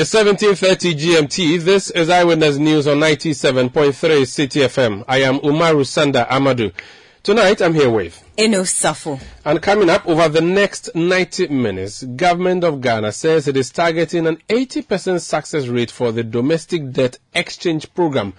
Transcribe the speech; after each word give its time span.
It's 0.00 0.14
1730 0.14 0.94
GMT. 0.94 1.60
This 1.64 1.90
is 1.90 2.08
Eyewitness 2.08 2.56
News 2.56 2.86
on 2.86 2.98
97.3 2.98 3.90
Citi 3.90 4.62
FM. 4.62 5.04
I 5.08 5.22
am 5.22 5.40
Umaru 5.40 5.82
Sanda 5.82 6.24
Amadu. 6.28 6.72
Tonight 7.24 7.60
I'm 7.60 7.74
here 7.74 7.90
with 7.90 8.22
Eno 8.38 8.60
Safo. 8.60 9.20
And 9.44 9.60
coming 9.60 9.90
up 9.90 10.06
over 10.06 10.28
the 10.28 10.40
next 10.40 10.94
90 10.94 11.48
minutes, 11.48 12.04
government 12.04 12.62
of 12.62 12.80
Ghana 12.80 13.10
says 13.10 13.48
it 13.48 13.56
is 13.56 13.70
targeting 13.70 14.28
an 14.28 14.36
80% 14.48 15.20
success 15.20 15.66
rate 15.66 15.90
for 15.90 16.12
the 16.12 16.22
domestic 16.22 16.92
debt 16.92 17.18
exchange 17.34 17.92
program. 17.92 18.34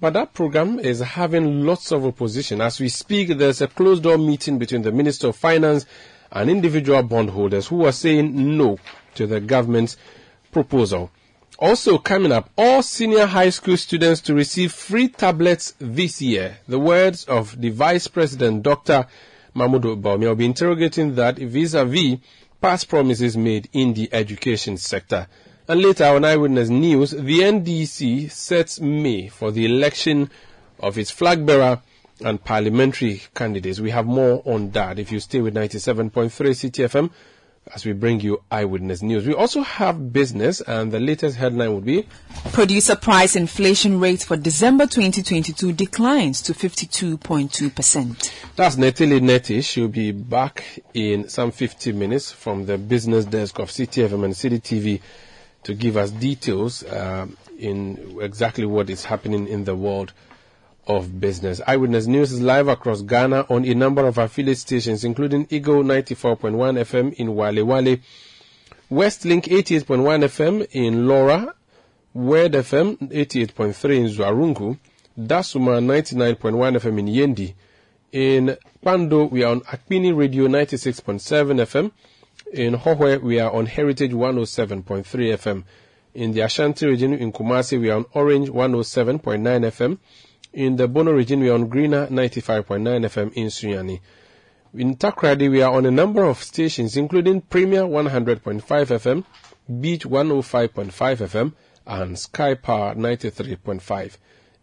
But 0.00 0.14
that 0.14 0.32
program 0.32 0.78
is 0.78 1.00
having 1.00 1.66
lots 1.66 1.92
of 1.92 2.06
opposition. 2.06 2.62
As 2.62 2.80
we 2.80 2.88
speak, 2.88 3.28
there's 3.36 3.60
a 3.60 3.68
closed 3.68 4.04
door 4.04 4.16
meeting 4.16 4.58
between 4.58 4.80
the 4.80 4.92
Minister 4.92 5.28
of 5.28 5.36
Finance 5.36 5.84
and 6.32 6.48
individual 6.48 7.02
bondholders 7.02 7.66
who 7.66 7.84
are 7.84 7.92
saying 7.92 8.56
no 8.56 8.78
to 9.16 9.26
the 9.26 9.42
government's 9.42 9.98
proposal. 10.54 11.10
Also 11.58 11.98
coming 11.98 12.32
up, 12.32 12.48
all 12.56 12.82
senior 12.82 13.26
high 13.26 13.50
school 13.50 13.76
students 13.76 14.20
to 14.22 14.34
receive 14.34 14.72
free 14.72 15.08
tablets 15.08 15.74
this 15.78 16.22
year. 16.22 16.56
The 16.66 16.78
words 16.78 17.24
of 17.24 17.60
the 17.60 17.70
Vice 17.70 18.08
President, 18.08 18.62
Dr. 18.62 19.06
Mahamudu 19.54 20.00
Bawumia, 20.00 20.28
will 20.28 20.34
be 20.36 20.46
interrogating 20.46 21.14
that 21.16 21.36
vis-a-vis 21.36 22.18
past 22.60 22.88
promises 22.88 23.36
made 23.36 23.68
in 23.72 23.92
the 23.94 24.08
education 24.12 24.76
sector. 24.78 25.26
And 25.68 25.82
later 25.82 26.04
on 26.04 26.24
Eyewitness 26.24 26.70
News, 26.70 27.10
the 27.10 27.40
NDC 27.40 28.30
sets 28.30 28.80
May 28.80 29.28
for 29.28 29.50
the 29.50 29.64
election 29.66 30.30
of 30.80 30.98
its 30.98 31.10
flag 31.10 31.44
bearer 31.44 31.82
and 32.24 32.42
parliamentary 32.42 33.22
candidates. 33.34 33.80
We 33.80 33.90
have 33.90 34.06
more 34.06 34.42
on 34.44 34.70
that 34.70 34.98
if 34.98 35.12
you 35.12 35.20
stay 35.20 35.40
with 35.40 35.54
97.3 35.54 36.30
Citi 36.30 36.84
FM 36.84 37.10
as 37.72 37.84
we 37.84 37.92
bring 37.92 38.20
you 38.20 38.42
eyewitness 38.50 39.02
news. 39.02 39.26
We 39.26 39.34
also 39.34 39.62
have 39.62 40.12
business, 40.12 40.60
and 40.60 40.92
the 40.92 41.00
latest 41.00 41.36
headline 41.36 41.74
would 41.74 41.84
be 41.84 42.06
Producer 42.52 42.94
price 42.94 43.36
inflation 43.36 43.98
rate 43.98 44.22
for 44.22 44.36
December 44.36 44.86
2022 44.86 45.72
declines 45.72 46.42
to 46.42 46.52
52.2%. 46.52 48.30
That's 48.56 48.76
Netili 48.76 49.20
Neti. 49.20 49.64
She'll 49.64 49.88
be 49.88 50.12
back 50.12 50.62
in 50.92 51.28
some 51.28 51.50
50 51.50 51.92
minutes 51.92 52.30
from 52.30 52.66
the 52.66 52.76
business 52.78 53.24
desk 53.24 53.58
of 53.58 53.70
Citi 53.70 54.06
FM 54.06 54.24
and 54.24 54.34
Citi 54.34 54.60
TV 54.60 55.00
to 55.64 55.74
give 55.74 55.96
us 55.96 56.10
details 56.10 56.84
uh, 56.84 57.26
in 57.58 58.18
exactly 58.20 58.66
what 58.66 58.90
is 58.90 59.04
happening 59.04 59.48
in 59.48 59.64
the 59.64 59.74
world 59.74 60.12
of 60.86 61.20
business. 61.20 61.60
Eyewitness 61.66 62.06
News 62.06 62.32
is 62.32 62.40
live 62.40 62.68
across 62.68 63.02
Ghana 63.02 63.46
on 63.48 63.64
a 63.64 63.74
number 63.74 64.06
of 64.06 64.18
affiliate 64.18 64.58
stations, 64.58 65.04
including 65.04 65.46
Eagle 65.50 65.82
94.1 65.82 66.52
FM 66.80 67.12
in 67.14 67.28
Walewale, 67.28 68.00
Westlink 68.90 69.44
88.1 69.44 70.24
FM 70.24 70.66
in 70.72 71.06
Lawra, 71.06 71.54
Word 72.12 72.52
FM 72.52 72.96
88.3 73.10 73.96
in 73.96 74.06
Zuarungu, 74.06 74.78
Dasuma 75.18 75.80
99.1 75.80 76.76
FM 76.78 76.98
in 76.98 77.06
Yendi. 77.06 77.54
In 78.12 78.56
Kpando, 78.84 79.30
we 79.30 79.42
are 79.42 79.52
on 79.52 79.60
Akpini 79.62 80.16
Radio 80.16 80.46
96.7 80.46 81.60
FM. 81.62 81.90
In 82.52 82.74
Hohoe, 82.74 83.20
we 83.20 83.40
are 83.40 83.50
on 83.52 83.66
Heritage 83.66 84.12
107.3 84.12 85.04
FM. 85.04 85.64
In 86.14 86.32
the 86.32 86.42
Ashanti 86.42 86.86
region, 86.86 87.14
in 87.14 87.32
Kumasi, 87.32 87.80
we 87.80 87.90
are 87.90 87.96
on 87.96 88.06
Orange 88.12 88.48
107.9 88.48 89.18
FM. 89.40 89.98
In 90.54 90.76
the 90.76 90.86
Bono 90.86 91.10
region, 91.10 91.40
we 91.40 91.48
are 91.50 91.54
on 91.54 91.66
Greener 91.66 92.06
95.9 92.06 92.86
FM 92.86 93.32
in 93.32 93.48
Sunyani. 93.48 93.98
In 94.72 94.94
Takoradi, 94.94 95.50
we 95.50 95.62
are 95.62 95.74
on 95.74 95.84
a 95.84 95.90
number 95.90 96.22
of 96.22 96.40
stations, 96.44 96.96
including 96.96 97.40
Premier 97.40 97.82
100.5 97.82 98.62
FM, 98.62 99.24
Beach 99.80 100.04
105.5 100.06 100.92
FM, 100.92 101.52
and 101.88 102.16
Sky 102.16 102.54
Power 102.54 102.94
93.5 102.94 104.16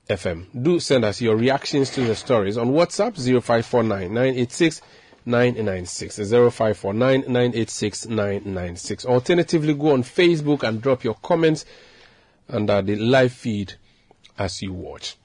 FM. 0.09 0.63
Do 0.63 0.79
send 0.79 1.03
us 1.03 1.19
your 1.19 1.35
reactions 1.35 1.89
to 1.89 2.05
the 2.05 2.15
stories 2.15 2.57
on 2.57 2.69
WhatsApp 2.69 3.17
0549 3.17 4.13
986 4.13 4.81
996 5.25 6.15
0549 6.15 7.19
986 7.27 8.05
996. 8.07 9.05
Alternatively, 9.05 9.73
go 9.73 9.91
on 9.91 10.03
Facebook 10.03 10.63
and 10.63 10.81
drop 10.81 11.03
your 11.03 11.15
comments 11.15 11.65
under 12.47 12.81
the 12.81 12.95
live 12.95 13.33
feed 13.33 13.73
as 14.37 14.61
you 14.61 14.71
watch. 14.71 15.17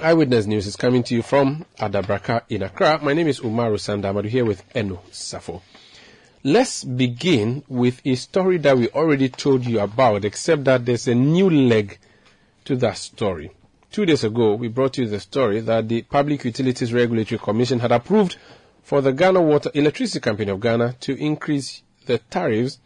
Eyewitness 0.00 0.46
News 0.46 0.66
is 0.66 0.74
coming 0.74 1.04
to 1.04 1.14
you 1.14 1.22
from 1.22 1.64
Adabraka 1.78 2.42
in 2.48 2.64
Accra. 2.64 2.98
My 3.00 3.12
name 3.12 3.28
is 3.28 3.38
Umaru 3.38 3.74
Sanda 3.78 4.12
Amadu 4.12 4.28
here 4.28 4.44
with 4.44 4.64
Eno 4.74 5.00
Safo. 5.12 5.62
Let's 6.42 6.82
begin 6.82 7.62
with 7.68 8.00
a 8.04 8.16
story 8.16 8.58
that 8.58 8.76
we 8.76 8.88
already 8.88 9.28
told 9.28 9.64
you 9.64 9.78
about, 9.78 10.24
except 10.24 10.64
that 10.64 10.84
there's 10.84 11.06
a 11.06 11.14
new 11.14 11.48
leg 11.48 11.98
to 12.64 12.74
that 12.76 12.96
story. 12.98 13.52
Two 13.92 14.04
days 14.04 14.24
ago, 14.24 14.54
we 14.54 14.66
brought 14.66 14.98
you 14.98 15.06
the 15.06 15.20
story 15.20 15.60
that 15.60 15.88
the 15.88 16.02
Public 16.02 16.44
Utilities 16.44 16.92
Regulatory 16.92 17.38
Commission 17.38 17.78
had 17.78 17.92
approved 17.92 18.36
for 18.82 19.00
the 19.00 19.12
Ghana 19.12 19.40
Water 19.42 19.70
Electricity 19.74 20.18
Company 20.18 20.50
of 20.50 20.58
Ghana 20.58 20.96
to 21.02 21.16
increase 21.16 21.82
the 22.06 22.18
tariffs 22.18 22.80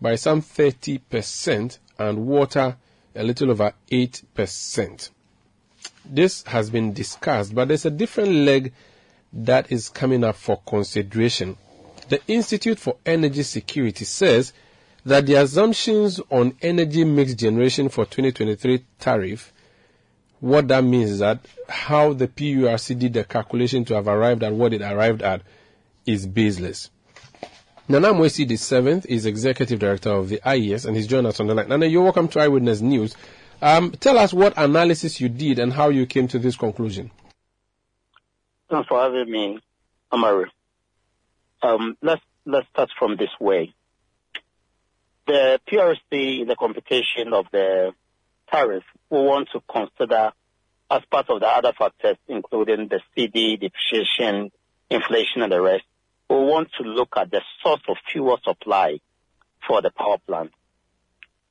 by 0.00 0.14
some 0.14 0.40
30% 0.40 1.78
and 1.98 2.26
water 2.26 2.78
a 3.14 3.22
little 3.22 3.50
over 3.50 3.74
8% 3.92 5.10
this 6.10 6.42
has 6.44 6.70
been 6.70 6.92
discussed, 6.92 7.54
but 7.54 7.68
there's 7.68 7.84
a 7.84 7.90
different 7.90 8.30
leg 8.30 8.72
that 9.32 9.70
is 9.70 9.88
coming 9.88 10.24
up 10.24 10.36
for 10.36 10.60
consideration. 10.66 11.56
The 12.08 12.20
Institute 12.28 12.78
for 12.78 12.96
Energy 13.04 13.42
Security 13.42 14.04
says 14.04 14.52
that 15.04 15.26
the 15.26 15.34
assumptions 15.34 16.20
on 16.30 16.56
energy 16.62 17.04
mix 17.04 17.34
generation 17.34 17.88
for 17.88 18.04
2023 18.04 18.84
tariff, 18.98 19.52
what 20.40 20.68
that 20.68 20.84
means 20.84 21.10
is 21.12 21.18
that 21.20 21.40
how 21.68 22.12
the 22.12 22.28
PURC 22.28 22.98
did 22.98 23.14
the 23.14 23.24
calculation 23.24 23.84
to 23.86 23.94
have 23.94 24.08
arrived 24.08 24.42
at 24.42 24.52
what 24.52 24.72
it 24.72 24.82
arrived 24.82 25.22
at 25.22 25.42
is 26.06 26.26
baseless. 26.26 26.90
Nana 27.88 28.12
Amoasi 28.12 28.48
the 28.48 28.56
seventh 28.56 29.06
is 29.06 29.26
executive 29.26 29.78
director 29.78 30.10
of 30.10 30.28
the 30.28 30.40
IES 30.44 30.84
and 30.84 30.96
he's 30.96 31.06
joined 31.06 31.26
us 31.26 31.38
on 31.38 31.46
the 31.46 31.54
line. 31.54 31.68
Nana, 31.68 31.86
you're 31.86 32.02
welcome 32.02 32.26
to 32.28 32.40
Eyewitness 32.40 32.80
News. 32.80 33.14
Um, 33.62 33.92
tell 33.92 34.18
us 34.18 34.34
what 34.34 34.54
analysis 34.56 35.20
you 35.20 35.28
did 35.28 35.58
and 35.58 35.72
how 35.72 35.88
you 35.88 36.06
came 36.06 36.28
to 36.28 36.38
this 36.38 36.56
conclusion. 36.56 37.10
Thanks 38.70 38.88
for 38.88 39.00
having 39.00 39.30
me, 39.30 39.60
Amaru. 40.12 40.46
Um, 41.62 41.96
let's 42.02 42.22
let's 42.44 42.68
start 42.68 42.90
from 42.98 43.16
this 43.16 43.30
way. 43.40 43.74
The 45.26 45.60
PRC 45.66 46.40
in 46.40 46.48
the 46.48 46.56
computation 46.56 47.32
of 47.32 47.46
the 47.50 47.92
tariff 48.50 48.84
we 49.10 49.18
want 49.18 49.48
to 49.52 49.60
consider 49.68 50.32
as 50.90 51.02
part 51.10 51.28
of 51.30 51.40
the 51.40 51.46
other 51.46 51.72
factors, 51.72 52.16
including 52.28 52.88
the 52.88 53.00
CD, 53.14 53.56
depreciation, 53.56 54.52
inflation, 54.90 55.42
and 55.42 55.50
the 55.50 55.60
rest. 55.60 55.84
We 56.28 56.36
want 56.36 56.68
to 56.78 56.84
look 56.84 57.16
at 57.16 57.30
the 57.30 57.40
source 57.62 57.82
of 57.88 57.96
fuel 58.10 58.38
supply 58.44 59.00
for 59.66 59.82
the 59.82 59.90
power 59.90 60.18
plant 60.26 60.52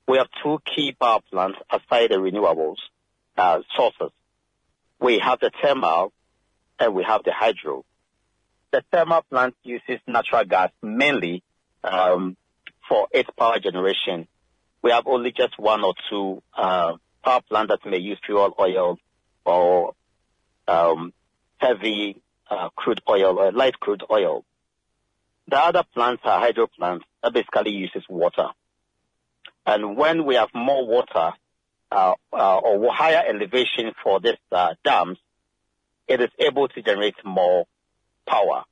we 0.08 0.18
have 0.18 0.28
two 0.44 0.60
key 0.76 0.96
power 1.00 1.20
plants 1.32 1.58
aside 1.70 2.12
the 2.12 2.16
renewables 2.16 2.78
uh, 3.38 3.59
sources. 3.76 4.12
We 5.00 5.20
have 5.20 5.40
the 5.40 5.52
thermal 5.62 6.14
and 6.79 6.94
we 6.94 7.03
have 7.03 7.24
the 7.24 7.32
hydro. 7.34 7.85
The 8.72 8.84
thermal 8.91 9.24
plant 9.29 9.56
uses 9.64 10.00
natural 10.08 10.46
gas 10.46 10.72
mainly 10.82 11.44
um, 11.84 12.38
for 12.88 13.08
its 13.12 13.29
power 13.38 13.59
generation. 13.59 14.28
We 14.82 14.91
have 14.91 15.08
only 15.08 15.32
just 15.32 15.58
one 15.58 15.84
or 15.84 15.94
two 16.09 16.44
uh, 16.56 16.94
power 17.24 17.41
plants 17.41 17.72
that 17.72 17.90
may 17.90 17.97
use 17.97 18.20
fuel 18.26 18.53
oil 18.59 19.00
or 19.46 19.94
um, 20.68 21.14
heavy 21.58 22.22
uh, 22.50 22.70
crude 22.76 23.02
oil 23.09 23.40
or 23.40 23.52
light 23.52 23.79
crude 23.79 24.03
oil. 24.12 24.46
The 25.47 25.58
other 25.58 25.84
plants 25.94 26.22
are 26.26 26.40
hydro 26.40 26.68
plants 26.68 27.06
that 27.24 27.34
basically 27.34 27.72
uses 27.72 28.03
water. 28.09 28.50
And 29.66 29.97
when 29.97 30.26
we 30.26 30.35
have 30.35 30.50
more 30.53 30.85
water 30.85 31.34
uh, 31.91 32.14
uh, 32.32 32.58
or 32.58 32.94
higher 32.94 33.23
elevation 33.28 33.91
for 34.03 34.20
these 34.20 34.38
uh, 34.52 34.76
dams, 34.84 35.17
it 36.08 36.22
is 36.22 36.29
able 36.40 36.67
to 36.67 36.82
generate 36.82 37.16
more 37.23 37.66
power. 38.28 38.64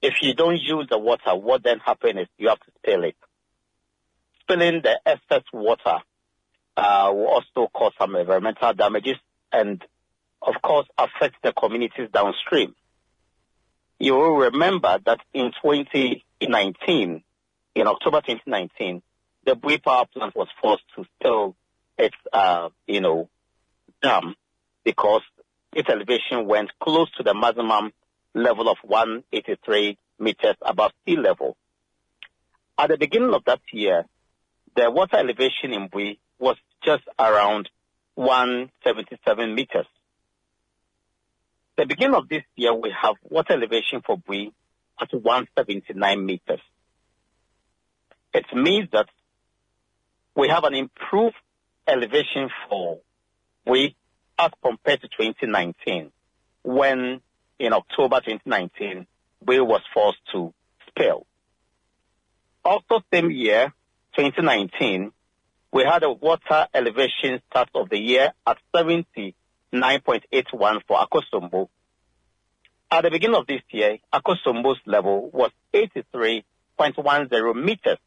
If 0.00 0.22
you 0.22 0.34
don't 0.34 0.60
use 0.60 0.86
the 0.88 0.98
water, 0.98 1.34
what 1.34 1.64
then 1.64 1.80
happens 1.80 2.20
is 2.20 2.28
you 2.38 2.48
have 2.48 2.60
to 2.60 2.72
spill 2.78 3.04
it. 3.04 3.16
Spilling 4.40 4.82
the 4.82 5.00
excess 5.04 5.42
water 5.52 5.98
uh, 6.76 7.10
will 7.12 7.26
also 7.26 7.68
cause 7.72 7.92
some 7.98 8.14
environmental 8.14 8.72
damages 8.74 9.16
and, 9.52 9.84
of 10.40 10.54
course, 10.62 10.86
affect 10.96 11.36
the 11.42 11.52
communities 11.52 12.08
downstream. 12.12 12.74
You 13.98 14.14
will 14.14 14.36
remember 14.36 14.98
that 15.04 15.18
in 15.34 15.50
2019, 15.60 17.22
in 17.74 17.86
October 17.86 18.20
2019, 18.20 19.02
the 19.48 19.56
Bui 19.56 19.78
power 19.78 20.04
plant 20.12 20.36
was 20.36 20.48
forced 20.60 20.84
to 20.94 21.06
still 21.16 21.56
its, 21.96 22.16
uh, 22.34 22.68
you 22.86 23.00
know, 23.00 23.30
dam 24.02 24.34
because 24.84 25.22
its 25.72 25.88
elevation 25.88 26.46
went 26.46 26.70
close 26.78 27.10
to 27.16 27.22
the 27.22 27.32
maximum 27.32 27.92
level 28.34 28.68
of 28.68 28.76
183 28.82 29.96
meters 30.18 30.56
above 30.60 30.92
sea 31.06 31.16
level. 31.16 31.56
At 32.76 32.90
the 32.90 32.98
beginning 32.98 33.32
of 33.32 33.44
that 33.46 33.60
year, 33.72 34.04
the 34.76 34.90
water 34.90 35.16
elevation 35.16 35.72
in 35.72 35.88
Bui 35.88 36.20
was 36.38 36.56
just 36.84 37.04
around 37.18 37.70
177 38.16 39.54
meters. 39.54 39.86
The 41.78 41.86
beginning 41.86 42.16
of 42.16 42.28
this 42.28 42.42
year, 42.54 42.74
we 42.74 42.92
have 43.00 43.14
water 43.22 43.54
elevation 43.54 44.02
for 44.04 44.18
Bui 44.18 44.52
at 45.00 45.10
179 45.10 46.26
meters. 46.26 46.60
It 48.34 48.44
means 48.54 48.90
that 48.92 49.08
we 50.34 50.48
have 50.48 50.64
an 50.64 50.74
improved 50.74 51.36
elevation 51.86 52.50
for 52.68 52.98
Bui 53.64 53.96
as 54.38 54.50
compared 54.62 55.00
to 55.00 55.08
2019, 55.08 56.12
when 56.62 57.20
in 57.58 57.72
October 57.72 58.20
2019, 58.20 59.06
we 59.46 59.60
was 59.60 59.80
forced 59.92 60.20
to 60.32 60.52
spill. 60.88 61.26
Also, 62.64 63.02
same 63.12 63.30
year, 63.30 63.72
2019, 64.16 65.12
we 65.72 65.84
had 65.84 66.02
a 66.02 66.10
water 66.10 66.66
elevation 66.72 67.42
start 67.50 67.68
of 67.74 67.90
the 67.90 67.98
year 67.98 68.32
at 68.46 68.56
79.81 68.74 70.80
for 70.86 70.98
Akosombo. 70.98 71.68
At 72.90 73.02
the 73.02 73.10
beginning 73.10 73.36
of 73.36 73.46
this 73.46 73.60
year, 73.70 73.98
Akosombo's 74.12 74.80
level 74.86 75.28
was 75.30 75.50
83.10 75.74 77.62
meters. 77.62 77.98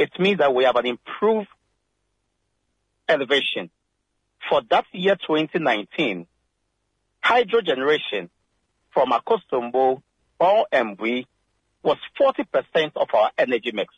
It 0.00 0.18
means 0.18 0.38
that 0.38 0.54
we 0.54 0.64
have 0.64 0.76
an 0.76 0.86
improved 0.86 1.48
elevation. 3.06 3.68
For 4.48 4.62
that 4.70 4.86
year 4.92 5.14
2019, 5.14 6.26
hydro 7.22 7.60
generation 7.60 8.30
from 8.94 9.10
Akosombo 9.10 10.00
or 10.38 10.66
MB 10.72 11.26
was 11.82 11.98
40% 12.18 12.92
of 12.96 13.08
our 13.12 13.30
energy 13.36 13.72
mix. 13.74 13.92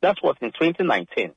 That 0.00 0.16
was 0.22 0.36
in 0.40 0.50
2019. 0.52 1.34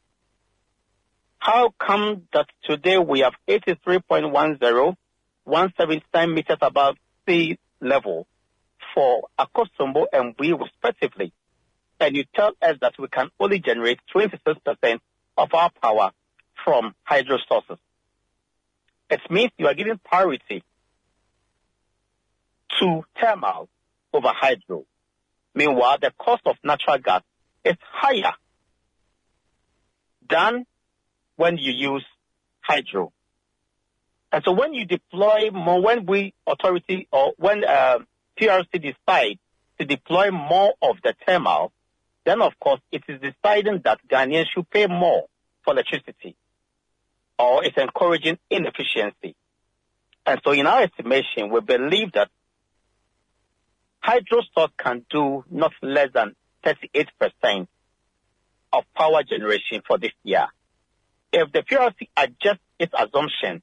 How 1.38 1.74
come 1.78 2.30
that 2.32 2.48
today 2.64 2.98
we 2.98 3.20
have 3.20 3.34
83.10, 3.50 4.32
179 5.44 6.34
meters 6.34 6.58
above 6.62 6.96
sea 7.28 7.60
level 7.82 8.26
for 8.94 9.28
Akosombo 9.38 10.06
and 10.14 10.34
we 10.40 10.54
respectively, 10.54 11.34
and 12.00 12.16
you 12.16 12.26
tell 12.36 12.52
us 12.62 12.78
that 12.82 12.94
we 13.00 13.08
can 13.08 13.30
only 13.40 13.60
generate 13.60 14.00
26% 14.14 15.00
of 15.38 15.54
our 15.54 15.72
power 15.82 16.12
from 16.64 16.94
hydro 17.04 17.38
sources. 17.48 17.78
It 19.10 19.22
means 19.30 19.52
you 19.58 19.68
are 19.68 19.74
giving 19.74 20.00
priority 20.04 20.64
to 22.80 23.04
thermal 23.20 23.70
over 24.14 24.30
hydro. 24.30 24.86
Meanwhile, 25.54 26.00
the 26.02 26.12
cost 26.20 26.42
of 26.46 26.58
natural 26.64 26.98
gas 26.98 27.22
is 27.64 27.76
higher 27.82 28.34
than 30.30 30.66
when 31.36 31.58
you 31.58 31.72
use 31.72 32.06
hydro. 32.62 33.12
And 34.32 34.44
so 34.44 34.52
when 34.52 34.74
you 34.74 34.86
deploy 34.86 35.52
more, 35.52 35.82
when 35.82 36.06
we 36.06 36.34
authority 36.46 37.08
or 37.12 37.34
when 37.38 37.64
uh, 37.64 38.00
PRC 38.40 38.82
decide 38.82 39.40
to 39.80 39.86
deploy 39.86 40.32
more 40.32 40.74
of 40.82 40.98
the 41.04 41.16
thermal, 41.26 41.72
then 42.26 42.42
of 42.42 42.54
course 42.60 42.82
it 42.92 43.04
is 43.08 43.22
deciding 43.22 43.82
that 43.84 44.00
Ghanaians 44.10 44.46
should 44.54 44.70
pay 44.70 44.88
more 44.88 45.26
for 45.64 45.74
electricity 45.74 46.36
or 47.38 47.64
it's 47.64 47.78
encouraging 47.78 48.38
inefficiency. 48.50 49.36
And 50.26 50.42
so 50.44 50.52
in 50.52 50.66
our 50.66 50.84
estimation, 50.84 51.50
we 51.52 51.62
believe 51.62 52.14
that 52.14 52.30
hydro 54.00 54.42
stock 54.42 54.72
can 54.78 55.06
do 55.10 55.44
not 55.50 55.72
less 55.82 56.10
than 56.14 56.36
38% 56.64 57.68
of 58.74 58.84
power 58.96 59.24
generation 59.24 59.82
for 59.86 59.98
this 59.98 60.12
year. 60.24 60.48
If 61.32 61.52
the 61.52 61.62
PRC 61.62 62.10
adjusts 62.18 62.64
its 62.80 62.94
assumption, 62.94 63.62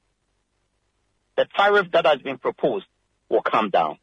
the 1.37 1.47
tariff 1.57 1.91
that 1.93 2.07
has 2.07 2.19
been 2.19 2.39
proposed 2.39 2.87
will 3.29 3.43
come 3.43 3.71
down. 3.71 3.99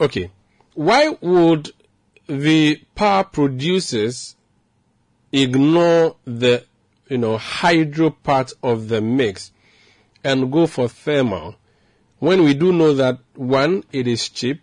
Okay. 0.00 0.30
Why 0.74 1.08
would 1.20 1.70
the 2.28 2.76
power 2.94 3.24
producers 3.24 4.36
ignore 5.32 6.16
the 6.24 6.64
you 7.08 7.18
know 7.18 7.36
hydro 7.36 8.10
part 8.10 8.52
of 8.62 8.88
the 8.88 9.00
mix 9.00 9.52
and 10.24 10.50
go 10.50 10.66
for 10.66 10.88
thermal 10.88 11.54
when 12.18 12.42
we 12.42 12.54
do 12.54 12.72
know 12.72 12.94
that 12.94 13.18
one 13.34 13.84
it 13.92 14.06
is 14.06 14.28
cheap 14.28 14.60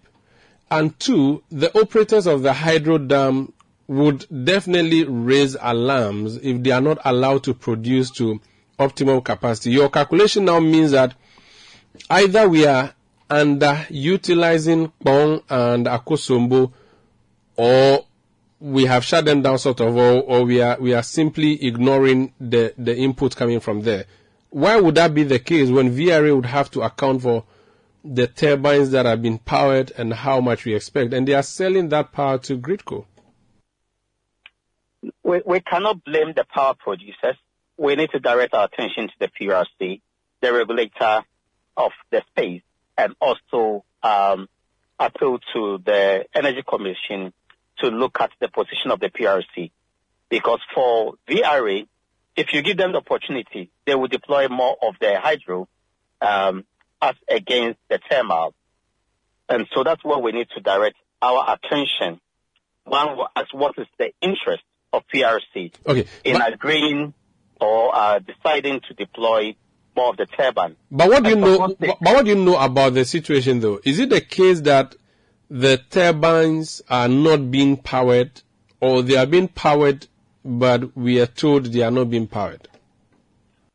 and 0.71 0.97
two 0.99 1.43
the 1.51 1.71
operators 1.79 2.27
of 2.27 2.41
the 2.41 2.53
hydro 2.53 2.97
dam 2.97 3.53
would 3.87 4.25
definitely 4.45 5.03
raise 5.03 5.55
alarms 5.61 6.37
if 6.37 6.63
they 6.63 6.71
are 6.71 6.81
not 6.81 6.97
allowed 7.05 7.43
to 7.43 7.53
produce 7.53 8.09
to 8.11 8.39
optimum 8.79 9.21
capacity. 9.21 9.71
Your 9.71 9.89
calculation 9.89 10.45
now 10.45 10.59
means 10.59 10.91
that 10.91 11.13
either 12.09 12.47
we 12.47 12.65
are 12.65 12.93
underutilizing 13.29 14.91
Bong 15.01 15.41
and 15.49 15.85
Akosombo 15.85 16.71
or 17.55 18.05
we 18.59 18.85
have 18.85 19.03
shut 19.03 19.25
them 19.25 19.41
down 19.41 19.57
sort 19.59 19.81
of 19.81 19.95
or, 19.95 20.21
or 20.23 20.43
we 20.45 20.61
are 20.61 20.77
we 20.79 20.93
are 20.93 21.03
simply 21.03 21.65
ignoring 21.65 22.33
the, 22.39 22.73
the 22.77 22.95
input 22.95 23.35
coming 23.35 23.59
from 23.59 23.81
there. 23.81 24.05
Why 24.49 24.79
would 24.79 24.95
that 24.95 25.13
be 25.13 25.23
the 25.23 25.39
case 25.39 25.69
when 25.69 25.95
VRA 25.95 26.35
would 26.35 26.45
have 26.45 26.69
to 26.71 26.81
account 26.81 27.23
for 27.23 27.43
the 28.05 28.27
turbines 28.27 28.91
that 28.91 29.05
have 29.05 29.21
been 29.21 29.39
powered 29.39 29.91
and 29.97 30.13
how 30.13 30.41
much 30.41 30.65
we 30.65 30.75
expect 30.75 31.13
and 31.13 31.27
they 31.27 31.33
are 31.33 31.43
selling 31.43 31.89
that 31.89 32.11
power 32.11 32.37
to 32.39 32.57
GRIDCo? 32.57 33.05
we, 35.23 35.41
we 35.45 35.59
cannot 35.61 36.03
blame 36.03 36.33
the 36.35 36.45
power 36.53 36.73
producers. 36.77 37.37
We 37.77 37.95
need 37.95 38.11
to 38.11 38.19
direct 38.19 38.53
our 38.53 38.65
attention 38.65 39.07
to 39.07 39.13
the 39.19 39.27
PRC, 39.27 40.01
the 40.41 40.53
regulator 40.53 41.21
of 41.75 41.91
the 42.11 42.21
space, 42.29 42.61
and 42.97 43.15
also 43.19 43.83
um, 44.03 44.47
appeal 44.99 45.39
to 45.53 45.79
the 45.83 46.25
Energy 46.35 46.63
Commission 46.67 47.33
to 47.79 47.87
look 47.87 48.17
at 48.19 48.31
the 48.39 48.47
position 48.47 48.91
of 48.91 48.99
the 48.99 49.09
PRC. 49.09 49.71
Because 50.29 50.59
for 50.73 51.13
VRA, 51.27 51.87
if 52.35 52.53
you 52.53 52.61
give 52.61 52.77
them 52.77 52.91
the 52.93 52.99
opportunity, 52.99 53.69
they 53.85 53.95
will 53.95 54.07
deploy 54.07 54.47
more 54.47 54.75
of 54.81 54.95
their 54.99 55.19
hydro 55.19 55.67
um, 56.21 56.65
as 57.01 57.15
against 57.29 57.79
the 57.89 57.99
thermal. 58.09 58.53
And 59.49 59.67
so 59.73 59.83
that's 59.83 60.03
where 60.03 60.17
we 60.19 60.31
need 60.31 60.47
to 60.55 60.61
direct 60.61 60.95
our 61.21 61.55
attention. 61.55 62.19
One, 62.85 63.17
as 63.35 63.45
what 63.51 63.75
is 63.77 63.87
the 63.99 64.11
interest 64.21 64.63
of 64.91 65.03
PRC 65.13 65.73
Okay. 65.85 66.05
in 66.23 66.37
But, 66.37 66.53
agreeing 66.53 67.13
or 67.61 67.95
uh, 67.95 68.19
deciding 68.19 68.81
to 68.87 68.93
deploy 68.93 69.55
more 69.95 70.09
of 70.09 70.17
the 70.17 70.25
turbine. 70.25 70.75
but 70.91 71.07
what 71.09 71.23
do 71.23 71.29
you 71.29 71.35
know 71.35 71.75
but 71.79 72.01
what 72.01 72.23
do 72.25 72.29
you 72.31 72.35
know 72.35 72.57
about 72.57 72.93
the 72.95 73.05
situation 73.05 73.59
though? 73.59 73.79
Is 73.85 73.99
it 73.99 74.09
the 74.09 74.21
case 74.21 74.61
that 74.61 74.95
the 75.53 75.77
turbines 75.77 76.81
are 76.89 77.07
not 77.07 77.51
being 77.51 77.77
powered 77.77 78.41
or 78.79 79.03
they 79.03 79.15
are 79.15 79.27
being 79.27 79.47
powered 79.47 80.07
but 80.43 80.97
we 80.97 81.21
are 81.21 81.27
told 81.27 81.65
they 81.65 81.83
are 81.83 81.91
not 81.91 82.09
being 82.09 82.25
powered? 82.25 82.67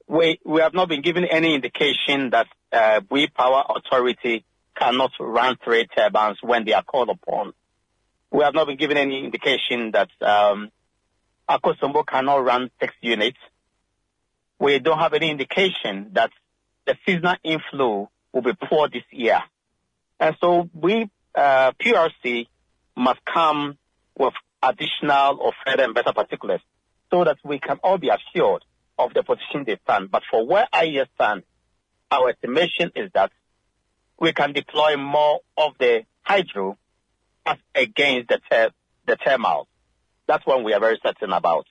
We, 0.09 0.41
we 0.45 0.61
have 0.61 0.75
not 0.75 0.89
been 0.89 1.03
given 1.03 1.25
any 1.25 1.55
indication 1.55 2.31
that 2.31 2.49
uh, 2.73 3.03
we 3.09 3.29
Power 3.29 3.63
Authority 3.69 4.45
cannot 4.75 5.13
run 5.21 5.57
three 5.63 5.87
turbines 5.87 6.39
when 6.43 6.65
they 6.65 6.73
are 6.73 6.83
called 6.83 7.11
upon. 7.11 7.53
We 8.33 8.43
have 8.43 8.55
not 8.55 8.67
been 8.67 8.77
given 8.77 8.97
any 8.97 9.25
indication 9.25 9.93
that 9.93 10.11
um, 10.21 10.71
Akosombo 11.49 12.05
cannot 12.05 12.45
run 12.45 12.73
six 12.81 12.93
units. 13.01 13.39
We 14.59 14.81
don't 14.81 14.99
have 14.99 15.15
any 15.15 15.31
indication 15.31 16.11
that 16.15 16.31
the 16.87 16.97
seasonal 17.07 17.37
inflow 17.45 18.11
will 18.33 18.43
be 18.43 18.55
poor 18.69 18.89
this 18.89 19.05
year. 19.13 19.41
And 20.19 20.37
so 20.41 20.69
we, 20.75 21.09
uh, 21.39 21.73
PRC 21.81 22.47
must 22.97 23.21
come 23.25 23.79
with 24.19 24.35
additional 24.63 25.39
or 25.41 25.53
further 25.65 25.85
and 25.85 25.95
better 25.95 26.13
particulars 26.13 26.61
so 27.11 27.25
that 27.25 27.39
we 27.45 27.59
can 27.59 27.79
all 27.83 27.99
be 27.99 28.11
assured 28.11 28.65
of 28.99 29.15
the 29.15 29.23
position 29.23 29.65
they 29.65 29.79
stand. 29.85 30.11
But 30.11 30.23
for 30.31 30.45
where 30.47 30.67
I 30.73 30.89
stand, 31.15 31.45
our 32.11 32.31
estimation 32.31 32.91
is 32.97 33.11
that 33.15 33.31
we 34.19 34.33
can 34.33 34.53
deploy 34.53 34.97
more 34.97 35.41
of 35.57 35.73
the 35.79 36.05
hydro 36.23 36.77
as 37.47 37.59
against 37.75 38.29
the, 38.29 38.41
ter- 38.51 38.73
the 39.07 39.17
thermal. 39.25 39.69
That's 40.27 40.45
one 40.45 40.65
we 40.65 40.75
are 40.75 40.81
very 40.81 40.99
certain 41.03 41.33
about. 41.33 41.67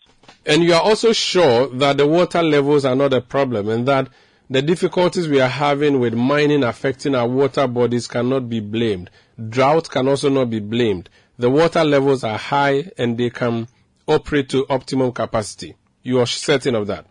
And 0.45 0.63
you 0.63 0.73
are 0.73 0.81
also 0.81 1.11
sure 1.13 1.67
that 1.67 1.97
the 1.97 2.07
water 2.07 2.41
levels 2.41 2.85
are 2.85 2.95
not 2.95 3.13
a 3.13 3.21
problem 3.21 3.69
and 3.69 3.87
that 3.87 4.07
the 4.49 4.61
difficulties 4.61 5.27
we 5.27 5.41
are 5.41 5.49
having 5.49 5.99
with 5.99 6.13
mining 6.13 6.63
affecting 6.63 7.15
our 7.15 7.27
water 7.27 7.67
bodies 7.67 8.07
cannot 8.07 8.49
be 8.49 8.59
blamed. 8.59 9.09
Drought 9.49 9.89
can 9.89 10.07
also 10.07 10.29
not 10.29 10.49
be 10.49 10.59
blamed. 10.59 11.09
The 11.37 11.49
water 11.49 11.83
levels 11.83 12.23
are 12.23 12.37
high 12.37 12.89
and 12.97 13.17
they 13.17 13.29
can 13.29 13.67
operate 14.07 14.49
to 14.49 14.65
optimum 14.69 15.11
capacity. 15.11 15.75
You 16.01 16.19
are 16.19 16.25
certain 16.25 16.75
of 16.75 16.87
that? 16.87 17.05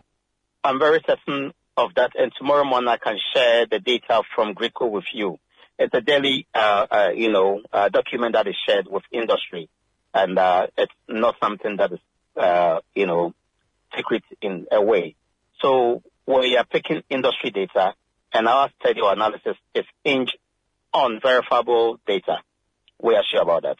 I'm 0.63 0.79
very 0.79 0.99
certain 1.07 1.53
of 1.77 1.93
that. 1.95 2.11
And 2.17 2.31
tomorrow 2.37 2.65
morning 2.65 2.89
I 2.89 2.97
can 2.97 3.17
share 3.33 3.67
the 3.67 3.79
data 3.79 4.23
from 4.35 4.55
GRIDCo 4.55 4.89
with 4.89 5.05
you. 5.13 5.37
It's 5.77 5.93
a 5.93 6.01
daily, 6.01 6.47
uh, 6.55 6.87
uh, 6.89 7.09
you 7.15 7.31
know, 7.31 7.61
uh, 7.71 7.89
document 7.89 8.33
that 8.33 8.47
is 8.47 8.55
shared 8.67 8.87
with 8.89 9.03
industry. 9.11 9.69
And 10.11 10.39
uh, 10.39 10.67
it's 10.75 10.91
not 11.07 11.35
something 11.39 11.77
that 11.77 11.91
is, 11.91 11.99
uh, 12.35 12.79
you 12.95 13.05
know, 13.05 13.35
secret 13.95 14.23
in 14.41 14.65
a 14.71 14.81
way. 14.81 15.15
So 15.61 16.01
we 16.27 16.57
are 16.57 16.65
picking 16.65 17.01
industry 17.09 17.51
data 17.51 17.93
and 18.33 18.47
our 18.47 18.69
study 18.79 19.01
or 19.01 19.13
analysis 19.13 19.55
is 19.73 19.85
hinged 20.03 20.37
on 20.93 21.19
verifiable 21.21 21.99
data. 22.05 22.37
We 23.01 23.15
are 23.15 23.23
sure 23.31 23.41
about 23.41 23.63
that. 23.63 23.77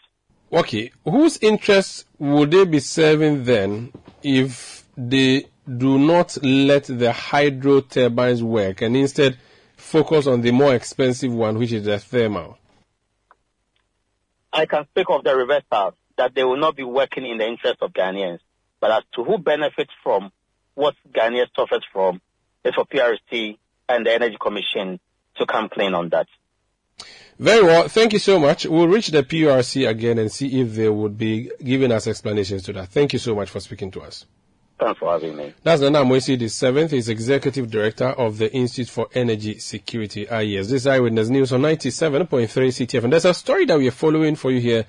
Okay. 0.52 0.92
Whose 1.04 1.38
interests 1.38 2.06
would 2.18 2.52
they 2.52 2.66
be 2.66 2.80
serving 2.80 3.44
then 3.44 3.92
if 4.24 4.86
they 4.96 5.46
do 5.78 6.00
not 6.00 6.38
let 6.42 6.86
the 6.86 7.12
hydro 7.12 7.82
turbines 7.82 8.42
work 8.42 8.82
and 8.82 8.96
instead 8.96 9.38
focus 9.76 10.26
on 10.28 10.42
the 10.42 10.52
more 10.52 10.74
expensive 10.74 11.34
one, 11.34 11.58
which 11.58 11.74
is 11.74 11.86
the 11.86 12.00
thermal? 12.00 12.58
I 14.54 14.66
can 14.66 14.86
speak 14.86 15.08
of 15.10 15.24
the 15.24 15.36
reversal, 15.36 15.96
that 16.18 16.34
they 16.34 16.44
will 16.44 16.58
not 16.58 16.76
be 16.76 16.84
working 16.84 17.26
in 17.26 17.38
the 17.38 17.46
interest 17.46 17.78
of 17.82 17.92
Ghanaians. 17.92 18.40
But 18.80 18.92
as 18.92 19.04
to 19.16 19.24
who 19.24 19.38
benefits 19.38 19.92
from 20.02 20.32
what 20.74 20.96
Ghanaians 21.12 21.50
suffers 21.56 21.84
from, 21.92 22.22
is 22.68 22.76
for 22.76 22.86
PRC 22.86 23.58
and 23.90 24.06
the 24.06 24.14
Energy 24.14 24.38
Commission 24.40 25.00
to 25.38 25.46
come 25.46 25.70
clean 25.70 25.94
on 25.94 26.10
that. 26.10 26.28
Very 27.40 27.64
well. 27.64 27.88
Thank 27.88 28.14
you 28.14 28.20
so 28.20 28.40
much. 28.40 28.66
We'll 28.66 28.88
reach 28.88 29.10
the 29.10 29.24
PRC 29.24 29.88
again 29.88 30.18
and 30.18 30.32
see 30.32 30.60
if 30.60 30.74
they 30.74 30.90
would 30.90 31.18
be 31.18 31.52
giving 31.64 31.92
us 31.92 32.08
explanations 32.08 32.64
to 32.64 32.74
that. 32.74 32.90
Thank 32.90 33.14
you 33.14 33.20
so 33.20 33.36
much 33.36 33.50
for 33.50 33.60
speaking 33.60 33.92
to 33.92 34.02
us. 34.02 34.26
Thanks 34.80 35.00
for 35.00 35.12
having 35.12 35.36
me. 35.36 35.54
That's 35.64 35.82
Nana 35.82 36.00
Amoasi 36.00 36.38
the 36.38 36.50
seventh. 36.50 36.92
He's 36.92 37.10
executive 37.10 37.70
director 37.70 38.06
of 38.10 38.38
the 38.38 38.52
Institute 38.54 38.90
for 38.90 39.08
Energy 39.14 39.58
Security, 39.60 40.30
IES. 40.30 40.70
This 40.70 40.82
is 40.84 40.88
Eyewitness 40.88 41.30
News 41.30 41.54
on 41.54 41.62
97.3 41.62 42.38
Citi 42.38 43.02
FM. 43.02 43.10
There's 43.10 43.26
a 43.26 43.34
story 43.34 43.66
that 43.66 43.78
we 43.78 43.88
are 43.88 43.92
following 43.92 44.36
for 44.36 44.52
you 44.52 44.60
here 44.60 44.86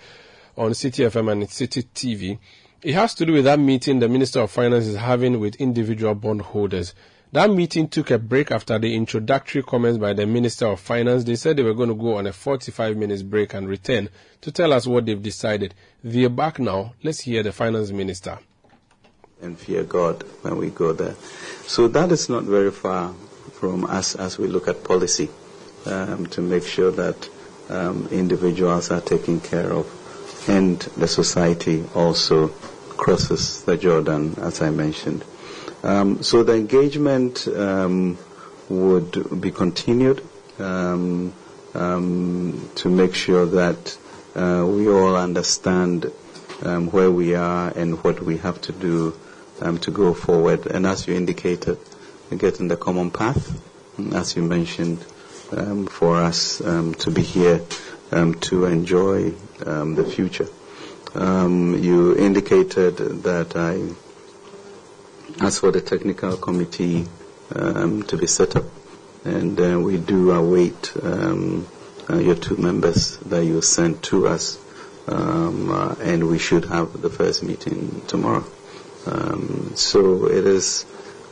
on 0.56 0.72
Citi 0.72 1.06
FM 1.06 1.32
and 1.32 1.42
Citi 1.44 1.86
TV. 1.94 2.38
It 2.82 2.94
has 2.94 3.14
to 3.14 3.26
do 3.26 3.32
with 3.32 3.44
that 3.44 3.58
meeting 3.58 3.98
the 3.98 4.08
Minister 4.08 4.40
of 4.40 4.50
Finance 4.50 4.86
is 4.86 4.96
having 4.96 5.40
with 5.40 5.56
individual 5.56 6.14
bondholders. 6.14 6.94
That 7.32 7.50
meeting 7.50 7.88
took 7.88 8.10
a 8.10 8.18
break 8.18 8.50
after 8.50 8.78
the 8.78 8.94
introductory 8.94 9.62
comments 9.62 9.98
by 9.98 10.14
the 10.14 10.26
Minister 10.26 10.66
of 10.66 10.80
Finance. 10.80 11.24
They 11.24 11.36
said 11.36 11.56
they 11.56 11.62
were 11.62 11.74
going 11.74 11.90
to 11.90 11.94
go 11.94 12.16
on 12.16 12.26
a 12.26 12.32
45 12.32 12.96
minutes 12.96 13.22
break 13.22 13.52
and 13.52 13.68
return 13.68 14.08
to 14.40 14.50
tell 14.50 14.72
us 14.72 14.86
what 14.86 15.04
they've 15.04 15.22
decided. 15.22 15.74
They're 16.02 16.30
back 16.30 16.58
now. 16.58 16.94
Let's 17.02 17.20
hear 17.20 17.42
the 17.42 17.52
Finance 17.52 17.90
Minister. 17.90 18.38
And 19.42 19.58
fear 19.58 19.84
God 19.84 20.22
when 20.42 20.56
we 20.56 20.70
go 20.70 20.94
there. 20.94 21.14
So 21.66 21.86
that 21.88 22.10
is 22.12 22.30
not 22.30 22.44
very 22.44 22.70
far 22.70 23.12
from 23.52 23.84
us 23.84 24.14
as 24.14 24.38
we 24.38 24.46
look 24.46 24.66
at 24.66 24.82
policy 24.82 25.28
um, 25.84 26.26
to 26.28 26.40
make 26.40 26.64
sure 26.64 26.90
that 26.92 27.28
um, 27.68 28.08
individuals 28.10 28.90
are 28.90 29.02
taken 29.02 29.40
care 29.40 29.70
of 29.72 29.86
and 30.48 30.78
the 30.96 31.06
society 31.06 31.84
also 31.94 32.48
crosses 32.96 33.62
the 33.64 33.76
Jordan, 33.76 34.34
as 34.40 34.62
I 34.62 34.70
mentioned. 34.70 35.24
Um, 35.82 36.22
so 36.22 36.42
the 36.42 36.54
engagement 36.54 37.46
um, 37.48 38.18
would 38.68 39.40
be 39.40 39.50
continued 39.50 40.22
um, 40.58 41.32
um 41.74 42.68
to 42.74 42.88
make 42.88 43.14
sure 43.14 43.46
that 43.46 43.96
uh, 44.34 44.66
we 44.66 44.88
all 44.88 45.14
understand 45.16 46.10
um, 46.62 46.88
where 46.90 47.10
we 47.10 47.34
are 47.34 47.72
and 47.76 48.02
what 48.02 48.20
we 48.20 48.38
have 48.38 48.60
to 48.62 48.72
do 48.72 49.16
um, 49.60 49.78
to 49.78 49.90
go 49.90 50.14
forward. 50.14 50.66
And 50.66 50.86
as 50.86 51.06
you 51.06 51.14
indicated, 51.14 51.78
get 52.36 52.58
in 52.60 52.68
the 52.68 52.76
common 52.76 53.10
path, 53.10 53.60
as 54.12 54.36
you 54.36 54.42
mentioned, 54.42 55.00
for 55.88 56.16
us 56.16 56.58
to 56.58 57.10
be 57.10 57.22
here 57.22 57.60
to 58.10 58.64
enjoy 58.64 59.30
the 59.60 60.12
future. 60.14 60.48
you 61.14 62.16
indicated 62.16 62.96
that 63.22 63.56
I 63.56 63.94
as 65.40 65.60
for 65.60 65.70
the 65.70 65.80
technical 65.80 66.36
committee 66.36 67.06
um, 67.54 68.02
to 68.04 68.16
be 68.16 68.26
set 68.26 68.56
up, 68.56 68.64
and 69.24 69.60
uh, 69.60 69.78
we 69.78 69.96
do 69.96 70.32
await 70.32 70.92
um, 71.02 71.66
uh, 72.10 72.18
your 72.18 72.34
two 72.34 72.56
members 72.56 73.18
that 73.18 73.44
you 73.44 73.62
sent 73.62 74.02
to 74.02 74.26
us, 74.26 74.58
um, 75.06 75.70
uh, 75.70 75.94
and 76.00 76.28
we 76.28 76.38
should 76.38 76.64
have 76.64 77.00
the 77.00 77.08
first 77.10 77.42
meeting 77.42 78.02
tomorrow. 78.06 78.44
Um, 79.06 79.72
so 79.74 80.26
it 80.26 80.46
is 80.46 80.84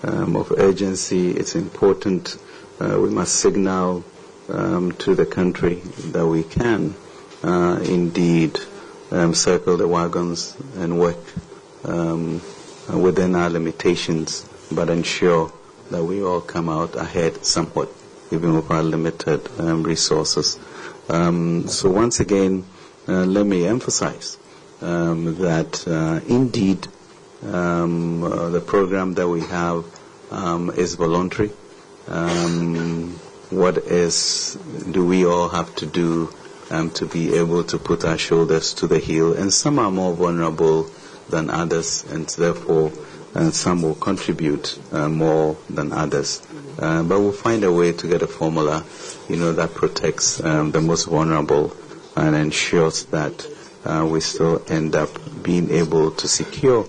um, 0.02 0.36
of 0.36 0.52
urgency. 0.56 1.30
It's 1.32 1.56
important. 1.56 2.38
Uh, 2.80 2.98
we 3.00 3.10
must 3.10 3.34
signal 3.34 4.04
um, 4.48 4.92
to 4.92 5.14
the 5.14 5.26
country 5.26 5.76
that 6.12 6.26
we 6.26 6.44
can 6.44 6.94
uh, 7.42 7.80
indeed 7.82 8.58
circle 9.32 9.76
the 9.76 9.88
wagons 9.88 10.56
and 10.76 10.98
work 10.98 11.18
within 12.88 13.34
our 13.34 13.50
limitations, 13.50 14.48
but 14.70 14.88
ensure 14.90 15.52
that 15.90 16.04
we 16.04 16.22
all 16.22 16.40
come 16.40 16.68
out 16.68 16.96
ahead 16.96 17.44
somewhat, 17.44 17.88
even 18.30 18.54
with 18.54 18.70
our 18.70 18.82
limited 18.82 19.48
um, 19.60 19.82
resources. 19.82 20.58
Um, 21.08 21.68
so 21.68 21.90
once 21.90 22.20
again, 22.20 22.64
uh, 23.08 23.24
let 23.24 23.46
me 23.46 23.66
emphasize 23.66 24.36
um, 24.82 25.36
that 25.38 25.86
uh, 25.86 26.20
indeed 26.28 26.88
um, 27.44 28.24
uh, 28.24 28.48
the 28.48 28.60
program 28.60 29.14
that 29.14 29.28
we 29.28 29.40
have 29.42 29.84
um, 30.30 30.70
is 30.70 30.94
voluntary. 30.94 31.50
Um, 32.08 33.18
what 33.50 33.78
is 33.78 34.58
do 34.90 35.04
we 35.06 35.24
all 35.24 35.48
have 35.48 35.74
to 35.76 35.86
do 35.86 36.32
to 36.94 37.06
be 37.06 37.36
able 37.36 37.62
to 37.62 37.78
put 37.78 38.04
our 38.04 38.18
shoulders 38.18 38.74
to 38.74 38.88
the 38.88 38.98
hill? 38.98 39.34
And 39.34 39.52
some 39.52 39.78
are 39.78 39.90
more 39.90 40.12
vulnerable 40.14 40.90
than 41.28 41.50
others, 41.50 42.04
and 42.10 42.26
therefore 42.28 42.92
uh, 43.34 43.50
some 43.50 43.82
will 43.82 43.94
contribute 43.94 44.78
uh, 44.92 45.08
more 45.08 45.56
than 45.68 45.92
others. 45.92 46.46
Uh, 46.78 47.02
but 47.02 47.20
we'll 47.20 47.32
find 47.32 47.64
a 47.64 47.72
way 47.72 47.92
to 47.92 48.06
get 48.06 48.22
a 48.22 48.26
formula, 48.26 48.84
you 49.28 49.36
know, 49.36 49.52
that 49.52 49.74
protects 49.74 50.42
um, 50.42 50.70
the 50.70 50.80
most 50.80 51.06
vulnerable 51.06 51.76
and 52.16 52.34
ensures 52.34 53.04
that 53.06 53.46
uh, 53.84 54.06
we 54.10 54.20
still 54.20 54.62
end 54.68 54.96
up 54.96 55.10
being 55.42 55.70
able 55.70 56.10
to 56.10 56.26
secure 56.26 56.88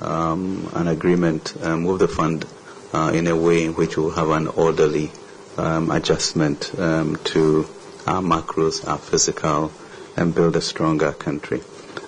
um, 0.00 0.68
an 0.74 0.88
agreement 0.88 1.54
um, 1.62 1.84
with 1.84 2.00
the 2.00 2.08
fund 2.08 2.44
uh, 2.92 3.12
in 3.14 3.26
a 3.26 3.36
way 3.36 3.64
in 3.64 3.74
which 3.74 3.96
we'll 3.96 4.10
have 4.10 4.30
an 4.30 4.48
orderly 4.48 5.10
um, 5.56 5.90
adjustment 5.90 6.72
um, 6.78 7.16
to 7.24 7.66
our 8.06 8.22
macros, 8.22 8.86
our 8.88 8.98
physical, 8.98 9.72
and 10.16 10.34
build 10.34 10.56
a 10.56 10.60
stronger 10.60 11.12
country. 11.12 11.62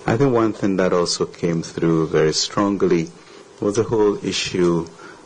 I 0.07 0.17
think 0.17 0.35
one 0.35 0.53
thing 0.53 0.77
that 0.77 0.93
also 0.93 1.25
came 1.25 1.63
through 1.63 2.09
very 2.09 2.31
strongly 2.31 3.09
was 3.59 3.77
the 3.77 3.83
whole 3.83 4.23
issue 4.23 4.85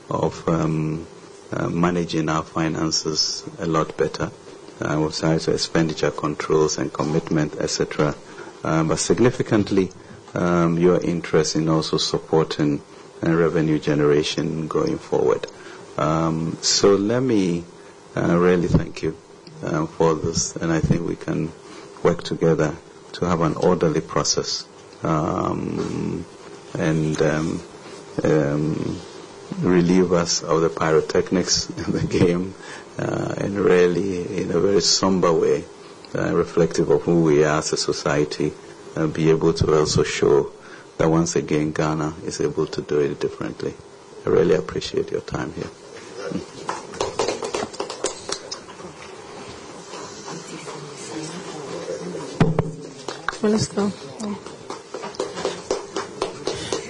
of 0.10 0.48
um, 0.48 1.06
uh, 1.52 1.68
managing 1.68 2.30
our 2.30 2.44
finances 2.44 3.44
a 3.60 3.66
lot 3.66 3.98
better 3.98 4.32
uh, 4.80 4.98
with 5.02 5.22
expenditure 5.50 6.12
controls 6.12 6.78
and 6.78 6.94
commitment, 6.94 7.58
etc. 7.58 8.16
Um, 8.64 8.88
but 8.88 9.00
significantly, 9.00 9.92
um, 10.34 10.78
your 10.78 11.02
interest 11.02 11.58
in 11.58 11.68
also 11.68 11.98
supporting 11.98 12.82
uh, 13.22 13.36
revenue 13.36 13.80
generation 13.80 14.70
going 14.70 14.98
forward. 14.98 15.46
Um, 15.98 16.58
so 16.62 16.96
let 16.96 17.22
me 17.22 17.66
uh, 18.16 18.38
really 18.38 18.70
thank 18.70 19.04
you 19.04 19.18
uh, 19.62 19.88
for 19.88 20.16
this, 20.16 20.56
and 20.56 20.72
I 20.72 20.80
think 20.80 21.06
we 21.06 21.18
can 21.18 21.52
work 22.02 22.24
together 22.24 22.78
to 23.12 23.26
have 23.26 23.42
an 23.42 23.56
orderly 23.56 24.00
process 24.00 24.66
um, 25.04 26.26
and 26.78 27.22
um, 27.22 27.62
um, 28.24 29.00
relieve 29.60 30.12
us 30.12 30.44
of 30.44 30.62
the 30.62 30.70
pyrotechnics 30.70 31.70
in 31.88 31.92
the 31.92 32.06
game 32.06 32.54
uh, 32.98 33.36
and 33.38 33.58
really 33.60 34.42
in 34.42 34.52
a 34.52 34.60
very 34.60 34.82
somber 34.82 35.32
way 35.32 35.64
uh, 36.16 36.34
reflective 36.36 36.90
of 36.90 37.02
who 37.04 37.24
we 37.24 37.44
are 37.44 37.60
as 37.60 37.74
a 37.74 37.78
society 37.78 38.52
uh, 38.96 39.08
be 39.08 39.30
able 39.30 39.54
to 39.54 39.78
also 39.78 40.04
show 40.04 40.52
that 40.98 41.10
once 41.10 41.36
again 41.36 41.72
Ghana 41.72 42.14
is 42.26 42.42
able 42.42 42.68
to 42.68 42.82
do 42.82 43.00
it 43.00 43.20
differently. 43.20 43.74
I 44.26 44.30
really 44.30 44.56
appreciate 44.56 45.12
your 45.12 45.22
time 45.22 45.54
here. 45.54 45.70
Minister. 53.42 53.90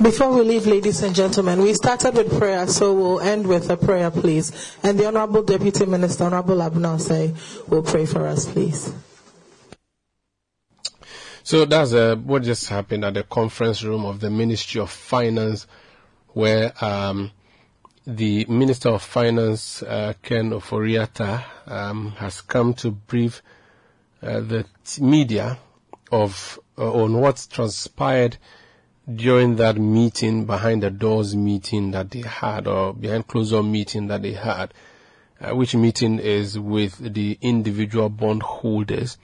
Before 0.01 0.33
we 0.33 0.43
leave, 0.43 0.65
ladies 0.65 1.03
and 1.03 1.13
gentlemen, 1.13 1.61
we 1.61 1.73
started 1.73 2.15
with 2.15 2.37
prayer, 2.37 2.65
so 2.67 2.93
we'll 2.93 3.19
end 3.19 3.45
with 3.45 3.69
a 3.69 3.75
prayer, 3.75 4.09
please. 4.09 4.77
And 4.81 4.97
the 4.97 5.07
Honorable 5.07 5.43
Deputy 5.43 5.85
Minister, 5.85 6.23
Honorable 6.23 6.55
Abena 6.55 6.95
Osei, 6.95 7.35
will 7.67 7.83
pray 7.83 8.05
for 8.05 8.25
us, 8.25 8.49
please. 8.49 8.93
So 11.43 11.65
that's 11.65 11.91
uh, 11.91 12.15
what 12.15 12.43
just 12.43 12.69
happened 12.69 13.03
at 13.03 13.15
the 13.15 13.23
conference 13.23 13.83
room 13.83 14.05
of 14.05 14.21
the 14.21 14.29
Ministry 14.29 14.79
of 14.79 14.89
Finance, 14.89 15.67
where 16.29 16.71
um, 16.81 17.31
the 18.07 18.45
Minister 18.45 18.89
of 18.89 19.01
Finance, 19.01 19.83
uh, 19.83 20.13
Ken 20.21 20.51
Ofori-Atta, 20.51 21.43
um, 21.67 22.11
has 22.11 22.39
come 22.39 22.73
to 22.75 22.91
brief 22.91 23.41
uh, 24.23 24.39
the 24.39 24.65
media 25.01 25.59
of 26.09 26.57
uh, 26.77 26.89
on 26.89 27.17
what's 27.19 27.47
transpired 27.47 28.37
during 29.15 29.55
that 29.55 29.77
meeting, 29.77 30.45
behind 30.45 30.83
the 30.83 30.91
doors 30.91 31.35
meeting 31.35 31.91
that 31.91 32.11
they 32.11 32.21
had, 32.21 32.67
or 32.67 32.93
behind 32.93 33.27
closed 33.27 33.51
door 33.51 33.63
meeting 33.63 34.07
that 34.07 34.21
they 34.21 34.33
had, 34.33 34.73
uh, 35.41 35.55
which 35.55 35.75
meeting 35.75 36.19
is 36.19 36.59
with 36.59 36.97
the 37.13 37.37
individual 37.41 38.09
bondholders. 38.09 39.17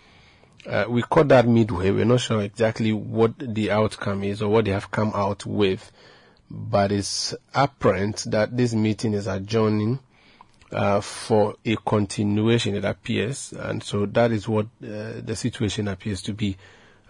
Uh, 0.66 0.86
we 0.90 1.04
caught 1.04 1.28
that 1.28 1.48
midway. 1.48 1.92
We're 1.92 2.06
not 2.06 2.22
sure 2.22 2.42
exactly 2.42 2.92
what 2.92 3.34
the 3.38 3.70
outcome 3.72 4.24
is 4.24 4.42
or 4.42 4.50
what 4.50 4.66
they 4.66 4.72
have 4.72 4.90
come 4.90 5.12
out 5.14 5.46
with, 5.46 5.92
but 6.50 6.92
it's 6.92 7.36
apparent 7.54 8.26
that 8.28 8.56
this 8.58 8.74
meeting 8.74 9.14
is 9.14 9.28
adjourning 9.28 10.00
uh, 10.72 11.00
for 11.02 11.56
a 11.64 11.76
continuation, 11.78 12.76
it 12.76 12.86
appears, 12.86 13.54
and 13.54 13.84
so 13.84 14.06
that 14.08 14.32
is 14.32 14.48
what 14.48 14.66
uh, 14.84 15.22
the 15.24 15.36
situation 15.36 15.88
appears 15.88 16.22
to 16.24 16.34
be 16.34 16.58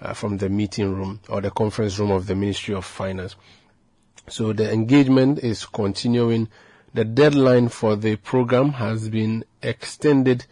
uh, 0.01 0.13
from 0.13 0.37
the 0.37 0.49
meeting 0.49 0.93
room 0.93 1.19
or 1.29 1.41
the 1.41 1.51
conference 1.51 1.97
room 1.99 2.11
of 2.11 2.27
the 2.27 2.35
Ministry 2.35 2.75
of 2.75 2.85
Finance. 2.85 3.35
So 4.27 4.53
the 4.53 4.71
engagement 4.71 5.39
is 5.39 5.65
continuing. 5.65 6.49
The 6.93 7.05
deadline 7.05 7.69
for 7.69 7.95
the 7.95 8.15
program 8.15 8.73
has 8.73 9.09
been 9.09 9.45
extended 9.61 10.45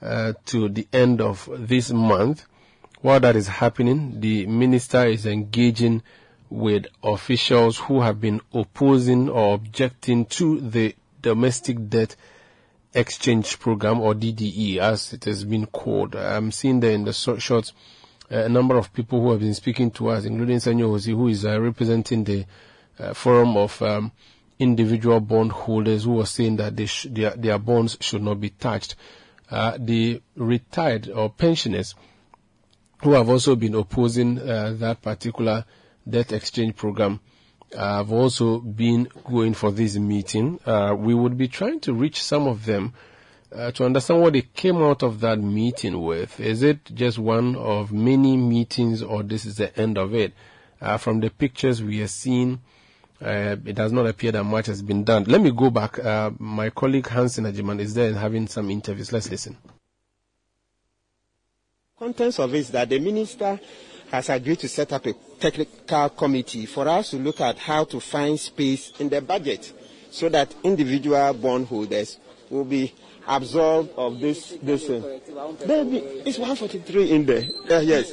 uh, 0.00 0.34
to 0.46 0.68
the 0.68 0.86
end 0.92 1.20
of 1.20 1.48
this 1.52 1.90
month. 1.90 2.44
While 3.00 3.20
that 3.20 3.36
is 3.36 3.48
happening, 3.48 4.20
the 4.20 4.46
minister 4.46 5.06
is 5.06 5.26
engaging 5.26 6.02
with 6.50 6.86
officials 7.02 7.78
who 7.78 8.00
have 8.00 8.20
been 8.20 8.40
opposing 8.52 9.28
or 9.28 9.54
objecting 9.54 10.24
to 10.26 10.60
the 10.60 10.94
domestic 11.20 11.88
debt 11.88 12.16
exchange 12.94 13.58
program 13.58 14.00
or 14.00 14.14
DDE 14.14 14.78
as 14.78 15.12
it 15.12 15.24
has 15.24 15.44
been 15.44 15.66
called. 15.66 16.16
I'm 16.16 16.50
seeing 16.52 16.80
there 16.80 16.92
in 16.92 17.04
the 17.04 17.12
shorts 17.12 17.72
a 18.30 18.48
number 18.48 18.76
of 18.76 18.92
people 18.92 19.20
who 19.20 19.30
have 19.30 19.40
been 19.40 19.54
speaking 19.54 19.90
to 19.92 20.08
us, 20.08 20.24
including 20.24 20.58
Senyo 20.58 20.90
Hosi, 20.90 21.14
who 21.14 21.28
is 21.28 21.44
uh, 21.44 21.60
representing 21.60 22.24
the 22.24 22.44
uh, 22.98 23.14
forum 23.14 23.56
of 23.56 23.80
um, 23.82 24.12
individual 24.58 25.20
Bondholders, 25.20 26.04
who 26.04 26.20
are 26.20 26.26
saying 26.26 26.56
that 26.56 26.88
sh- 26.88 27.06
their, 27.10 27.30
their, 27.30 27.58
bonds 27.58 27.96
should 28.00 28.22
not 28.22 28.40
be 28.40 28.50
touched. 28.50 28.96
Uh, 29.50 29.78
the 29.78 30.20
retired 30.36 31.08
or 31.08 31.30
pensioners 31.30 31.94
who 33.02 33.12
have 33.12 33.28
also 33.28 33.56
been 33.56 33.74
opposing 33.74 34.38
uh, 34.38 34.74
that 34.76 35.00
particular 35.00 35.64
debt 36.08 36.32
exchange 36.32 36.76
program 36.76 37.20
have 37.74 38.12
also 38.12 38.58
been 38.58 39.08
going 39.24 39.54
for 39.54 39.70
this 39.70 39.96
meeting. 39.96 40.58
Uh, 40.66 40.94
we 40.98 41.14
would 41.14 41.36
be 41.36 41.48
trying 41.48 41.80
to 41.80 41.94
reach 41.94 42.22
some 42.22 42.46
of 42.46 42.66
them 42.66 42.92
uh, 43.52 43.70
to 43.72 43.84
understand 43.84 44.20
what 44.20 44.32
they 44.32 44.42
came 44.42 44.76
out 44.82 45.02
of 45.02 45.20
that 45.20 45.38
meeting 45.38 46.02
with. 46.02 46.38
Is 46.40 46.62
it 46.62 46.84
just 46.94 47.18
one 47.18 47.56
of 47.56 47.92
many 47.92 48.36
meetings 48.36 49.02
or 49.02 49.22
this 49.22 49.44
is 49.44 49.56
the 49.56 49.76
end 49.78 49.98
of 49.98 50.14
it? 50.14 50.32
Uh, 50.80 50.96
from 50.96 51.20
the 51.20 51.30
pictures 51.30 51.82
we 51.82 52.02
are 52.02 52.08
seeing, 52.08 52.60
uh, 53.20 53.56
it 53.64 53.74
does 53.74 53.92
not 53.92 54.06
appear 54.06 54.30
that 54.32 54.44
much 54.44 54.66
has 54.66 54.80
been 54.80 55.02
done. 55.02 55.24
Let 55.24 55.40
me 55.40 55.50
go 55.50 55.70
back. 55.70 55.98
Uh, 55.98 56.30
my 56.38 56.70
colleague 56.70 57.08
Hansen 57.08 57.44
Ajiman 57.44 57.80
is 57.80 57.94
there 57.94 58.08
and 58.08 58.16
having 58.16 58.46
some 58.46 58.70
interviews. 58.70 59.12
Let's 59.12 59.30
listen. 59.30 59.56
Contents 61.98 62.38
of 62.38 62.54
it 62.54 62.58
is 62.58 62.70
that 62.70 62.88
the 62.88 63.00
minister 63.00 63.58
has 64.10 64.28
agreed 64.30 64.60
to 64.60 64.68
set 64.68 64.92
up 64.92 65.04
a 65.06 65.14
technical 65.40 66.08
committee 66.10 66.64
for 66.66 66.86
us 66.88 67.10
to 67.10 67.16
look 67.16 67.40
at 67.40 67.58
how 67.58 67.84
to 67.84 67.98
find 67.98 68.38
space 68.38 68.92
in 69.00 69.08
the 69.08 69.20
budget 69.20 69.72
so 70.10 70.28
that 70.28 70.54
individual 70.62 71.34
bondholders 71.34 72.18
will 72.50 72.64
be 72.64 72.94
absorb 73.28 73.90
of 73.96 74.18
this 74.20 74.56
this 74.62 74.88
uh, 74.88 75.18
baby 75.66 75.98
it's 76.24 76.38
143 76.38 77.10
in 77.10 77.26
there. 77.26 77.44
Uh, 77.70 77.78
yes 77.80 78.12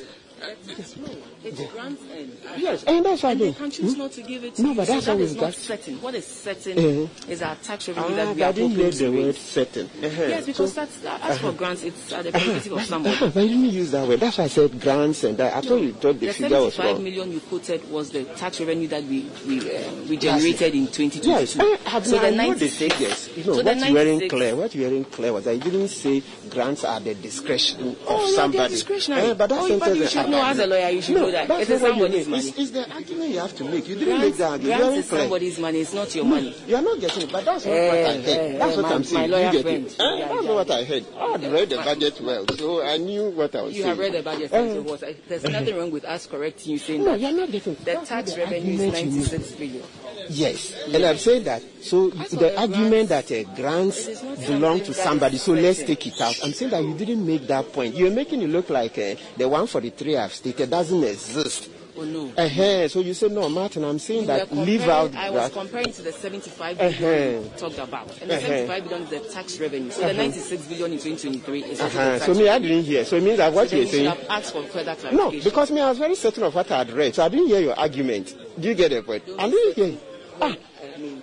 it's 1.46 1.72
grants 1.72 2.02
end. 2.12 2.38
Yes, 2.58 2.84
and 2.86 3.06
that's 3.06 3.24
why 3.24 3.32
and 3.32 3.42
they 3.42 3.54
can 3.54 3.70
choose 3.70 3.94
hmm? 3.94 4.00
not 4.00 4.12
to 4.14 4.22
give 4.24 4.44
it 4.44 4.56
to 4.56 4.64
no, 4.64 4.70
you. 4.70 4.76
but 4.76 4.88
that's 4.88 5.06
so 5.06 5.16
that 5.16 5.22
is 5.22 5.36
not 5.36 5.54
certain. 5.54 6.02
What 6.02 6.16
is 6.16 6.26
certain 6.26 6.78
uh-huh. 6.78 7.32
is 7.32 7.42
our 7.42 7.56
tax 7.56 7.88
revenue 7.88 8.08
ah, 8.10 8.16
that 8.16 8.36
we 8.36 8.44
are 8.44 8.54
didn't 8.54 8.72
hear 8.72 8.90
the 8.92 9.12
word 9.12 9.36
certain. 9.36 9.86
Uh-huh. 9.86 10.24
Yes, 10.24 10.46
because 10.46 10.74
so, 10.74 10.82
that's, 10.82 10.98
as 10.98 11.06
uh-huh. 11.06 11.36
for 11.52 11.58
grants, 11.58 11.84
it's 11.84 12.12
at 12.14 12.24
the 12.24 12.32
prerogative 12.32 12.72
uh-huh. 12.72 12.82
of 12.82 12.88
someone. 12.88 13.14
Uh-huh. 13.14 13.32
But 13.34 13.44
you 13.44 13.50
didn't 13.50 13.66
use 13.66 13.92
that 13.92 14.08
word. 14.08 14.20
That's 14.20 14.38
why 14.38 14.46
I 14.46 14.48
said 14.48 14.82
grants 14.82 15.24
and 15.24 15.38
that. 15.38 15.54
I 15.56 15.62
no, 15.62 15.70
thought 15.70 15.82
you 15.82 15.94
thought 15.94 16.20
the, 16.20 16.28
the 16.28 16.34
figure 16.34 16.62
was 16.62 16.80
wrong. 16.80 16.88
The 16.88 16.94
75 16.96 17.04
million 17.04 17.32
you 17.32 17.40
quoted 17.42 17.92
was 17.92 18.10
the 18.10 18.24
tax 18.24 18.60
revenue 18.60 18.88
that 18.88 19.04
we 19.04 19.30
we, 19.48 19.76
uh, 19.76 19.92
we 20.10 20.18
generated 20.18 20.74
in 20.74 20.88
2022. 20.88 21.30
Yes, 21.30 21.60
I 21.60 21.90
have 21.90 22.08
so 22.08 22.18
the 22.18 22.32
96. 22.32 23.00
Yes, 23.00 23.30
you 23.38 23.44
know, 23.44 23.62
what 23.62 23.78
you 23.88 23.94
weren't 23.94 24.30
clear. 24.30 24.56
What 24.56 24.74
you 24.74 24.90
weren't 24.90 25.12
clear 25.12 25.34
was 25.34 25.48
I 25.48 25.58
didn't 25.58 25.90
say 25.90 26.24
grants 26.50 26.84
are 26.84 27.00
the 27.00 27.14
discretion 27.14 27.90
of 27.90 27.98
oh, 28.08 28.28
somebody. 28.36 28.58
No, 28.58 28.68
discretionary. 28.70 29.30
Uh, 29.30 29.34
but 29.36 29.48
that's 29.48 29.62
oh, 29.62 29.94
you 29.94 30.08
should 30.08 30.30
know 30.30 30.44
as 30.44 30.60
a 30.60 30.68
lawyer, 30.68 30.90
you 30.90 31.02
should 31.02 31.16
no, 31.16 31.22
know 31.22 31.35
that. 31.36 31.70
It's 31.70 31.82
somebody's 31.82 32.28
money. 32.28 32.44
It's, 32.48 32.58
it's 32.58 32.72
the 32.72 32.92
argument 32.92 33.30
you 33.30 33.40
have 33.40 33.56
to 33.58 33.64
make. 33.64 33.88
You 33.88 33.96
didn't 33.96 34.18
grants, 34.18 34.26
make 34.26 34.38
that 34.38 34.52
argument. 34.52 34.80
Grants 34.80 34.98
is 34.98 35.06
somebody's 35.06 35.60
money. 35.60 35.80
It's 35.82 35.94
not 35.94 36.16
your 36.16 36.26
money. 36.26 36.56
You 36.68 36.76
are 36.76 36.82
not 36.82 37.00
getting 37.00 37.24
it, 37.24 37.32
but 37.32 37.46
that's 37.46 37.66
not 37.66 37.72
eh, 37.72 37.88
what 37.88 37.98
I 37.98 38.14
heard. 38.22 38.26
Eh, 38.26 38.58
that's 38.58 38.78
what 38.78 38.86
I'm 38.86 39.04
saying. 39.04 39.32
My 39.32 39.38
lawyer 39.38 39.52
you 39.52 39.62
friend. 39.62 39.86
Eh, 39.86 39.90
it. 39.90 40.00
Uh, 40.00 40.18
that's 40.18 40.46
not 40.46 40.56
what 40.56 40.72
I 40.72 40.84
heard. 40.84 41.06
I 41.18 41.32
had 41.32 41.44
read 41.52 41.70
the 41.70 41.78
budget 41.78 42.22
well, 42.22 42.46
so 42.56 42.84
I 42.84 42.98
knew 42.98 43.30
what 43.30 43.56
I 43.56 43.62
was 43.62 43.76
you 43.76 43.84
saying. 43.84 43.98
You 43.98 44.04
have 44.04 44.14
read 44.14 44.14
the 44.14 44.24
budget. 44.24 44.50
So 44.52 45.14
there's 45.28 45.44
nothing 45.44 45.78
wrong 45.78 45.92
with 45.92 46.06
us 46.06 46.28
correcting 46.28 46.74
you 46.74 46.78
saying 46.80 47.04
no, 47.04 47.12
that. 47.12 47.20
you're 47.20 47.32
not 47.32 47.52
getting 47.52 47.76
the 47.76 47.94
tax 48.06 48.38
revenue 48.38 48.74
is 48.74 48.94
96 48.94 49.52
billion. 49.54 49.84
Yes, 50.30 50.74
and 50.88 51.04
I'm 51.06 51.18
saying 51.18 51.44
that. 51.44 51.62
So 51.82 52.10
the 52.10 52.60
argument 52.60 53.10
that 53.10 53.32
uh, 53.32 53.44
grants 53.56 54.22
belong 54.48 54.82
to 54.82 54.94
somebody, 54.94 55.38
so 55.38 55.54
let's 55.54 55.84
take 55.84 56.08
it 56.08 56.20
out. 56.20 56.40
I'm 56.44 56.52
saying 56.54 56.72
that 56.72 56.84
you 56.84 56.94
didn't 56.96 57.26
make 57.26 57.48
that 57.48 57.72
point. 57.74 57.96
You're 57.96 58.12
making 58.12 58.42
it 58.42 58.50
look 58.50 58.70
like 58.70 58.98
uh, 58.98 59.16
the 59.38 59.48
143 59.48 60.18
I've 60.18 60.34
stated 60.34 60.70
doesn't 60.70 61.04
exist. 61.04 61.70
Oh, 61.98 62.04
no. 62.04 62.32
Uh-huh. 62.38 62.88
So 62.90 63.00
you 63.00 63.14
say 63.14 63.30
no, 63.30 63.48
Martin, 63.48 63.86
I'm 63.86 64.00
saying 64.00 64.28
that 64.28 64.52
leave 64.52 64.88
out 64.90 65.16
I 65.16 65.32
that. 65.32 65.34
was 65.34 65.52
comparing 65.54 65.94
to 65.94 66.02
the 66.02 66.12
75 66.12 66.78
billion 66.78 66.94
uh-huh. 66.94 67.06
you 67.08 67.52
talked 67.58 67.78
about. 67.78 68.22
And 68.22 68.30
the 68.30 68.36
uh-huh. 68.36 68.48
75 68.68 68.84
billion 68.84 69.02
is 69.04 69.10
the 69.10 69.20
tax 69.34 69.60
revenue. 69.60 69.92
So 69.92 70.08
the 70.08 70.14
96 70.14 70.66
billion 70.66 70.92
in 70.92 71.00
2023 71.00 71.64
is 71.64 71.80
uh-huh. 71.80 72.20
So 72.20 72.34
me, 72.34 72.50
I 72.50 72.60
didn't 72.60 72.84
hear. 72.84 73.06
So 73.06 73.16
it 73.16 73.24
means 73.24 73.38
that 73.38 73.54
what 73.54 73.70
so 73.70 73.78
you're 73.78 73.88
saying. 73.88 74.06
have 74.08 74.26
asked 74.30 74.52
for 74.52 74.64
further 74.64 74.96
clarification. 74.96 75.18
No, 75.18 75.32
because 75.32 75.72
me, 75.72 75.80
I 75.82 75.90
was 75.90 75.98
very 75.98 76.16
certain 76.16 76.44
of 76.44 76.54
what 76.54 76.70
I 76.70 76.80
had 76.80 76.92
read. 76.92 77.16
So 77.16 77.24
I 77.24 77.30
didn't 77.30 77.48
hear 77.48 77.62
your 77.62 77.80
argument. 77.80 78.36
Do 78.60 78.68
you 78.68 78.74
get 78.74 78.92
the 78.92 79.02
point? 79.02 79.24
I 79.40 79.50
didn't 79.50 79.76
hear. 79.76 79.98
Ah. 80.42 80.56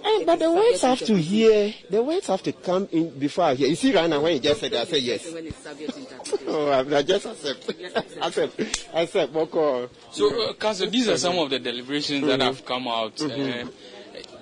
Eh, 0.05 0.25
but 0.25 0.39
the 0.39 0.51
words 0.51 0.83
have 0.83 0.99
to 1.01 1.17
hear, 1.17 1.73
the 1.89 2.03
words 2.03 2.27
have 2.27 2.43
to 2.43 2.53
come 2.53 2.89
in 2.93 3.19
before 3.19 3.45
I 3.45 3.55
hear. 3.55 3.69
You 3.69 3.77
see 3.77 3.95
right 3.95 4.09
now 4.09 4.21
when 4.21 4.35
you 4.35 4.41
just 4.41 4.61
said 4.61 4.73
that, 4.73 4.83
I 4.83 4.91
say 4.91 4.99
yes. 4.99 5.27
oh, 6.47 6.71
I 6.71 7.03
just 7.03 7.27
accept. 7.27 7.71
accept. 8.21 8.87
Accept. 8.93 9.35
Okay. 9.35 9.89
So, 10.11 10.51
uh, 10.51 10.53
Council, 10.55 10.91
these 10.91 11.09
are 11.09 11.17
some 11.17 11.39
of 11.39 11.51
the 11.51 11.59
deliberations 11.59 12.21
mm-hmm. 12.21 12.29
that 12.29 12.41
have 12.41 12.65
come 12.65 12.89
out. 12.89 13.17
Mm-hmm. 13.17 13.69
Uh, 13.69 13.71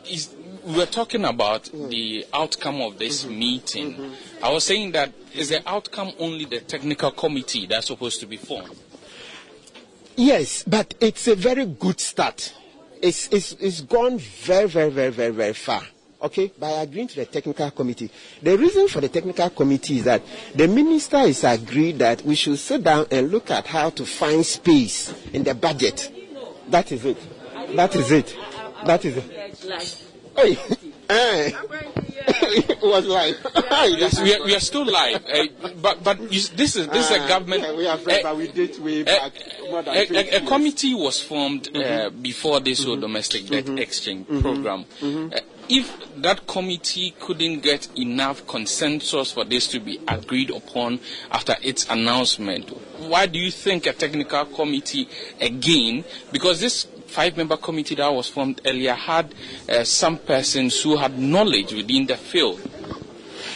is, 0.09 0.35
we're 0.65 0.87
talking 0.87 1.25
about 1.25 1.65
mm-hmm. 1.65 1.89
the 1.89 2.27
outcome 2.33 2.81
of 2.81 2.99
this 2.99 3.25
mm-hmm. 3.25 3.39
meeting. 3.39 3.95
Mm-hmm. 3.95 4.45
I 4.45 4.53
was 4.53 4.65
saying 4.65 4.93
that 4.93 5.13
is 5.35 5.51
the 5.51 5.69
outcome 5.69 6.13
only 6.19 6.45
the 6.45 6.61
technical 6.61 7.11
committee 7.13 7.67
that's 7.67 7.87
supposed 7.87 8.21
to 8.21 8.27
be 8.27 8.37
formed? 8.37 8.77
Yes, 10.17 10.65
but 10.65 10.95
it's 11.01 11.29
a 11.29 11.37
very 11.37 11.67
good 11.67 12.01
start 12.01 12.53
it's, 13.03 13.29
it's, 13.29 13.53
it's 13.53 13.81
gone 13.83 14.19
very, 14.19 14.69
very, 14.69 14.91
very, 14.91 15.11
very, 15.11 15.33
very 15.33 15.53
far. 15.53 15.83
Okay, 16.23 16.53
by 16.59 16.71
agreeing 16.73 17.09
to 17.09 17.17
the 17.17 17.25
technical 17.25 17.71
committee. 17.71 18.11
The 18.43 18.57
reason 18.59 18.89
for 18.89 19.01
the 19.01 19.09
technical 19.09 19.49
committee 19.49 19.99
is 19.99 20.05
that 20.05 20.21
the 20.55 20.69
minister 20.69 21.17
is 21.21 21.43
agreed 21.45 21.99
that 22.01 22.23
we 22.23 22.35
should 22.35 22.59
sit 22.59 22.85
down 22.85 23.07
and 23.11 23.31
look 23.31 23.51
at 23.51 23.67
how 23.67 23.89
to 23.91 24.05
find 24.05 24.45
space 24.45 25.15
in 25.33 25.45
the 25.45 25.55
budget. 25.55 26.13
That 26.69 26.93
is 26.93 27.07
it. 27.07 27.17
That 27.75 27.97
is 27.97 28.13
it. 28.13 28.37
That 28.85 29.05
is 29.05 29.17
it. 29.17 30.05
Hey, 30.37 30.59
hey. 31.11 31.53
it 32.31 32.81
was 32.83 33.07
live. 33.07 33.39
yes, 33.99 34.21
we 34.21 34.35
are, 34.35 34.45
we 34.45 34.55
are 34.55 34.61
still 34.61 34.85
live. 34.85 35.25
Uh, 35.27 35.47
but 35.81 36.03
but 36.03 36.21
you, 36.21 36.41
this 36.57 36.77
is 36.77 36.89
this 36.89 37.11
is 37.11 37.17
a 37.17 37.23
ah, 37.23 37.29
government. 37.29 37.63
Yeah, 37.63 37.77
we 37.77 37.85
have 37.85 38.05
read, 38.07 38.21
uh, 38.21 38.31
but 38.31 38.37
we 38.37 38.49
did 38.49 38.79
way 38.83 39.03
back. 39.03 39.33
Uh, 39.71 39.83
a, 39.87 40.37
a, 40.37 40.47
committee 40.47 40.95
was 40.95 41.21
formed 41.21 41.65
mm-hmm. 41.65 42.21
before 42.23 42.61
this 42.61 42.85
mm-hmm. 42.85 43.01
domestic 43.01 43.47
debt 43.47 43.65
mm-hmm. 43.65 43.79
exchange 43.79 44.27
mm-hmm. 44.27 44.41
program. 44.41 44.85
Mm-hmm. 45.01 45.37
if 45.69 46.17
that 46.17 46.47
committee 46.47 47.15
couldn't 47.21 47.61
get 47.61 47.89
enough 47.97 48.47
consensus 48.47 49.33
for 49.33 49.45
this 49.45 49.69
to 49.69 49.81
be 49.81 50.01
agreed 50.09 50.51
upon 50.51 51.01
after 51.31 51.55
its 51.63 51.89
announcement, 51.89 52.71
why 52.99 53.27
do 53.27 53.39
you 53.39 53.51
think 53.51 53.87
a 53.87 53.93
technical 53.93 54.45
committee 54.47 55.09
again? 55.41 56.05
Because 56.33 56.61
this 56.61 56.87
five-member 57.11 57.57
committee 57.57 57.97
that 57.97 58.09
was 58.09 58.29
formed 58.29 58.61
earlier 58.67 58.95
had 58.95 59.35
uh, 59.69 59.85
some 59.85 60.19
persons 60.19 60.81
who 60.83 60.97
had 60.97 61.19
knowledge 61.19 61.73
within 61.73 62.07
the 62.07 62.17
field. 62.17 62.61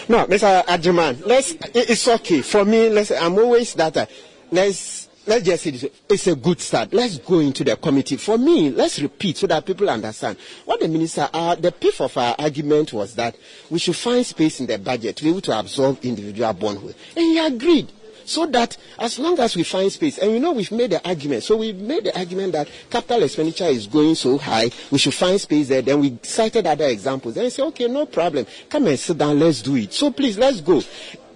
No, 0.08 0.26
Mr. 0.26 0.64
Adjaman, 0.66 1.24
let's. 1.24 1.52
It's 1.74 2.06
okay 2.08 2.42
for 2.42 2.64
me. 2.64 2.90
Let's. 2.90 3.10
I'm 3.10 3.38
always 3.38 3.72
that. 3.74 3.96
Uh, 3.96 4.06
let's 4.50 5.08
let's 5.26 5.44
just 5.44 5.62
say 5.62 5.70
this, 5.70 5.86
it's 6.08 6.26
a 6.26 6.36
good 6.36 6.60
start. 6.60 6.92
Let's 6.92 7.18
go 7.18 7.38
into 7.38 7.64
the 7.64 7.76
committee. 7.76 8.16
For 8.16 8.36
me, 8.36 8.70
let's 8.70 9.00
repeat 9.00 9.38
so 9.38 9.46
that 9.46 9.64
people 9.64 9.88
understand. 9.88 10.36
What 10.64 10.80
the 10.80 10.88
minister, 10.88 11.28
uh, 11.32 11.54
the 11.54 11.72
pith 11.72 12.00
of 12.00 12.16
our 12.18 12.34
argument 12.38 12.92
was 12.92 13.14
that 13.14 13.36
we 13.70 13.78
should 13.78 13.96
find 13.96 14.24
space 14.26 14.60
in 14.60 14.66
the 14.66 14.78
budget 14.78 15.16
to 15.16 15.24
be 15.24 15.30
able 15.30 15.40
to 15.42 15.58
absorb 15.58 16.04
individual 16.04 16.52
bondholders. 16.52 16.96
And 17.16 17.24
he 17.24 17.38
agreed. 17.38 17.90
So 18.24 18.46
that 18.46 18.76
as 18.98 19.18
long 19.18 19.38
as 19.40 19.56
we 19.56 19.62
find 19.62 19.90
space, 19.90 20.18
and 20.18 20.32
you 20.32 20.40
know 20.40 20.52
we've 20.52 20.72
made 20.72 20.90
the 20.90 21.06
argument, 21.06 21.42
so 21.42 21.56
we've 21.56 21.76
made 21.76 22.04
the 22.04 22.18
argument 22.18 22.52
that 22.52 22.68
capital 22.90 23.22
expenditure 23.22 23.64
is 23.64 23.86
going 23.86 24.14
so 24.14 24.38
high, 24.38 24.70
we 24.90 24.98
should 24.98 25.14
find 25.14 25.40
space 25.40 25.68
there. 25.68 25.82
Then 25.82 26.00
we 26.00 26.18
cited 26.22 26.66
other 26.66 26.86
examples. 26.86 27.34
Then 27.34 27.44
we 27.44 27.50
say, 27.50 27.62
okay, 27.64 27.88
no 27.88 28.06
problem. 28.06 28.46
Come 28.68 28.86
and 28.86 28.98
sit 28.98 29.18
down, 29.18 29.38
let's 29.38 29.62
do 29.62 29.76
it. 29.76 29.92
So 29.92 30.10
please, 30.10 30.38
let's 30.38 30.60
go 30.60 30.82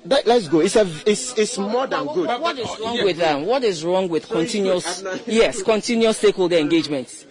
that, 0.08 0.26
let's 0.26 0.48
go. 0.48 0.60
It's 0.60 0.76
a, 0.76 0.86
it's, 1.06 1.36
it's 1.38 1.58
more 1.58 1.86
than 1.86 2.06
good. 2.06 2.26
But 2.26 2.40
what 2.40 2.58
is 2.58 2.68
wrong 2.80 3.04
with 3.04 3.22
um, 3.22 3.46
what 3.46 3.64
is 3.64 3.84
wrong 3.84 4.08
with 4.08 4.28
continuous, 4.28 5.04
yes, 5.26 5.62
continuous 5.62 6.18
stakeholder 6.18 6.56
engagement? 6.58 7.26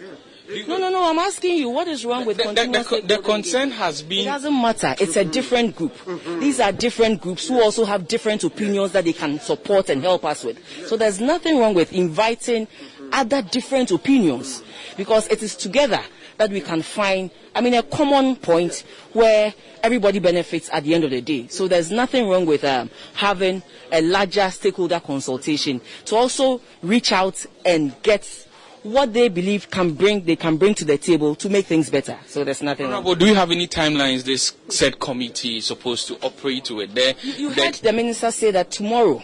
No, 0.68 0.78
no, 0.78 0.90
no. 0.90 1.10
I'm 1.10 1.20
asking 1.20 1.58
you, 1.58 1.70
what 1.70 1.88
is 1.88 2.06
wrong 2.06 2.26
with 2.26 2.38
the, 2.38 2.44
continuous 2.44 2.88
the, 2.88 3.02
the, 3.02 3.08
the 3.18 3.22
concern 3.22 3.72
has 3.72 4.02
been. 4.02 4.20
It 4.22 4.26
doesn't 4.26 4.54
matter. 4.62 4.96
It's 5.00 5.16
a 5.18 5.26
different 5.26 5.76
group. 5.76 5.94
These 6.40 6.60
are 6.60 6.72
different 6.72 7.22
groups 7.22 7.48
who 7.48 7.62
also 7.62 7.86
have 7.86 8.08
different 8.08 8.44
opinions 8.44 8.94
that 8.94 9.04
they 9.06 9.14
can 9.14 9.40
support 9.40 9.90
and 9.90 10.02
help 10.02 10.24
us 10.26 10.44
with. 10.44 10.60
So 10.88 10.96
there's 10.96 11.20
nothing 11.20 11.60
wrong 11.60 11.74
with 11.74 11.92
inviting 11.94 12.68
other 13.12 13.42
different 13.42 13.92
opinions 13.92 14.64
because 14.96 15.28
it 15.28 15.44
is 15.44 15.56
together 15.56 16.02
that 16.38 16.52
we 16.52 16.62
can 16.62 16.82
find, 16.82 17.32
I 17.56 17.62
mean, 17.62 17.74
a 17.74 17.84
common 17.84 18.36
point 18.36 18.84
where 19.14 19.54
everybody 19.84 20.20
benefits 20.20 20.70
at 20.72 20.84
the 20.84 20.94
end 20.94 21.04
of 21.04 21.12
the 21.12 21.22
day. 21.22 21.48
So 21.48 21.68
there's 21.68 21.92
nothing 21.92 22.30
wrong 22.30 22.46
with 22.46 22.64
um, 22.64 22.90
having 23.16 23.64
a 23.92 24.02
larger 24.02 24.50
stakeholder 24.52 25.00
consultation 25.00 25.82
to 26.06 26.16
also 26.16 26.62
reach 26.82 27.12
out 27.12 27.44
and 27.66 27.96
get 28.04 28.47
what 28.84 29.14
they 29.14 29.28
believe 29.30 29.70
can 29.70 29.94
bring 29.94 30.24
they 30.24 30.36
can 30.36 30.58
bring 30.58 30.74
to 30.76 30.86
the 30.86 30.98
table 30.98 31.36
to 31.36 31.50
make 31.50 31.66
things 31.66 31.90
better. 31.90 32.18
So 32.28 32.44
there's 32.44 32.62
nothing 32.62 32.90
wrong. 32.90 33.04
do 33.18 33.26
you 33.26 33.36
have 33.36 33.52
any 33.52 33.68
timelines 33.68 34.24
this 34.24 34.54
said 34.70 35.00
committee 35.00 35.58
is 35.58 35.66
supposed 35.66 36.08
to 36.08 36.16
operate 36.26 36.70
with? 36.72 36.94
There, 36.94 37.14
you, 37.22 37.34
you 37.34 37.50
heard 37.50 37.76
the 37.76 37.94
minister 37.94 38.32
say 38.32 38.52
that 38.52 38.72
tomorrow 38.72 39.22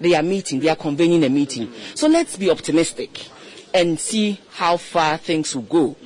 they 0.00 0.14
are 0.14 0.22
meeting, 0.22 0.60
they 0.60 0.68
are 0.68 0.76
convening 0.76 1.24
a 1.24 1.28
meeting. 1.28 1.72
So 1.94 2.08
let's 2.08 2.36
be 2.36 2.50
optimistic 2.50 3.26
and 3.74 3.98
see 3.98 4.40
how 4.50 4.76
far 4.76 5.18
things 5.18 5.54
will 5.54 5.62
go 5.62 5.96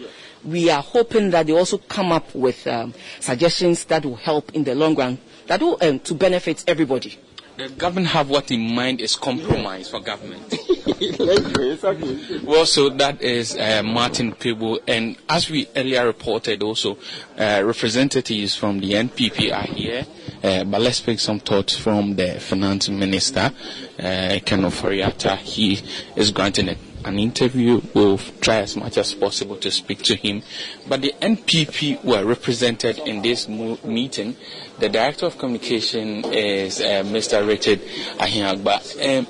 we 0.44 0.70
are 0.70 0.82
hoping 0.82 1.30
that 1.30 1.46
they 1.46 1.52
also 1.52 1.78
come 1.78 2.12
up 2.12 2.34
with 2.34 2.66
um, 2.66 2.94
suggestions 3.20 3.84
that 3.86 4.04
will 4.04 4.16
help 4.16 4.52
in 4.54 4.64
the 4.64 4.74
long 4.74 4.94
run, 4.94 5.18
that 5.46 5.60
will 5.60 5.78
um, 5.80 5.98
to 6.00 6.14
benefit 6.14 6.64
everybody. 6.66 7.18
The 7.62 7.68
government 7.68 8.08
have 8.08 8.28
what 8.28 8.50
in 8.50 8.74
mind 8.74 9.00
is 9.00 9.14
compromise 9.14 9.88
for 9.88 10.00
government. 10.00 10.42
well, 12.42 12.66
so 12.66 12.88
that 12.88 13.18
is 13.22 13.56
uh, 13.56 13.84
Martin 13.84 14.32
Kpebu, 14.32 14.80
and 14.88 15.16
as 15.28 15.48
we 15.48 15.68
earlier 15.76 16.04
reported, 16.04 16.60
also 16.64 16.98
uh, 17.38 17.62
representatives 17.64 18.56
from 18.56 18.80
the 18.80 18.94
NPP 18.94 19.52
are 19.56 19.72
here. 19.72 20.04
Uh, 20.42 20.64
but 20.64 20.80
let's 20.80 21.02
take 21.02 21.20
some 21.20 21.38
thoughts 21.38 21.76
from 21.76 22.16
the 22.16 22.40
finance 22.40 22.88
minister, 22.88 23.52
uh, 24.00 24.38
Ken 24.44 24.62
Ofori-Atta. 24.62 25.36
He 25.36 25.80
is 26.16 26.32
granting 26.32 26.68
a 26.68 26.74
an 27.04 27.18
interview. 27.18 27.80
We'll 27.94 28.18
try 28.40 28.58
as 28.58 28.76
much 28.76 28.98
as 28.98 29.14
possible 29.14 29.56
to 29.56 29.70
speak 29.70 30.02
to 30.02 30.14
him. 30.16 30.42
But 30.88 31.02
the 31.02 31.14
NPP 31.20 32.04
were 32.04 32.24
represented 32.24 32.98
in 32.98 33.22
this 33.22 33.48
mo- 33.48 33.78
meeting. 33.84 34.36
The 34.78 34.88
Director 34.88 35.26
of 35.26 35.38
Communication 35.38 36.24
is 36.32 36.80
uh, 36.80 37.02
Mr. 37.04 37.46
Richard 37.46 37.80
Ahiagbah. 38.18 39.18
Um, 39.20 39.26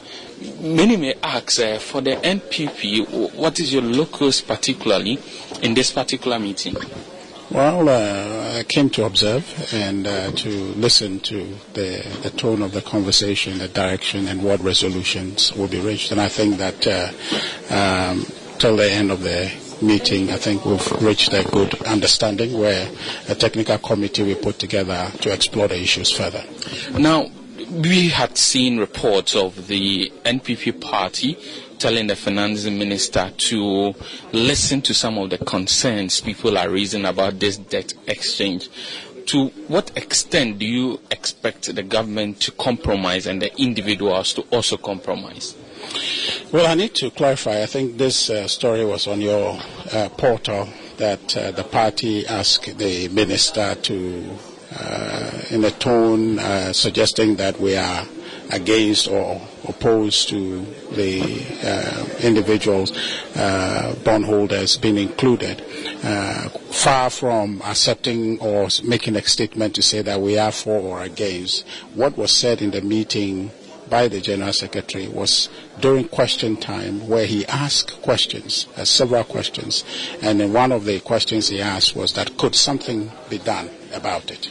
many 0.76 0.96
may 0.96 1.14
ask 1.22 1.60
uh, 1.60 1.78
for 1.78 2.00
the 2.00 2.12
NPP, 2.16 3.34
what 3.34 3.60
is 3.60 3.72
your 3.72 3.82
locus 3.82 4.40
particularly 4.40 5.18
in 5.62 5.74
this 5.74 5.92
particular 5.92 6.38
meeting? 6.38 6.76
Well, 7.52 7.86
uh, 7.90 8.58
I 8.60 8.62
came 8.62 8.88
to 8.90 9.04
observe 9.04 9.44
and 9.74 10.06
uh, 10.06 10.30
to 10.30 10.48
listen 10.48 11.20
to 11.20 11.54
the, 11.74 12.02
the 12.22 12.30
tone 12.30 12.62
of 12.62 12.72
the 12.72 12.80
conversation, 12.80 13.58
the 13.58 13.68
direction, 13.68 14.26
and 14.28 14.42
what 14.42 14.60
resolutions 14.60 15.52
will 15.52 15.68
be 15.68 15.78
reached. 15.78 16.12
And 16.12 16.20
I 16.20 16.28
think 16.28 16.56
that 16.56 16.86
uh, 16.86 17.12
um, 17.74 18.24
till 18.58 18.76
the 18.76 18.90
end 18.90 19.10
of 19.10 19.20
the 19.20 19.52
meeting, 19.82 20.30
I 20.30 20.36
think 20.38 20.64
we've 20.64 20.92
reached 21.02 21.34
a 21.34 21.44
good 21.44 21.74
understanding 21.82 22.58
where 22.58 22.88
a 23.28 23.34
technical 23.34 23.76
committee 23.76 24.22
will 24.22 24.36
put 24.36 24.58
together 24.58 25.10
to 25.20 25.30
explore 25.30 25.68
the 25.68 25.78
issues 25.78 26.10
further. 26.10 26.44
Now, 26.98 27.30
we 27.70 28.08
had 28.08 28.38
seen 28.38 28.78
reports 28.78 29.36
of 29.36 29.66
the 29.66 30.10
NPP 30.24 30.80
party 30.80 31.36
telling 31.82 32.06
the 32.06 32.14
finance 32.14 32.64
minister 32.66 33.32
to 33.36 33.92
listen 34.32 34.80
to 34.80 34.94
some 34.94 35.18
of 35.18 35.30
the 35.30 35.38
concerns 35.38 36.20
people 36.20 36.56
are 36.56 36.70
raising 36.70 37.04
about 37.04 37.40
this 37.40 37.56
debt 37.56 37.92
exchange. 38.06 38.68
To 39.26 39.48
what 39.66 39.90
extent 39.96 40.60
do 40.60 40.64
you 40.64 41.00
expect 41.10 41.74
the 41.74 41.82
government 41.82 42.38
to 42.42 42.52
compromise 42.52 43.26
and 43.26 43.42
the 43.42 43.52
individuals 43.60 44.32
to 44.34 44.42
also 44.52 44.76
compromise? 44.76 45.56
Well, 46.52 46.68
I 46.68 46.74
need 46.74 46.94
to 46.96 47.10
clarify. 47.10 47.62
I 47.62 47.66
think 47.66 47.98
this 47.98 48.30
uh, 48.30 48.46
story 48.46 48.84
was 48.84 49.08
on 49.08 49.20
your 49.20 49.58
uh, 49.92 50.08
portal 50.10 50.68
that 50.98 51.36
uh, 51.36 51.50
the 51.50 51.64
party 51.64 52.24
asked 52.28 52.78
the 52.78 53.08
minister 53.08 53.74
to, 53.74 54.38
uh, 54.78 55.42
in 55.50 55.64
a 55.64 55.72
tone 55.72 56.38
uh, 56.38 56.72
suggesting 56.72 57.34
that 57.36 57.58
we 57.58 57.74
are 57.74 58.06
against 58.50 59.08
or 59.08 59.40
opposed 59.68 60.28
to 60.28 60.60
the 60.92 61.20
uh, 61.64 62.26
individuals, 62.26 62.92
uh, 63.36 63.94
bondholders 64.04 64.76
being 64.76 64.98
included. 64.98 65.62
Uh, 66.02 66.48
far 66.70 67.10
from 67.10 67.62
accepting 67.64 68.38
or 68.40 68.68
making 68.84 69.16
a 69.16 69.22
statement 69.22 69.74
to 69.74 69.82
say 69.82 70.02
that 70.02 70.20
we 70.20 70.38
are 70.38 70.52
for 70.52 70.80
or 70.80 71.02
against, 71.02 71.66
what 71.94 72.16
was 72.16 72.34
said 72.36 72.60
in 72.60 72.70
the 72.70 72.80
meeting 72.82 73.50
by 73.88 74.08
the 74.08 74.20
General 74.22 74.52
Secretary 74.54 75.06
was 75.06 75.50
during 75.80 76.08
question 76.08 76.56
time 76.56 77.06
where 77.06 77.26
he 77.26 77.44
asked 77.46 78.00
questions, 78.00 78.66
uh, 78.78 78.84
several 78.84 79.22
questions, 79.22 79.84
and 80.22 80.40
then 80.40 80.52
one 80.52 80.72
of 80.72 80.86
the 80.86 80.98
questions 81.00 81.48
he 81.48 81.60
asked 81.60 81.94
was 81.94 82.14
that 82.14 82.36
could 82.38 82.54
something 82.54 83.12
be 83.28 83.36
done 83.36 83.68
about 83.92 84.30
it? 84.30 84.50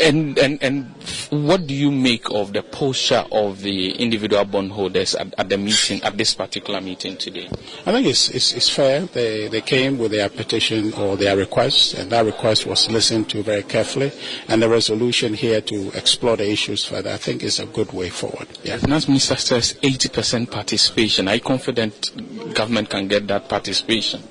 And, 0.00 0.38
and, 0.38 0.62
and 0.62 0.86
what 1.30 1.66
do 1.66 1.74
you 1.74 1.90
make 1.90 2.30
of 2.30 2.52
the 2.52 2.62
posture 2.62 3.24
of 3.30 3.60
the 3.60 3.90
individual 3.92 4.44
bondholders 4.44 5.14
at, 5.14 5.34
at, 5.38 5.48
the 5.48 5.58
meeting, 5.58 6.02
at 6.02 6.16
this 6.16 6.34
particular 6.34 6.80
meeting 6.80 7.16
today? 7.16 7.48
I 7.84 7.92
think 7.92 8.06
it's, 8.06 8.30
it's, 8.30 8.52
it's, 8.54 8.70
fair. 8.70 9.02
They, 9.02 9.48
they 9.48 9.60
came 9.60 9.98
with 9.98 10.12
their 10.12 10.28
petition 10.28 10.92
or 10.94 11.16
their 11.16 11.36
request, 11.36 11.94
and 11.94 12.10
that 12.10 12.24
request 12.24 12.66
was 12.66 12.90
listened 12.90 13.28
to 13.30 13.42
very 13.42 13.62
carefully. 13.62 14.12
And 14.48 14.62
the 14.62 14.68
resolution 14.68 15.34
here 15.34 15.60
to 15.60 15.90
explore 15.96 16.36
the 16.36 16.50
issues 16.50 16.84
further, 16.84 17.10
I 17.10 17.16
think, 17.18 17.42
is 17.42 17.60
a 17.60 17.66
good 17.66 17.92
way 17.92 18.08
forward. 18.08 18.48
Yeah. 18.62 18.76
The 18.76 18.82
finance 18.82 19.08
minister 19.08 19.36
says 19.36 19.74
80% 19.82 20.50
participation. 20.50 21.28
Are 21.28 21.34
you 21.34 21.40
confident 21.40 22.54
government 22.54 22.88
can 22.88 23.08
get 23.08 23.26
that 23.28 23.48
participation? 23.48 24.22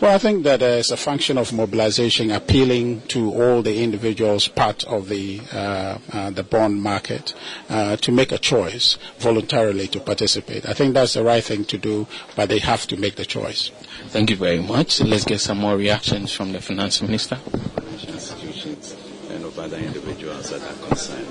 Well, 0.00 0.14
I 0.14 0.18
think 0.18 0.44
that 0.44 0.62
uh, 0.62 0.66
it's 0.66 0.90
a 0.90 0.96
function 0.96 1.38
of 1.38 1.52
mobilization, 1.52 2.30
appealing 2.30 3.02
to 3.08 3.32
all 3.32 3.62
the 3.62 3.82
individuals 3.82 4.48
part 4.84 5.02
of 5.02 5.08
the 5.08 5.40
uh, 5.52 5.98
uh, 6.12 6.30
the 6.30 6.42
bond 6.42 6.80
market 6.82 7.34
uh, 7.68 7.96
to 7.96 8.12
make 8.12 8.32
a 8.32 8.38
choice 8.38 8.98
voluntarily 9.18 9.86
to 9.88 10.00
participate. 10.00 10.66
I 10.68 10.72
think 10.74 10.94
that's 10.94 11.14
the 11.14 11.24
right 11.24 11.42
thing 11.42 11.64
to 11.66 11.78
do, 11.78 12.06
but 12.36 12.48
they 12.48 12.58
have 12.58 12.86
to 12.88 12.96
make 12.96 13.16
the 13.16 13.24
choice. 13.24 13.70
Thank 14.08 14.30
you 14.30 14.36
very 14.36 14.60
much. 14.62 15.00
Let's 15.00 15.24
get 15.24 15.40
some 15.40 15.58
more 15.58 15.76
reactions 15.76 16.32
from 16.32 16.52
the 16.52 16.60
finance 16.60 17.02
minister. 17.02 17.38
Institutions 18.06 18.96
and 19.30 19.44
of 19.44 19.58
other 19.58 19.78
individuals 19.78 20.50
that 20.50 20.62
are 20.62 20.88
concerned. 20.88 21.26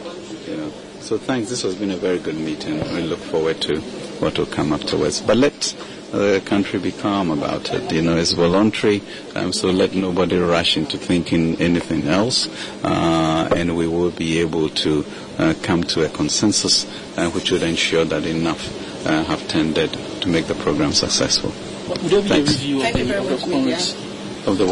You 0.48 0.58
know. 0.58 0.72
So 1.02 1.18
thanks. 1.18 1.50
This 1.50 1.62
has 1.64 1.76
been 1.76 1.92
a 1.92 1.98
very 1.98 2.20
good 2.20 2.36
meeting. 2.38 2.80
We 2.94 3.02
look 3.02 3.20
forward 3.20 3.62
to 3.62 3.80
what 4.20 4.38
will 4.38 4.46
come 4.48 4.74
afterwards. 4.74 5.22
But 5.22 5.38
let 5.38 5.76
the 6.12 6.42
country 6.46 6.80
be 6.80 6.92
calm 6.92 7.32
about 7.32 7.74
it. 7.74 7.92
You 7.92 8.02
know, 8.02 8.18
it's 8.18 8.34
voluntary, 8.34 9.02
um, 9.36 9.54
so 9.54 9.70
let 9.70 9.94
nobody 9.94 10.38
rush 10.38 10.78
into 10.78 10.98
thinking 10.98 11.60
anything 11.62 12.08
else, 12.08 12.48
uh, 12.84 13.50
and 13.56 13.76
we 13.76 13.88
will 13.88 14.12
be 14.12 14.40
able 14.40 14.70
to 14.70 15.06
uh, 15.38 15.54
come 15.64 15.84
to 15.86 16.06
a 16.06 16.10
consensus 16.10 16.86
uh, 17.18 17.30
which 17.32 17.52
would 17.52 17.64
ensure 17.64 18.06
that 18.06 18.26
enough 18.26 18.68
uh, 19.08 19.24
have 19.24 19.48
tended 19.48 19.94
to 20.22 20.30
make 20.30 20.46
the 20.48 20.56
program 20.56 20.92
successful. 20.92 21.52
Would 21.90 22.12
there 22.12 22.22
be 22.22 22.32
a 22.32 22.44
review 22.44 22.86
of 22.86 22.94
the, 22.94 24.11
of 24.48 24.58
the 24.58 24.64
Of 24.64 24.68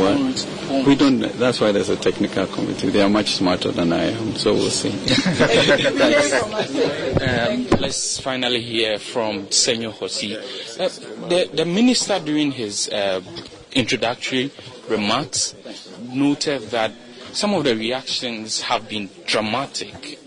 the 0.67 0.73
what? 0.73 0.86
We 0.88 0.95
don't. 0.95 1.19
That's 1.19 1.60
why 1.60 1.71
there's 1.71 1.89
a 1.89 1.95
technical 1.95 2.45
committee. 2.47 2.89
They 2.89 3.01
are 3.01 3.10
much 3.10 3.36
smarter 3.36 3.71
than 3.71 3.93
I 3.93 4.12
am, 4.12 4.36
so 4.36 4.53
we'll 4.53 4.69
see. 4.69 4.89
um, 7.21 7.67
let's 7.79 8.19
finally 8.19 8.62
hear 8.62 8.99
from 8.99 9.47
Senyo 9.47 9.91
Hosi. 9.91 10.36
Uh, 10.79 10.89
the, 11.27 11.49
the 11.53 11.65
minister, 11.65 12.19
during 12.19 12.51
his 12.51 12.89
uh, 12.89 13.21
introductory 13.73 14.51
remarks, 14.88 15.55
noted 16.01 16.62
that 16.71 16.91
some 17.32 17.53
of 17.53 17.63
the 17.63 17.75
reactions 17.75 18.62
have 18.62 18.88
been 18.89 19.10
dramatic 19.25 20.19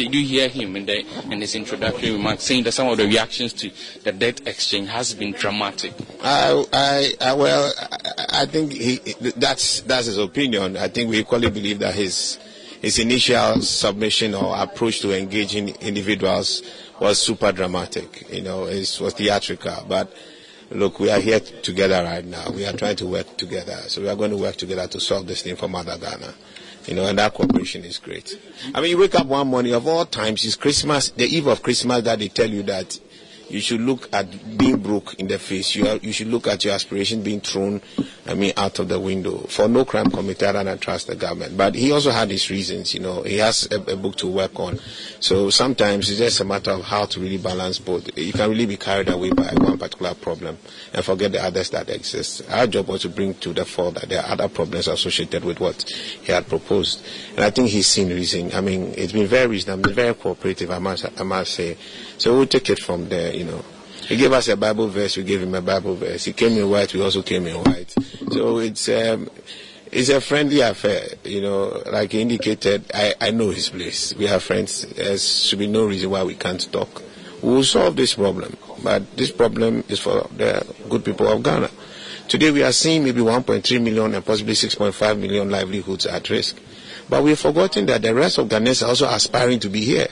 did 0.00 0.14
you 0.14 0.24
hear 0.24 0.48
him 0.48 0.76
in, 0.76 0.86
the, 0.86 1.04
in 1.30 1.42
his 1.42 1.54
introductory 1.54 2.10
remarks 2.10 2.44
saying 2.44 2.64
that 2.64 2.72
some 2.72 2.88
of 2.88 2.96
the 2.96 3.06
reactions 3.06 3.52
to 3.52 3.70
the 4.02 4.12
debt 4.12 4.40
exchange 4.46 4.88
has 4.88 5.12
been 5.12 5.32
dramatic? 5.32 5.92
I, 6.22 6.64
I, 6.72 7.12
I 7.20 7.34
well, 7.34 7.70
I, 7.78 8.42
I 8.42 8.46
think 8.46 8.72
he, 8.72 8.96
that's 9.36 9.82
that's 9.82 10.06
his 10.06 10.16
opinion. 10.16 10.78
I 10.78 10.88
think 10.88 11.10
we 11.10 11.18
equally 11.18 11.50
believe 11.50 11.80
that 11.80 11.94
his 11.94 12.38
his 12.80 12.98
initial 12.98 13.60
submission 13.60 14.34
or 14.34 14.56
approach 14.56 15.00
to 15.00 15.16
engaging 15.16 15.68
individuals 15.80 16.62
was 16.98 17.18
super 17.18 17.52
dramatic. 17.52 18.26
You 18.30 18.40
know, 18.40 18.64
it 18.64 18.98
was 19.02 19.12
theatrical, 19.12 19.84
but 19.86 20.10
look, 20.70 20.98
we 20.98 21.10
are 21.10 21.20
here 21.20 21.40
together 21.40 22.02
right 22.02 22.24
now. 22.24 22.50
We 22.50 22.64
are 22.64 22.72
trying 22.72 22.96
to 22.96 23.06
work 23.06 23.36
together. 23.36 23.76
So 23.88 24.00
we 24.00 24.08
are 24.08 24.16
going 24.16 24.30
to 24.30 24.38
work 24.38 24.56
together 24.56 24.86
to 24.86 25.00
solve 25.00 25.26
this 25.26 25.42
thing 25.42 25.56
for 25.56 25.68
Mother 25.68 25.98
Ghana. 25.98 26.32
You 26.86 26.94
know, 26.94 27.06
and 27.06 27.18
that 27.18 27.34
cooperation 27.34 27.84
is 27.84 27.98
great. 27.98 28.40
I 28.74 28.80
mean, 28.80 28.90
you 28.90 28.98
wake 28.98 29.14
up 29.14 29.26
one 29.26 29.48
morning 29.48 29.74
of 29.74 29.86
all 29.86 30.06
times, 30.06 30.44
it's 30.44 30.56
Christmas, 30.56 31.10
the 31.10 31.24
eve 31.24 31.46
of 31.46 31.62
Christmas, 31.62 32.02
that 32.04 32.18
they 32.18 32.28
tell 32.28 32.48
you 32.48 32.62
that 32.64 32.98
you 33.50 33.60
should 33.60 33.80
look 33.80 34.08
at 34.12 34.56
being 34.56 34.78
broke 34.78 35.14
in 35.14 35.26
the 35.26 35.38
face. 35.38 35.74
You, 35.74 35.88
are, 35.88 35.96
you 35.96 36.12
should 36.12 36.28
look 36.28 36.46
at 36.46 36.64
your 36.64 36.74
aspiration 36.74 37.22
being 37.22 37.40
thrown, 37.40 37.80
I 38.26 38.34
mean, 38.34 38.52
out 38.56 38.78
of 38.78 38.88
the 38.88 39.00
window 39.00 39.38
for 39.48 39.68
no 39.68 39.84
crime 39.84 40.10
committed 40.10 40.54
and 40.54 40.68
I 40.68 40.76
trust 40.76 41.08
the 41.08 41.16
government. 41.16 41.56
But 41.56 41.74
he 41.74 41.90
also 41.92 42.10
had 42.10 42.30
his 42.30 42.48
reasons, 42.50 42.94
you 42.94 43.00
know. 43.00 43.22
He 43.22 43.38
has 43.38 43.68
a, 43.72 43.80
a, 43.92 43.96
book 43.96 44.16
to 44.16 44.28
work 44.28 44.58
on. 44.60 44.78
So 45.18 45.50
sometimes 45.50 46.08
it's 46.08 46.18
just 46.18 46.40
a 46.40 46.44
matter 46.44 46.70
of 46.70 46.82
how 46.82 47.06
to 47.06 47.20
really 47.20 47.38
balance 47.38 47.78
both. 47.78 48.16
You 48.16 48.32
can 48.32 48.50
really 48.50 48.66
be 48.66 48.76
carried 48.76 49.08
away 49.08 49.30
by 49.30 49.52
one 49.56 49.78
particular 49.78 50.14
problem 50.14 50.58
and 50.92 51.04
forget 51.04 51.32
the 51.32 51.42
others 51.42 51.70
that 51.70 51.90
exist. 51.90 52.42
Our 52.50 52.66
job 52.66 52.88
was 52.88 53.02
to 53.02 53.08
bring 53.08 53.34
to 53.34 53.52
the 53.52 53.64
fore 53.64 53.92
that 53.92 54.08
there 54.08 54.22
are 54.22 54.32
other 54.32 54.48
problems 54.48 54.88
associated 54.88 55.44
with 55.44 55.60
what 55.60 55.82
he 55.82 56.32
had 56.32 56.46
proposed. 56.48 57.04
And 57.34 57.44
I 57.44 57.50
think 57.50 57.68
he's 57.68 57.86
seen 57.86 58.10
reason. 58.10 58.52
I 58.52 58.60
mean, 58.60 58.94
it's 58.96 59.12
been 59.12 59.26
very 59.26 59.48
reasonable, 59.48 59.92
very 59.92 60.14
cooperative, 60.14 60.70
I 60.70 60.78
must, 60.78 61.06
I 61.18 61.22
must 61.24 61.54
say. 61.54 61.76
So 62.18 62.36
we'll 62.36 62.46
take 62.46 62.70
it 62.70 62.78
from 62.78 63.08
there, 63.08 63.32
you 63.40 63.46
know. 63.46 63.64
He 64.06 64.16
gave 64.16 64.32
us 64.32 64.48
a 64.48 64.56
Bible 64.56 64.88
verse, 64.88 65.16
we 65.16 65.22
gave 65.22 65.42
him 65.42 65.54
a 65.54 65.62
Bible 65.62 65.94
verse. 65.94 66.24
He 66.24 66.32
came 66.32 66.58
in 66.58 66.68
white, 66.68 66.92
we 66.92 67.02
also 67.02 67.22
came 67.22 67.46
in 67.46 67.56
white. 67.56 67.94
So 68.30 68.58
it's 68.58 68.88
um, 68.88 69.30
it's 69.90 70.08
a 70.08 70.20
friendly 70.20 70.60
affair, 70.60 71.06
you 71.24 71.40
know. 71.40 71.82
Like 71.90 72.12
he 72.12 72.20
indicated, 72.20 72.84
I, 72.92 73.14
I 73.20 73.30
know 73.30 73.50
his 73.50 73.68
place. 73.70 74.14
We 74.14 74.28
are 74.28 74.40
friends. 74.40 74.86
There 74.86 75.16
should 75.16 75.58
be 75.58 75.66
no 75.66 75.86
reason 75.86 76.10
why 76.10 76.22
we 76.24 76.34
can't 76.34 76.60
talk. 76.72 77.02
We 77.42 77.50
will 77.50 77.64
solve 77.64 77.96
this 77.96 78.14
problem, 78.14 78.56
but 78.82 79.16
this 79.16 79.30
problem 79.30 79.84
is 79.88 80.00
for 80.00 80.28
the 80.36 80.66
good 80.88 81.04
people 81.04 81.26
of 81.28 81.42
Ghana. 81.42 81.70
Today 82.28 82.50
we 82.50 82.62
are 82.62 82.72
seeing 82.72 83.04
maybe 83.04 83.20
1.3 83.22 83.82
million 83.82 84.14
and 84.14 84.24
possibly 84.24 84.54
6.5 84.54 85.18
million 85.18 85.50
livelihoods 85.50 86.06
at 86.06 86.28
risk. 86.28 86.56
But 87.08 87.24
we've 87.24 87.38
forgotten 87.38 87.86
that 87.86 88.02
the 88.02 88.14
rest 88.14 88.38
of 88.38 88.48
Ghanaians 88.48 88.84
are 88.84 88.90
also 88.90 89.08
aspiring 89.08 89.58
to 89.60 89.68
be 89.68 89.80
here 89.80 90.06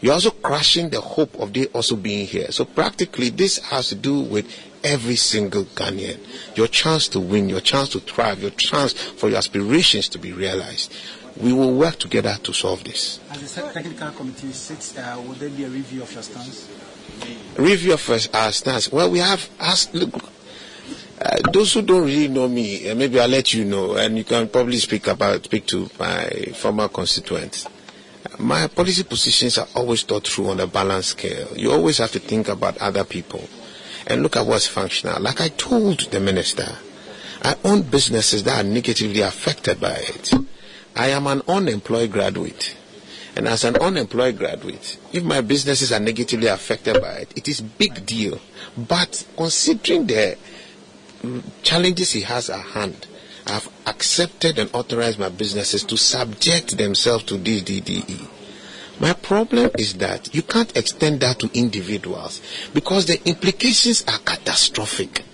you're 0.00 0.14
also 0.14 0.30
crushing 0.30 0.88
the 0.88 1.00
hope 1.00 1.34
of 1.38 1.52
they 1.52 1.66
also 1.66 1.96
being 1.96 2.26
here. 2.26 2.50
So 2.52 2.64
practically, 2.64 3.28
this 3.30 3.58
has 3.58 3.88
to 3.90 3.94
do 3.94 4.20
with 4.20 4.46
every 4.82 5.16
single 5.16 5.64
Ghanaian. 5.64 6.18
Your 6.56 6.68
chance 6.68 7.08
to 7.08 7.20
win, 7.20 7.48
your 7.48 7.60
chance 7.60 7.90
to 7.90 8.00
thrive, 8.00 8.40
your 8.40 8.52
chance 8.52 8.92
for 8.92 9.28
your 9.28 9.38
aspirations 9.38 10.08
to 10.10 10.18
be 10.18 10.32
realized. 10.32 10.94
We 11.36 11.52
will 11.52 11.74
work 11.74 11.98
together 11.98 12.36
to 12.42 12.52
solve 12.52 12.82
this. 12.84 13.20
As 13.30 13.54
the 13.54 13.62
technical 13.72 14.10
committee 14.12 14.52
sits, 14.52 14.96
uh, 14.96 15.22
will 15.24 15.34
there 15.34 15.50
be 15.50 15.64
a 15.64 15.68
review 15.68 16.02
of 16.02 16.12
your 16.12 16.22
stance? 16.22 16.68
Review 17.56 17.94
of 17.94 18.34
our 18.34 18.52
stance. 18.52 18.90
Well, 18.90 19.10
we 19.10 19.18
have 19.18 19.48
asked. 19.60 19.94
Look, 19.94 20.14
uh, 21.20 21.50
those 21.52 21.74
who 21.74 21.82
don't 21.82 22.04
really 22.04 22.28
know 22.28 22.48
me, 22.48 22.88
uh, 22.88 22.94
maybe 22.94 23.20
I'll 23.20 23.28
let 23.28 23.52
you 23.52 23.64
know, 23.64 23.94
and 23.94 24.16
you 24.16 24.24
can 24.24 24.48
probably 24.48 24.78
speak 24.78 25.06
about 25.06 25.44
speak 25.44 25.66
to 25.66 25.90
my 25.98 26.28
former 26.54 26.88
constituents 26.88 27.66
my 28.40 28.66
policy 28.66 29.04
positions 29.04 29.58
are 29.58 29.68
always 29.74 30.02
thought 30.02 30.26
through 30.26 30.48
on 30.48 30.60
a 30.60 30.66
balanced 30.66 31.10
scale. 31.10 31.48
You 31.56 31.72
always 31.72 31.98
have 31.98 32.12
to 32.12 32.18
think 32.18 32.48
about 32.48 32.78
other 32.78 33.04
people 33.04 33.48
and 34.06 34.22
look 34.22 34.36
at 34.36 34.46
what's 34.46 34.66
functional. 34.66 35.20
Like 35.20 35.40
I 35.40 35.48
told 35.48 36.00
the 36.10 36.20
minister, 36.20 36.76
I 37.42 37.54
own 37.64 37.82
businesses 37.82 38.42
that 38.44 38.64
are 38.64 38.68
negatively 38.68 39.20
affected 39.20 39.80
by 39.80 39.94
it. 39.96 40.32
I 40.96 41.08
am 41.08 41.26
an 41.26 41.42
unemployed 41.48 42.12
graduate. 42.12 42.76
And 43.36 43.46
as 43.46 43.64
an 43.64 43.76
unemployed 43.76 44.38
graduate, 44.38 44.98
if 45.12 45.22
my 45.22 45.40
businesses 45.40 45.92
are 45.92 46.00
negatively 46.00 46.48
affected 46.48 47.00
by 47.00 47.12
it, 47.12 47.32
it 47.36 47.48
is 47.48 47.60
a 47.60 47.64
big 47.64 48.04
deal. 48.04 48.40
But 48.76 49.24
considering 49.36 50.06
the 50.06 50.36
challenges 51.62 52.12
he 52.12 52.22
has 52.22 52.50
at 52.50 52.60
hand, 52.60 53.06
have 53.50 53.68
accepted 53.86 54.58
and 54.58 54.70
authorized 54.72 55.18
my 55.18 55.28
businesses 55.28 55.82
to 55.84 55.96
subject 55.96 56.76
themselves 56.78 57.24
to 57.24 57.36
this 57.36 57.62
DDE. 57.62 58.28
My 59.00 59.12
problem 59.12 59.70
is 59.78 59.94
that 59.94 60.34
you 60.34 60.42
can't 60.42 60.76
extend 60.76 61.20
that 61.20 61.38
to 61.40 61.50
individuals 61.52 62.40
because 62.72 63.06
the 63.06 63.20
implications 63.28 64.04
are 64.06 64.18
catastrophic. 64.18 65.24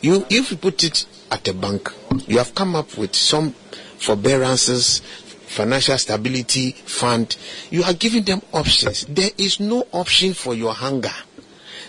You, 0.00 0.24
if 0.30 0.50
you 0.50 0.56
put 0.56 0.84
it 0.84 1.06
at 1.30 1.48
a 1.48 1.54
bank, 1.54 1.92
you 2.26 2.38
have 2.38 2.54
come 2.54 2.76
up 2.76 2.96
with 2.96 3.14
some 3.14 3.52
forbearances, 3.98 5.00
financial 5.00 5.98
stability 5.98 6.72
fund. 6.72 7.36
You 7.70 7.82
are 7.84 7.94
giving 7.94 8.24
them 8.24 8.42
options. 8.52 9.06
There 9.06 9.30
is 9.38 9.60
no 9.60 9.86
option 9.92 10.34
for 10.34 10.54
your 10.54 10.74
hunger. 10.74 11.12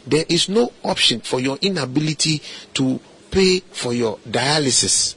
There 0.08 0.26
is 0.28 0.50
no 0.50 0.72
option 0.84 1.22
for 1.22 1.40
your 1.40 1.58
inability 1.62 2.42
to 2.74 3.00
pay 3.30 3.60
for 3.60 3.94
your 3.94 4.18
dialysis 4.20 5.16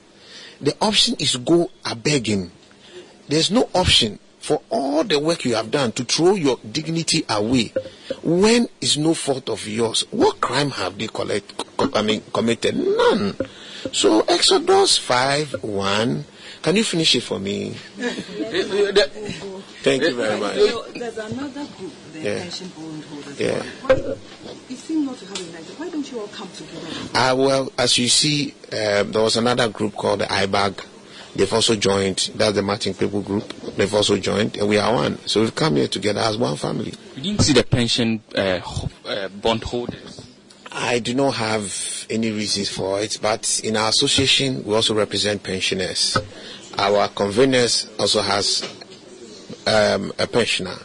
the 0.65 0.75
option 0.81 1.15
is 1.19 1.37
go 1.37 1.71
a 1.85 1.95
begging. 1.95 2.51
There's 3.29 3.51
no 3.51 3.69
option 3.75 4.19
for 4.41 4.61
all 4.69 5.05
the 5.05 5.19
work 5.19 5.45
you 5.45 5.55
have 5.55 5.71
done 5.71 5.93
to 5.93 6.05
throw 6.05 6.35
your 6.35 6.59
dignity 6.71 7.25
away 7.29 7.73
when 8.23 8.69
it's 8.81 8.97
no 8.97 9.15
fault 9.15 9.49
of 9.49 9.67
yours. 9.67 10.05
What 10.11 10.41
crime 10.41 10.71
have 10.71 10.99
they 10.99 11.07
collect, 11.07 11.65
I 11.95 12.03
mean, 12.03 12.23
committed? 12.33 12.77
None. 12.77 13.37
So 13.93 14.21
Exodus 14.23 14.99
5 14.99 15.63
1. 15.63 16.25
Can 16.65 16.77
you 16.77 16.85
finish 16.85 17.15
it 17.15 17.21
for 17.23 17.39
me? 17.39 17.73
Thank 19.85 20.03
you 20.03 20.17
very 20.17 20.41
much. 20.41 20.55
there's 20.95 21.19
another 21.19 21.67
group, 21.77 21.93
the 22.15 22.21
yeah. 22.21 22.39
pension 22.41 22.73
bondholders. 22.75 23.39
Yeah. 23.39 23.63
you 24.71 24.77
seem 24.77 25.05
not 25.05 25.19
to 25.19 25.27
have 25.27 25.39
united. 25.41 25.79
Why 25.79 25.91
don't 25.91 26.11
you 26.11 26.21
all 26.21 26.29
come 26.29 26.49
together? 26.53 26.87
Uh, 27.13 27.35
well, 27.37 27.71
as 27.77 27.99
you 27.99 28.09
see, 28.09 28.55
uh, 28.73 29.03
there 29.03 29.21
was 29.21 29.37
another 29.37 29.69
group 29.69 29.95
called 29.95 30.21
the 30.21 30.25
IBAG. 30.25 30.83
They've 31.37 31.53
also 31.53 31.77
joined. 31.77 32.31
That's 32.35 32.55
the 32.55 32.63
Martin 32.63 32.95
Kpebu 32.95 33.23
group. 33.27 33.47
They've 33.77 33.93
also 33.93 34.17
joined, 34.17 34.57
and 34.57 34.67
we 34.67 34.79
are 34.79 34.91
one. 34.91 35.19
So 35.27 35.43
we've 35.43 35.55
come 35.55 35.77
here 35.77 35.89
together 35.89 36.21
as 36.21 36.39
one 36.39 36.57
family. 36.57 36.95
We 37.17 37.21
didn't 37.21 37.43
see 37.43 37.53
the 37.53 37.65
pension 37.65 38.23
uh, 38.35 38.61
uh, 39.05 39.29
bondholders. 39.29 40.27
I 40.73 40.99
do 41.01 41.13
not 41.13 41.35
have 41.35 41.94
any 42.11 42.31
reasons 42.31 42.69
for 42.69 43.01
it, 43.01 43.19
but 43.21 43.61
in 43.65 43.77
our 43.77 43.89
association, 43.89 44.65
we 44.65 44.75
also 44.75 44.95
represent 44.95 45.43
pensioners. 45.43 46.17
Our 46.79 47.09
conveners 47.09 47.89
also 47.99 48.21
has 48.23 48.63
um, 49.67 50.13
a 50.19 50.27
pensioner. 50.27 50.79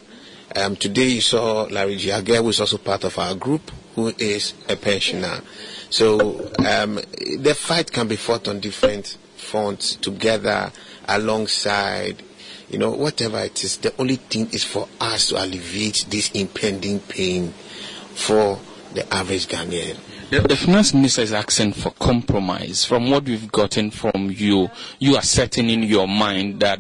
Um, 0.55 0.75
today 0.75 1.07
you 1.07 1.21
saw 1.21 1.63
Larry 1.63 1.97
Giage, 1.97 2.37
who 2.37 2.49
is 2.49 2.59
also 2.59 2.77
part 2.77 3.03
of 3.03 3.17
our 3.19 3.35
group, 3.35 3.71
who 3.95 4.13
is 4.17 4.53
a 4.67 4.75
pensioner. 4.75 5.41
So 5.89 6.51
um, 6.59 6.95
the 7.39 7.55
fight 7.57 7.91
can 7.91 8.07
be 8.07 8.15
fought 8.15 8.47
on 8.47 8.59
different 8.59 9.17
fronts 9.37 9.95
together, 9.95 10.71
alongside, 11.07 12.21
you 12.69 12.77
know, 12.77 12.91
whatever 12.91 13.39
it 13.39 13.63
is. 13.63 13.77
The 13.77 13.93
only 13.99 14.17
thing 14.17 14.47
is 14.51 14.63
for 14.63 14.87
us 14.99 15.29
to 15.29 15.43
alleviate 15.43 16.05
this 16.09 16.31
impending 16.31 16.99
pain 16.99 17.51
for 18.13 18.59
the 18.93 19.11
average 19.13 19.47
Ghanaian. 19.47 19.97
The, 20.29 20.41
the, 20.41 20.55
finance 20.55 20.93
minister 20.93 21.21
is 21.23 21.33
asking 21.33 21.73
for 21.73 21.89
compromise. 21.89 22.85
From 22.85 23.09
what 23.09 23.23
we've 23.23 23.51
gotten 23.51 23.89
from 23.89 24.29
you, 24.29 24.69
you 24.99 25.15
are 25.15 25.23
setting 25.23 25.71
in 25.71 25.81
your 25.81 26.07
mind 26.07 26.59
that 26.59 26.79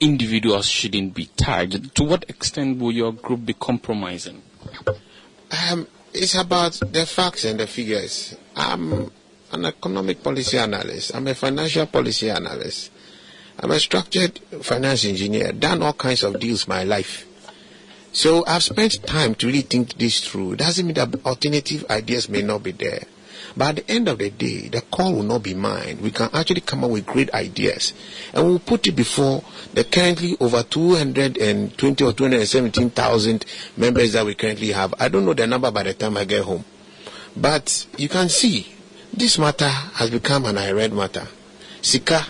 individuals 0.00 0.66
shouldn't 0.66 1.14
be 1.14 1.26
tagged. 1.26 1.94
To 1.94 2.04
what 2.04 2.28
extent 2.28 2.78
will 2.78 2.92
your 2.92 3.12
group 3.12 3.46
be 3.46 3.54
compromising? 3.54 4.42
Um, 5.70 5.86
it's 6.12 6.34
about 6.34 6.72
the 6.74 7.06
facts 7.06 7.46
and 7.46 7.58
the 7.58 7.66
figures. 7.66 8.36
I'm 8.54 9.10
an 9.52 9.64
economic 9.64 10.22
policy 10.22 10.58
analyst. 10.58 11.14
I'm 11.14 11.26
a 11.26 11.34
financial 11.34 11.86
policy 11.86 12.28
analyst. 12.28 12.92
I'm 13.60 13.70
a 13.70 13.80
structured 13.80 14.38
finance 14.60 15.06
engineer. 15.06 15.52
Done 15.52 15.82
all 15.82 15.94
kinds 15.94 16.22
of 16.22 16.38
deals 16.38 16.68
my 16.68 16.84
life. 16.84 17.26
So 18.14 18.44
I've 18.46 18.62
spent 18.62 19.04
time 19.04 19.34
to 19.34 19.46
really 19.48 19.62
think 19.62 19.98
this 19.98 20.20
through. 20.20 20.52
It 20.52 20.60
doesn't 20.60 20.86
mean 20.86 20.94
that 20.94 21.26
alternative 21.26 21.84
ideas 21.90 22.28
may 22.28 22.42
not 22.42 22.62
be 22.62 22.70
there. 22.70 23.02
But 23.56 23.80
at 23.80 23.86
the 23.86 23.92
end 23.92 24.08
of 24.08 24.18
the 24.18 24.30
day, 24.30 24.68
the 24.68 24.82
call 24.82 25.14
will 25.14 25.24
not 25.24 25.42
be 25.42 25.52
mine. 25.54 25.98
We 26.00 26.12
can 26.12 26.30
actually 26.32 26.60
come 26.60 26.84
up 26.84 26.90
with 26.90 27.06
great 27.06 27.34
ideas. 27.34 27.92
And 28.32 28.46
we'll 28.46 28.60
put 28.60 28.86
it 28.86 28.92
before 28.92 29.42
the 29.72 29.82
currently 29.82 30.36
over 30.38 30.62
220 30.62 32.04
or 32.04 32.12
217,000 32.12 33.44
members 33.76 34.12
that 34.12 34.24
we 34.24 34.36
currently 34.36 34.70
have. 34.70 34.94
I 35.00 35.08
don't 35.08 35.24
know 35.24 35.34
the 35.34 35.48
number 35.48 35.72
by 35.72 35.82
the 35.82 35.94
time 35.94 36.16
I 36.16 36.24
get 36.24 36.44
home. 36.44 36.64
But 37.36 37.86
you 37.98 38.08
can 38.08 38.28
see 38.28 38.72
this 39.12 39.40
matter 39.40 39.68
has 39.68 40.10
become 40.10 40.44
an 40.44 40.56
I-read 40.56 40.92
matter. 40.92 41.26
Sika 41.82 42.24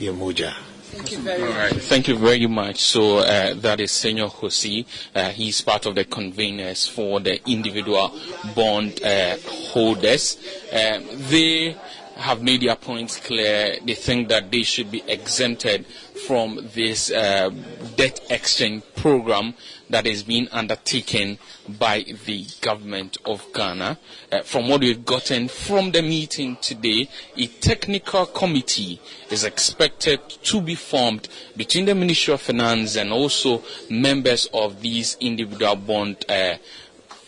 Yemoja. 0.00 0.73
Thank 0.94 1.10
you 1.10 1.18
very 1.18 1.52
much. 1.52 1.72
Thank 1.72 2.08
you 2.08 2.16
very 2.16 2.46
much. 2.46 2.80
So 2.80 3.18
uh, 3.18 3.54
that 3.54 3.80
is 3.80 3.90
Senyo 3.90 4.30
Hosi. 4.30 4.86
Uh, 5.14 5.30
he's 5.30 5.60
part 5.60 5.86
of 5.86 5.96
the 5.96 6.04
conveners 6.04 6.88
for 6.88 7.18
the 7.20 7.40
individual 7.50 8.16
bond 8.54 9.02
uh, 9.02 9.36
holders. 9.46 10.38
Uh, 10.72 11.00
they 11.28 11.76
have 12.16 12.42
made 12.42 12.62
their 12.62 12.76
points 12.76 13.18
clear. 13.18 13.76
They 13.84 13.94
think 13.94 14.28
that 14.28 14.50
they 14.50 14.62
should 14.62 14.90
be 14.90 15.02
exempted 15.06 15.86
from 16.26 16.60
this 16.74 17.10
uh, 17.10 17.50
debt 17.96 18.20
exchange 18.30 18.82
program 18.96 19.54
that 19.90 20.06
is 20.06 20.22
being 20.22 20.48
undertaken 20.50 21.38
by 21.78 22.04
the 22.24 22.46
government 22.60 23.18
of 23.24 23.44
Ghana. 23.52 23.98
Uh, 24.30 24.40
from 24.42 24.68
what 24.68 24.80
we've 24.80 25.04
gotten 25.04 25.48
from 25.48 25.90
the 25.90 26.02
meeting 26.02 26.56
today, 26.60 27.08
a 27.36 27.46
technical 27.46 28.26
committee 28.26 29.00
is 29.30 29.44
expected 29.44 30.20
to 30.28 30.60
be 30.60 30.74
formed 30.74 31.28
between 31.56 31.84
the 31.84 31.94
Ministry 31.94 32.34
of 32.34 32.40
Finance 32.40 32.96
and 32.96 33.12
also 33.12 33.62
members 33.90 34.46
of 34.54 34.80
these 34.80 35.16
individual 35.20 35.76
bond 35.76 36.24
uh, 36.28 36.54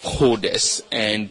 holders. 0.03 0.83
And 0.93 1.31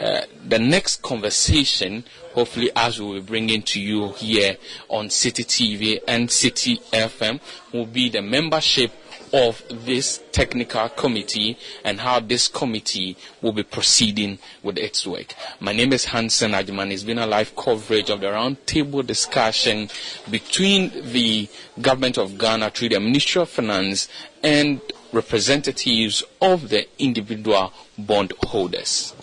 uh, 0.00 0.22
the 0.48 0.58
next 0.58 1.02
conversation 1.02 2.04
hopefully 2.34 2.70
as 2.76 3.00
we 3.00 3.06
will 3.06 3.22
bring 3.22 3.48
into 3.48 3.80
you 3.80 4.12
here 4.12 4.56
on 4.88 5.08
Citi 5.08 5.44
TV 5.44 6.00
and 6.06 6.28
Citi 6.28 6.80
FM 6.90 7.40
will 7.72 7.86
be 7.86 8.08
the 8.08 8.20
membership 8.22 8.90
of 9.32 9.62
this 9.68 10.20
technical 10.30 10.88
committee 10.90 11.58
and 11.84 12.00
how 12.00 12.20
this 12.20 12.46
committee 12.46 13.16
will 13.42 13.52
be 13.52 13.62
proceeding 13.64 14.38
with 14.62 14.78
its 14.78 15.06
work. 15.06 15.34
My 15.58 15.72
name 15.72 15.92
is 15.92 16.04
Hansen 16.04 16.52
Ajman. 16.52 16.92
It's 16.92 17.02
been 17.02 17.18
a 17.18 17.26
live 17.26 17.54
coverage 17.56 18.10
of 18.10 18.20
the 18.20 18.28
roundtable 18.28 19.04
discussion 19.04 19.88
between 20.30 20.90
the 21.12 21.48
government 21.80 22.16
of 22.18 22.38
Ghana 22.38 22.70
through 22.70 22.90
the 22.90 23.00
Ministry 23.00 23.42
of 23.42 23.48
Finance 23.48 24.08
and 24.42 24.80
representatives 25.12 26.22
of 26.40 26.68
the 26.68 26.86
individual 26.98 27.72
bond 27.98 28.32
holders. 28.44 29.14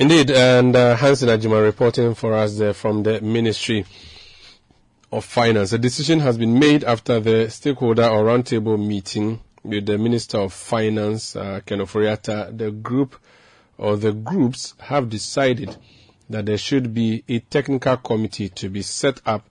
Indeed, 0.00 0.30
and 0.30 0.76
uh, 0.76 0.94
Hansen 0.94 1.28
Ajima 1.28 1.60
reporting 1.60 2.14
for 2.14 2.32
us 2.32 2.62
from 2.76 3.02
the 3.02 3.20
Ministry 3.20 3.84
of 5.10 5.24
Finance. 5.24 5.72
A 5.72 5.78
decision 5.78 6.20
has 6.20 6.38
been 6.38 6.56
made 6.56 6.84
after 6.84 7.18
the 7.18 7.50
stakeholder 7.50 8.04
or 8.04 8.22
roundtable 8.22 8.78
meeting 8.78 9.40
with 9.64 9.86
the 9.86 9.98
Minister 9.98 10.38
of 10.38 10.52
Finance, 10.52 11.34
uh, 11.34 11.62
Ken 11.66 11.80
Ofori-Atta. 11.80 12.52
The 12.54 12.70
group 12.70 13.16
or 13.76 13.96
the 13.96 14.12
groups 14.12 14.74
have 14.78 15.08
decided 15.08 15.76
that 16.30 16.46
there 16.46 16.58
should 16.58 16.94
be 16.94 17.24
a 17.28 17.40
technical 17.40 17.96
committee 17.96 18.50
to 18.50 18.68
be 18.68 18.82
set 18.82 19.20
up 19.26 19.50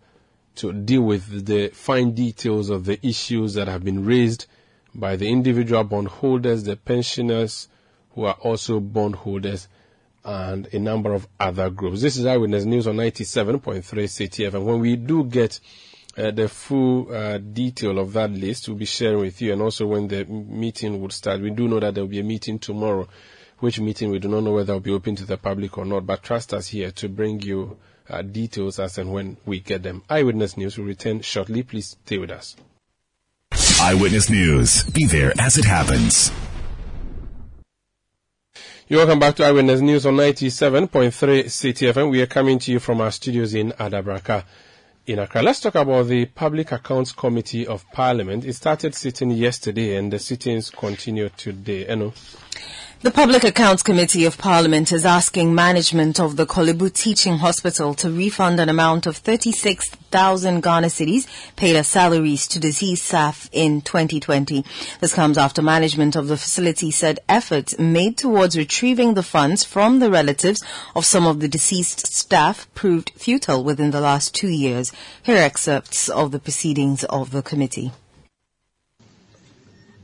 to 0.56 0.72
deal 0.72 1.02
with 1.02 1.46
the 1.46 1.72
fine 1.74 2.14
details 2.14 2.70
of 2.70 2.86
the 2.86 3.06
issues 3.06 3.56
that 3.56 3.68
have 3.68 3.84
been 3.84 4.06
raised 4.06 4.46
by 4.96 5.18
the 5.18 5.28
individual 5.28 5.84
bondholders, 5.84 6.64
the 6.64 6.78
pensioners 6.78 7.68
who 8.12 8.24
are 8.24 8.38
also 8.40 8.80
bondholders, 8.80 9.68
and 10.28 10.68
a 10.74 10.80
number 10.80 11.14
of 11.14 11.26
other 11.40 11.70
groups. 11.70 12.02
This 12.02 12.18
is 12.18 12.26
Eyewitness 12.26 12.66
News 12.66 12.86
on 12.86 12.98
97.3 12.98 13.82
CTF. 13.82 14.54
And 14.56 14.66
when 14.66 14.80
we 14.82 14.98
do 14.98 15.24
get 15.24 15.60
uh, 16.18 16.32
the 16.32 16.50
full 16.50 17.14
uh, 17.16 17.38
detail 17.38 17.98
of 17.98 18.12
that 18.14 18.32
list, 18.32 18.68
we'll 18.68 18.78
be 18.78 18.86
sharing 18.86 19.20
with 19.20 19.42
you. 19.42 19.54
And 19.54 19.62
also 19.62 19.88
when 19.88 20.10
the 20.10 20.26
meeting 20.26 21.02
would 21.02 21.14
start, 21.14 21.40
we 21.40 21.50
do 21.52 21.70
know 21.70 21.80
that 21.80 21.96
there 21.96 22.04
will 22.04 22.10
be 22.10 22.20
a 22.20 22.24
meeting 22.24 22.60
tomorrow, 22.60 23.08
which 23.60 23.80
meeting 23.80 24.12
we 24.12 24.20
do 24.20 24.28
not 24.28 24.44
know 24.44 24.52
whether 24.52 24.74
it 24.74 24.76
will 24.76 24.82
be 24.82 24.92
open 24.92 25.16
to 25.16 25.26
the 25.26 25.38
public 25.38 25.78
or 25.78 25.86
not. 25.86 26.06
But 26.06 26.24
trust 26.24 26.54
us 26.54 26.68
here 26.68 26.92
to 26.92 27.08
bring 27.08 27.42
you 27.42 27.78
uh, 28.10 28.22
details 28.22 28.80
as 28.80 28.98
and 28.98 29.14
when 29.14 29.38
we 29.46 29.62
get 29.62 29.82
them. 29.82 30.04
Eyewitness 30.10 30.58
News 30.58 30.78
will 30.78 30.86
return 30.86 31.22
shortly. 31.22 31.64
Please 31.64 31.96
stay 32.04 32.18
with 32.18 32.32
us. 32.32 32.58
Eyewitness 33.80 34.30
News. 34.30 34.84
Be 34.84 35.06
there 35.06 35.32
as 35.40 35.58
it 35.58 35.64
happens. 35.64 36.34
You're 38.90 39.00
welcome 39.00 39.20
back 39.20 39.36
to 39.36 39.44
Eyewitness 39.44 39.82
News 39.82 40.06
on 40.06 40.16
97.3 40.16 41.10
Citi 41.10 41.92
FM. 41.92 42.10
We 42.10 42.22
are 42.22 42.26
coming 42.26 42.58
to 42.60 42.72
you 42.72 42.80
from 42.80 43.02
our 43.02 43.12
studios 43.12 43.54
in 43.54 43.74
Adabraka 43.74 44.46
in 45.06 45.20
Accra. 45.20 45.42
Let's 45.42 45.60
talk 45.60 45.76
about 45.76 46.08
the 46.08 46.24
Public 46.28 46.72
Accounts 46.72 47.12
Committee 47.12 47.68
of 47.68 47.84
Parliament. 47.92 48.46
It 48.46 48.54
started 48.54 48.96
sitting 48.96 49.32
yesterday 49.32 49.98
and 49.98 50.14
the 50.14 50.20
sittings 50.20 50.70
continue 50.70 51.28
today. 51.36 51.86
Eno. 51.86 52.14
The 53.04 53.12
Public 53.12 53.44
Accounts 53.44 53.84
Committee 53.84 54.26
of 54.26 54.40
Parliament 54.40 54.92
is 54.92 55.06
asking 55.06 55.54
management 55.54 56.20
of 56.20 56.36
the 56.36 56.48
Korle 56.48 56.76
Bu 56.76 56.90
Teaching 56.90 57.38
Hospital 57.38 57.94
to 57.94 58.10
refund 58.10 58.60
an 58.60 58.70
amount 58.70 59.06
of 59.06 59.18
36,000 59.18 60.64
Ghana 60.64 60.90
paid 61.56 61.76
as 61.76 61.88
salaries 61.88 62.48
to 62.48 62.60
deceased 62.60 63.06
staff 63.06 63.52
in 63.52 63.82
2020. 63.82 64.66
This 65.00 65.14
comes 65.14 65.38
after 65.38 65.62
management 65.62 66.16
of 66.16 66.28
the 66.28 66.38
facility 66.38 66.90
said 66.90 67.20
efforts 67.30 67.78
made 67.78 68.18
towards 68.18 68.58
retrieving 68.58 69.14
the 69.14 69.22
funds 69.22 69.64
from 69.64 70.00
the 70.00 70.10
relatives 70.10 70.64
of 70.96 71.06
some 71.06 71.28
of 71.28 71.40
the 71.40 71.48
deceased 71.48 72.08
staff 72.08 72.68
proved 72.74 73.12
futile 73.16 73.64
within 73.64 73.92
the 73.92 74.02
last 74.02 74.34
two 74.34 74.50
years. 74.50 74.92
Here 75.22 75.36
are 75.36 75.40
excerpts 75.40 76.10
of 76.10 76.32
the 76.32 76.40
proceedings 76.40 77.04
of 77.04 77.30
the 77.30 77.44
committee. 77.44 77.92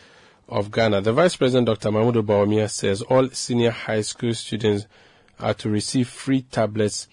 of 0.48 0.70
Ghana. 0.70 1.02
The 1.02 1.12
Vice 1.12 1.36
President, 1.36 1.66
Dr. 1.66 1.90
Mahamudu 1.90 2.22
Bawumia, 2.22 2.70
says 2.70 3.02
all 3.02 3.28
senior 3.30 3.70
high 3.70 4.00
school 4.00 4.32
students 4.32 4.86
are 5.38 5.54
to 5.54 5.68
receive 5.68 6.08
free 6.08 6.42
tablets 6.42 7.06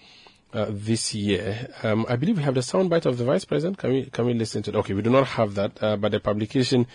uh, 0.52 0.66
this 0.68 1.14
year. 1.14 1.68
Um, 1.82 2.06
I 2.08 2.16
believe 2.16 2.38
we 2.38 2.42
have 2.44 2.54
the 2.54 2.60
soundbite 2.60 3.06
of 3.06 3.18
the 3.18 3.24
Vice 3.24 3.44
President. 3.44 3.78
Can 3.78 3.90
we 3.92 4.04
can 4.06 4.26
we 4.26 4.34
listen 4.34 4.62
to 4.64 4.70
it? 4.70 4.76
Okay, 4.76 4.94
we 4.94 5.02
do 5.02 5.10
not 5.10 5.26
have 5.26 5.54
that, 5.54 5.82
uh, 5.82 5.96
but 5.96 6.12
the 6.12 6.20
publication 6.20 6.86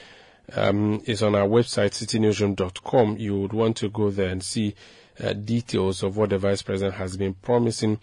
um, 0.55 1.01
is 1.05 1.23
on 1.23 1.35
our 1.35 1.47
website, 1.47 1.91
citinewsroom.com. 1.91 3.17
You 3.17 3.39
would 3.41 3.53
want 3.53 3.77
to 3.77 3.89
go 3.89 4.09
there 4.09 4.29
and 4.29 4.43
see 4.43 4.75
uh, 5.23 5.33
details 5.33 6.03
of 6.03 6.17
what 6.17 6.31
the 6.31 6.37
Vice 6.37 6.61
President 6.61 6.95
has 6.95 7.17
been 7.17 7.33
promising 7.35 7.99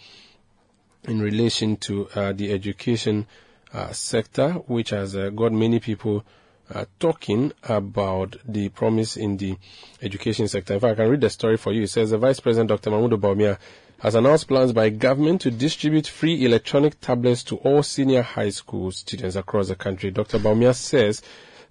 in 1.05 1.21
relation 1.21 1.77
to 1.79 2.09
uh, 2.15 2.33
the 2.33 2.53
education 2.53 3.27
uh, 3.73 3.93
sector, 3.93 4.53
which 4.67 4.91
has 4.91 5.17
uh, 5.17 5.31
got 5.31 5.53
many 5.53 5.81
people 5.81 6.25
uh, 6.73 6.85
talking 6.99 7.53
about 7.65 8.37
the 8.47 8.69
promise 8.69 9.17
in 9.17 9.37
the 9.37 9.57
education 10.03 10.47
sector. 10.47 10.75
If 10.75 10.85
I 10.85 10.95
can 10.95 11.09
read 11.09 11.21
the 11.21 11.31
story 11.31 11.57
for 11.57 11.73
you, 11.73 11.83
it 11.83 11.89
says 11.91 12.11
the 12.11 12.19
Vice 12.19 12.41
President 12.41 12.69
Dr. 12.69 12.91
Mahamudu 12.91 13.19
Bawumia 13.21 13.59
has 14.01 14.15
announced 14.15 14.49
plans 14.49 14.73
by 14.73 14.89
government 14.89 15.43
to 15.43 15.51
distribute 15.51 16.07
free 16.07 16.43
electronic 16.47 16.99
tablets 17.03 17.43
to 17.45 17.57
all 17.57 17.83
senior 17.83 18.23
high 18.23 18.49
school 18.49 18.91
students 18.91 19.37
across 19.37 19.69
the 19.69 19.75
country. 19.75 20.11
Dr. 20.11 20.39
Bawumia 20.39 20.75
says 20.75 21.21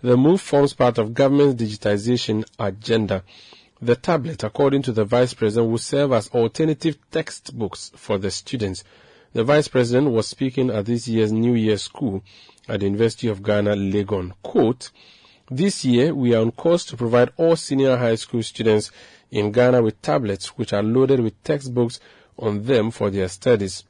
the 0.01 0.15
move 0.15 0.39
forms 0.39 0.73
part 0.73 0.99
of 0.99 1.15
government's 1.15 1.61
digitization 1.61 2.45
agenda. 2.59 3.23
The 3.81 3.95
tablet, 3.95 4.43
according 4.43 4.83
to 4.83 4.91
the 4.91 5.05
Vice 5.05 5.33
President, 5.33 5.71
will 5.71 5.79
serve 5.79 6.13
as 6.13 6.29
alternative 6.29 6.97
textbooks 7.09 7.91
for 7.95 8.19
the 8.19 8.29
students. 8.29 8.83
The 9.33 9.43
Vice 9.43 9.67
President 9.67 10.11
was 10.11 10.27
speaking 10.27 10.69
at 10.69 10.85
this 10.85 11.07
year's 11.07 11.31
New 11.31 11.55
Year 11.55 11.77
School 11.77 12.21
at 12.67 12.81
the 12.81 12.85
University 12.85 13.27
of 13.27 13.41
Ghana, 13.41 13.75
Legon. 13.75 14.33
Quote, 14.43 14.91
this 15.49 15.83
year, 15.83 16.13
we 16.13 16.35
are 16.35 16.41
on 16.41 16.51
course 16.51 16.85
to 16.85 16.95
provide 16.95 17.31
all 17.37 17.55
senior 17.55 17.97
high 17.97 18.15
school 18.15 18.43
students 18.43 18.91
in 19.31 19.51
Ghana 19.51 19.81
with 19.81 19.99
tablets 20.03 20.49
which 20.57 20.73
are 20.73 20.83
loaded 20.83 21.21
with 21.21 21.43
textbooks 21.43 21.99
on 22.39 22.63
them 22.63 22.91
for 22.91 23.09
their 23.09 23.27
studies. 23.27 23.83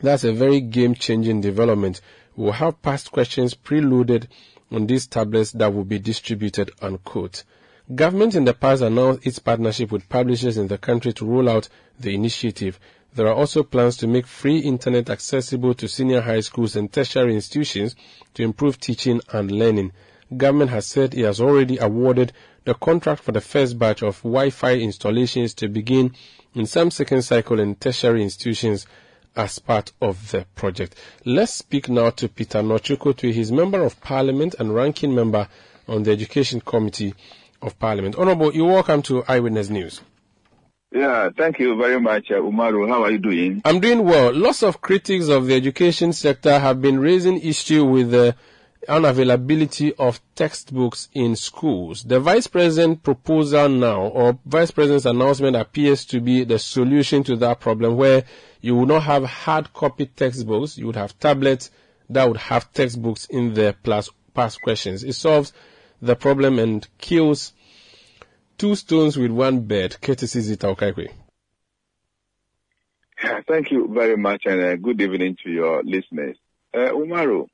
That's 0.00 0.24
a 0.24 0.32
very 0.32 0.60
game-changing 0.60 1.40
development. 1.40 2.00
We 2.34 2.46
will 2.46 2.52
have 2.52 2.82
past 2.82 3.12
questions 3.12 3.54
preloaded 3.54 4.26
on 4.70 4.86
these 4.86 5.06
tablets 5.06 5.52
that 5.52 5.72
will 5.72 5.84
be 5.84 5.98
distributed, 5.98 6.70
unquote. 6.80 7.44
Government 7.94 8.34
in 8.34 8.44
the 8.44 8.54
past 8.54 8.82
announced 8.82 9.26
its 9.26 9.38
partnership 9.38 9.92
with 9.92 10.08
publishers 10.08 10.56
in 10.56 10.68
the 10.68 10.78
country 10.78 11.12
to 11.14 11.26
roll 11.26 11.48
out 11.48 11.68
the 12.00 12.14
initiative. 12.14 12.80
There 13.14 13.26
are 13.26 13.34
also 13.34 13.62
plans 13.62 13.98
to 13.98 14.06
make 14.06 14.26
free 14.26 14.58
internet 14.58 15.10
accessible 15.10 15.74
to 15.74 15.88
senior 15.88 16.22
high 16.22 16.40
schools 16.40 16.74
and 16.74 16.90
tertiary 16.90 17.34
institutions 17.34 17.94
to 18.34 18.42
improve 18.42 18.80
teaching 18.80 19.20
and 19.32 19.50
learning. 19.50 19.92
Government 20.34 20.70
has 20.70 20.86
said 20.86 21.12
it 21.12 21.24
has 21.24 21.40
already 21.40 21.76
awarded 21.76 22.32
the 22.64 22.74
contract 22.74 23.22
for 23.22 23.32
the 23.32 23.40
first 23.40 23.78
batch 23.78 24.02
of 24.02 24.22
Wi-Fi 24.22 24.76
installations 24.76 25.52
to 25.54 25.68
begin 25.68 26.14
in 26.54 26.66
some 26.66 26.90
second 26.90 27.22
cycle 27.22 27.60
and 27.60 27.80
tertiary 27.80 28.22
institutions 28.22 28.86
as 29.34 29.58
part 29.58 29.92
of 30.00 30.30
the 30.30 30.46
project. 30.54 30.94
Let's 31.24 31.54
speak 31.54 31.88
now 31.88 32.10
to 32.10 32.28
Peter 32.28 32.58
Nortsu-Kotoe, 32.58 33.32
his 33.32 33.50
member 33.50 33.82
of 33.82 34.00
parliament 34.00 34.54
and 34.58 34.74
ranking 34.74 35.14
member 35.14 35.48
on 35.88 36.02
the 36.02 36.12
education 36.12 36.60
committee 36.60 37.14
of 37.60 37.78
parliament. 37.78 38.16
Honorable, 38.16 38.52
you're 38.52 38.66
welcome 38.66 39.02
to 39.02 39.24
Eyewitness 39.26 39.70
News. 39.70 40.00
Yeah, 40.94 41.30
thank 41.34 41.58
you 41.58 41.74
very 41.76 41.98
much, 41.98 42.30
uh, 42.30 42.34
Umaru. 42.34 42.86
How 42.86 43.04
are 43.04 43.10
you 43.10 43.18
doing? 43.18 43.62
I'm 43.64 43.80
doing 43.80 44.04
well. 44.04 44.34
Lots 44.34 44.62
of 44.62 44.82
critics 44.82 45.28
of 45.28 45.46
the 45.46 45.54
education 45.54 46.12
sector 46.12 46.58
have 46.58 46.82
been 46.82 47.00
raising 47.00 47.40
issue 47.40 47.84
with 47.84 48.10
the 48.10 48.36
unavailability 48.88 49.92
of 49.98 50.20
textbooks 50.34 51.08
in 51.12 51.36
schools. 51.36 52.02
The 52.04 52.20
vice 52.20 52.46
president 52.46 53.02
proposal 53.02 53.68
now, 53.68 54.02
or 54.02 54.38
vice 54.44 54.70
president's 54.70 55.06
announcement 55.06 55.56
appears 55.56 56.04
to 56.06 56.20
be 56.20 56.44
the 56.44 56.58
solution 56.58 57.22
to 57.24 57.36
that 57.36 57.60
problem 57.60 57.96
where 57.96 58.24
you 58.60 58.74
will 58.74 58.86
not 58.86 59.04
have 59.04 59.24
hard 59.24 59.72
copy 59.72 60.06
textbooks, 60.06 60.78
you 60.78 60.86
would 60.86 60.96
have 60.96 61.18
tablets 61.18 61.70
that 62.10 62.26
would 62.28 62.36
have 62.36 62.72
textbooks 62.72 63.26
in 63.26 63.54
there 63.54 63.72
plus 63.72 64.10
past 64.34 64.60
questions. 64.62 65.04
It 65.04 65.14
solves 65.14 65.52
the 66.00 66.16
problem 66.16 66.58
and 66.58 66.86
kills 66.98 67.52
two 68.58 68.74
stones 68.74 69.16
with 69.16 69.30
one 69.30 69.60
bird, 69.60 70.00
courtesy 70.00 70.40
Zita 70.40 70.66
Okaikoi. 70.66 71.10
Thank 73.48 73.70
you 73.70 73.88
very 73.92 74.16
much 74.16 74.42
and 74.46 74.60
uh, 74.60 74.76
good 74.76 75.00
evening 75.00 75.36
to 75.44 75.50
your 75.50 75.82
listeners. 75.84 76.36
Uh, 76.74 76.90
Umaru, 76.90 77.46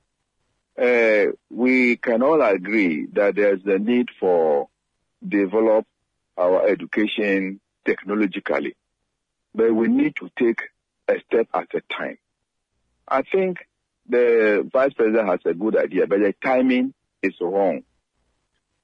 uh, 0.80 1.32
we 1.50 1.96
can 1.96 2.22
all 2.22 2.40
agree 2.40 3.06
that 3.12 3.34
there's 3.34 3.60
a 3.66 3.78
need 3.78 4.08
for 4.20 4.68
develop 5.26 5.86
our 6.36 6.68
education 6.68 7.60
technologically, 7.84 8.76
but 9.54 9.74
we 9.74 9.88
need 9.88 10.14
to 10.16 10.30
take 10.38 10.62
a 11.08 11.16
step 11.26 11.48
at 11.52 11.68
a 11.74 11.80
time. 11.92 12.18
I 13.08 13.22
think 13.22 13.58
the 14.08 14.68
vice 14.72 14.92
president 14.92 15.28
has 15.28 15.40
a 15.46 15.54
good 15.54 15.76
idea, 15.76 16.06
but 16.06 16.20
the 16.20 16.34
timing 16.42 16.94
is 17.22 17.34
wrong. 17.40 17.82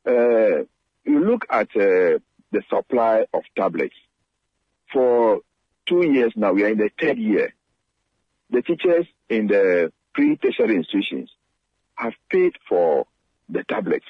Uh, 0.07 0.65
you 1.05 1.25
look 1.25 1.47
at 1.49 1.69
uh, 1.77 2.19
the 2.51 2.63
supply 2.69 3.27
of 3.33 3.43
tablets. 3.57 3.95
For 4.93 5.41
two 5.87 6.03
years 6.03 6.33
now, 6.35 6.53
we 6.53 6.65
are 6.65 6.69
in 6.69 6.79
the 6.79 6.91
third 7.01 7.19
year. 7.19 7.55
The 8.51 8.63
teachers 8.63 9.07
in 9.29 9.47
the 9.47 9.93
pre-tertiary 10.15 10.77
institutions 10.77 11.31
have 11.97 12.15
paid 12.31 12.55
for 12.69 13.07
the 13.49 13.65
tablets. 13.65 14.07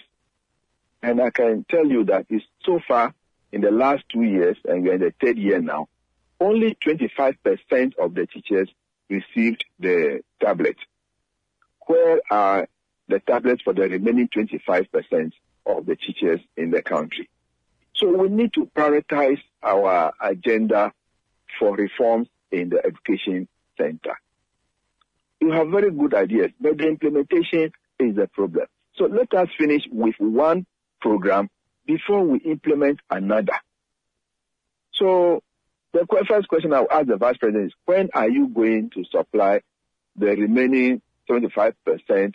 And 1.03 1.20
I 1.20 1.30
can 1.30 1.64
tell 1.68 1.87
you 1.87 2.05
that 2.05 2.26
it's 2.28 2.45
so 2.64 2.80
far 2.87 3.14
in 3.53 3.61
the 3.61 3.70
last 3.70 4.05
two 4.09 4.22
years, 4.22 4.57
and 4.64 4.82
we're 4.82 4.95
in 4.95 5.01
the 5.01 5.14
third 5.20 5.39
year 5.39 5.61
now, 5.61 5.89
only 6.41 6.76
25% 6.85 7.97
of 7.99 8.14
the 8.14 8.26
teachers 8.26 8.68
received 9.09 9.64
the 9.78 10.22
tablet. 10.41 10.76
Where 11.87 12.20
are 12.30 12.68
the 13.09 13.20
tablets 13.20 13.62
for 13.62 13.72
the 13.72 13.89
remaining 13.89 14.28
25% 14.28 15.32
of 15.66 15.87
the 15.87 15.97
teachers 15.97 16.41
in 16.57 16.70
the 16.70 16.82
country? 16.82 17.28
So 17.95 18.09
we 18.09 18.28
need 18.28 18.53
to 18.55 18.66
prioritize 18.74 19.41
our 19.62 20.12
agenda 20.20 20.93
for 21.59 21.76
reforms 21.76 22.28
in 22.51 22.70
the 22.70 22.85
education 22.85 23.47
center. 23.78 24.18
You 25.45 25.51
have 25.51 25.68
very 25.68 25.90
good 25.90 26.14
ideas, 26.14 26.53
but 26.59 26.78
the 26.78 26.88
implementation 26.88 27.70
is 27.99 28.16
the 28.16 28.26
problem. 28.32 28.64
So 28.97 29.05
let 29.05 29.34
us 29.34 29.49
finish 29.59 29.82
with 29.92 30.14
one 30.18 30.64
program 31.03 31.51
before 31.84 32.24
we 32.24 32.38
implement 32.38 33.01
another. 33.11 33.59
So 34.95 35.42
the 35.92 36.07
first 36.26 36.49
question 36.49 36.72
I'll 36.72 36.88
ask 36.90 37.09
the 37.09 37.18
Vice 37.18 37.36
President 37.36 37.66
is, 37.66 37.72
when 37.84 38.09
are 38.14 38.30
you 38.30 38.49
going 38.49 38.88
to 38.95 39.05
supply 39.05 39.61
the 40.16 40.28
remaining 40.28 41.03
75% 41.28 41.74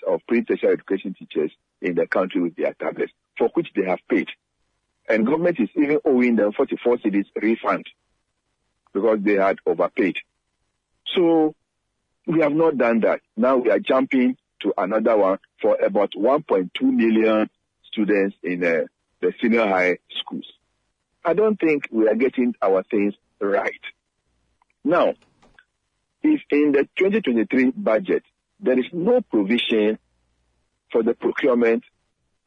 of 0.04 0.22
pre-tertiary 0.28 0.74
education 0.74 1.16
teachers 1.18 1.52
in 1.82 1.96
the 1.96 2.06
country 2.06 2.42
with 2.42 2.56
their 2.58 2.76
tablets, 2.76 3.12
for 3.40 3.50
which 3.56 3.70
they 3.76 3.86
have 3.86 4.00
paid? 4.08 4.28
And 5.08 5.26
government 5.26 5.60
is 5.60 5.70
even 5.76 5.98
owing 6.06 6.36
them 6.36 6.52
44 6.52 6.98
cedis 6.98 7.26
refund 7.42 7.88
because 8.94 9.18
they 9.24 9.34
had 9.34 9.58
overpaid. 9.66 10.18
So 11.16 11.56
we 12.30 12.42
have 12.42 12.54
not 12.54 12.78
done 12.78 13.00
that. 13.00 13.22
Now 13.36 13.58
we 13.58 13.72
are 13.72 13.80
jumping 13.80 14.38
to 14.62 14.72
another 14.78 15.18
one 15.18 15.40
for 15.60 15.76
about 15.84 16.12
1.2 16.16 16.70
million 16.82 17.50
students 17.92 18.36
in 18.44 18.64
uh, 18.64 18.82
the 19.20 19.34
senior 19.42 19.68
high 19.68 19.98
schools. 20.20 20.46
I 21.26 21.34
don't 21.34 21.60
think 21.60 21.88
we 21.92 22.08
are 22.08 22.16
getting 22.16 22.54
our 22.62 22.84
things 22.84 23.16
right. 23.42 23.82
Now, 24.84 25.16
if 26.22 26.42
in 26.52 26.72
the 26.74 26.88
2023 26.98 27.72
budget 27.72 28.24
there 28.60 28.78
is 28.78 28.86
no 28.94 29.22
provision 29.22 29.98
for 30.92 31.02
the 31.02 31.16
procurement 31.16 31.84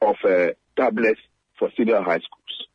of 0.01 0.15
uh, 0.25 0.49
tablets 0.77 1.21
for 1.59 1.71
senior 1.77 2.03
high 2.03 2.21
schools, 2.21 2.69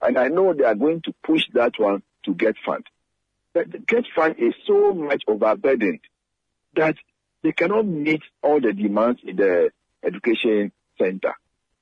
and 0.00 0.16
I 0.16 0.28
know 0.28 0.54
they 0.54 0.64
are 0.64 0.76
going 0.76 1.00
to 1.02 1.14
push 1.24 1.42
that 1.54 1.72
one 1.78 2.04
to 2.24 2.34
get 2.34 2.54
fund, 2.64 2.84
but 3.54 3.70
the 3.70 3.78
get 3.78 4.04
fund 4.14 4.34
is 4.38 4.52
so 4.66 4.92
much 4.92 5.22
overburdened 5.26 6.00
that 6.74 6.96
they 7.42 7.52
cannot 7.52 7.86
meet 7.86 8.22
all 8.42 8.60
the 8.60 8.72
demands 8.72 9.20
in 9.24 9.36
the 9.36 9.70
education 10.02 10.72
center. 10.98 11.34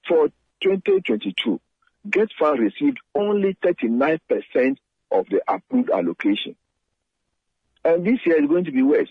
For 0.06 0.28
2022, 0.62 1.60
Get 2.08 2.28
Fund 2.38 2.60
received 2.60 2.98
only 3.14 3.56
39% 3.62 4.20
of 5.10 5.26
the 5.28 5.40
approved 5.46 5.90
allocation. 5.90 6.56
And 7.84 8.04
this 8.04 8.18
year 8.26 8.42
is 8.42 8.48
going 8.48 8.64
to 8.64 8.72
be 8.72 8.82
worse. 8.82 9.10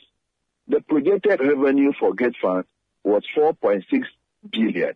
The 0.68 0.82
projected 0.82 1.40
revenue 1.40 1.94
for 2.00 2.14
GETFund 2.14 2.66
was 3.04 3.24
4.6 3.36 3.84
billion. 4.52 4.94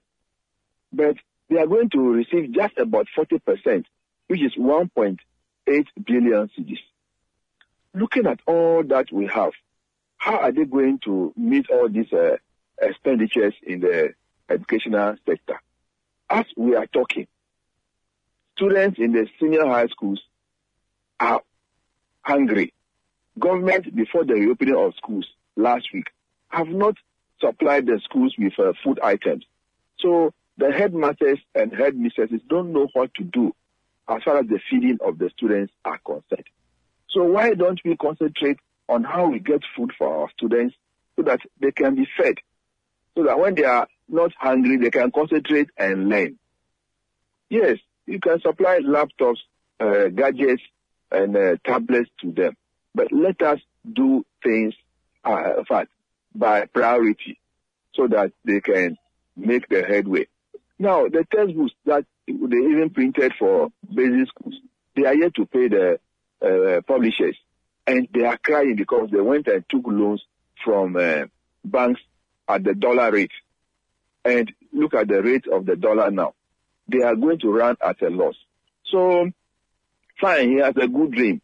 But 0.93 1.15
they 1.49 1.57
are 1.57 1.67
going 1.67 1.89
to 1.91 1.99
receive 1.99 2.53
just 2.53 2.77
about 2.77 3.07
40%, 3.17 3.85
which 4.27 4.41
is 4.41 4.55
1.8 4.57 5.17
billion 6.05 6.49
cedis. 6.57 6.79
Looking 7.95 8.27
at 8.27 8.41
all 8.45 8.83
that 8.83 9.09
we 9.09 9.25
have, 9.27 9.53
how 10.17 10.37
are 10.37 10.51
they 10.51 10.65
going 10.65 10.99
to 11.05 11.33
meet 11.37 11.69
all 11.69 11.87
these 11.87 12.11
uh, 12.11 12.35
expenditures 12.81 13.53
in 13.63 13.79
the 13.79 14.13
educational 14.49 15.15
sector? 15.25 15.61
As 16.29 16.43
we 16.57 16.75
are 16.75 16.87
talking, 16.87 17.27
students 18.57 18.99
in 18.99 19.13
the 19.13 19.27
senior 19.39 19.65
high 19.65 19.87
schools 19.87 20.21
are 21.21 21.41
hungry. 22.21 22.73
Government, 23.39 23.95
before 23.95 24.25
the 24.25 24.33
reopening 24.33 24.75
of 24.75 24.93
schools 24.95 25.27
last 25.55 25.87
week, 25.93 26.07
have 26.49 26.67
not 26.67 26.95
supplied 27.39 27.85
the 27.85 28.01
schools 28.03 28.35
with 28.37 28.59
uh, 28.59 28.73
food 28.83 28.99
items. 29.01 29.45
So 29.99 30.33
the 30.57 30.69
headmasters 30.69 31.39
and 31.53 31.71
headmistresses 31.71 32.41
don't 32.49 32.73
know 32.73 32.89
what 32.91 33.13
to 33.15 33.23
do 33.23 33.55
as 34.09 34.21
far 34.23 34.39
as 34.39 34.47
the 34.47 34.59
feeding 34.69 34.97
of 35.05 35.17
the 35.17 35.29
students 35.29 35.71
are 35.85 35.99
concerned. 35.99 36.49
So 37.15 37.23
why 37.23 37.53
don't 37.53 37.79
we 37.85 37.95
concentrate 37.95 38.57
on 38.89 39.05
how 39.05 39.29
we 39.29 39.39
get 39.39 39.61
food 39.75 39.93
for 39.97 40.13
our 40.23 40.29
students 40.31 40.75
so 41.15 41.23
that 41.23 41.39
they 41.61 41.71
can 41.71 41.95
be 41.95 42.05
fed. 42.17 42.35
So 43.15 43.23
that 43.23 43.39
when 43.39 43.55
they 43.55 43.63
are 43.63 43.87
not 44.09 44.33
hungry, 44.37 44.75
they 44.77 44.91
can 44.91 45.11
concentrate 45.11 45.69
and 45.77 46.09
learn. 46.09 46.37
Yes, 47.49 47.77
you 48.05 48.19
can 48.19 48.41
supply 48.41 48.79
laptops, 48.79 49.37
uh, 49.79 50.09
gadgets, 50.09 50.61
and 51.09 51.37
uh, 51.37 51.55
tablets 51.65 52.09
to 52.19 52.31
them, 52.33 52.57
but 52.93 53.11
let 53.13 53.41
us 53.41 53.59
do 53.93 54.25
things 54.43 54.73
uh, 55.23 55.63
by 56.33 56.65
priority 56.65 57.39
so 57.93 58.07
that 58.07 58.33
they 58.43 58.59
can 58.59 58.97
make 59.37 59.69
the 59.69 59.83
headway. 59.83 60.27
Now, 60.77 61.07
the 61.07 61.25
textbooks 61.33 61.71
that 61.85 62.05
they 62.27 62.33
even 62.33 62.89
printed 62.89 63.33
for 63.39 63.69
basic 63.93 64.27
schools, 64.27 64.55
they 64.95 65.05
are 65.05 65.15
yet 65.15 65.33
to 65.35 65.45
pay 65.45 65.69
the 65.69 65.99
uh, 66.45 66.81
publishers, 66.81 67.35
and 67.87 68.07
they 68.13 68.23
are 68.23 68.37
crying 68.37 68.75
because 68.75 69.09
they 69.11 69.21
went 69.21 69.47
and 69.47 69.63
took 69.69 69.83
loans 69.85 70.23
from 70.63 70.95
uh, 70.95 71.25
banks 71.63 72.01
at 72.47 72.63
the 72.63 72.73
dollar 72.73 73.11
rate. 73.11 73.31
And 74.23 74.51
look 74.73 74.93
at 74.93 75.07
the 75.07 75.21
rate 75.21 75.45
of 75.47 75.65
the 75.65 75.75
dollar 75.75 76.09
now. 76.11 76.33
They 76.87 77.01
are 77.01 77.15
going 77.15 77.39
to 77.39 77.51
run 77.51 77.77
at 77.81 78.01
a 78.01 78.09
loss. 78.09 78.35
So, 78.91 79.29
fine, 80.19 80.49
he 80.49 80.57
has 80.57 80.75
a 80.77 80.87
good 80.87 81.11
dream, 81.11 81.41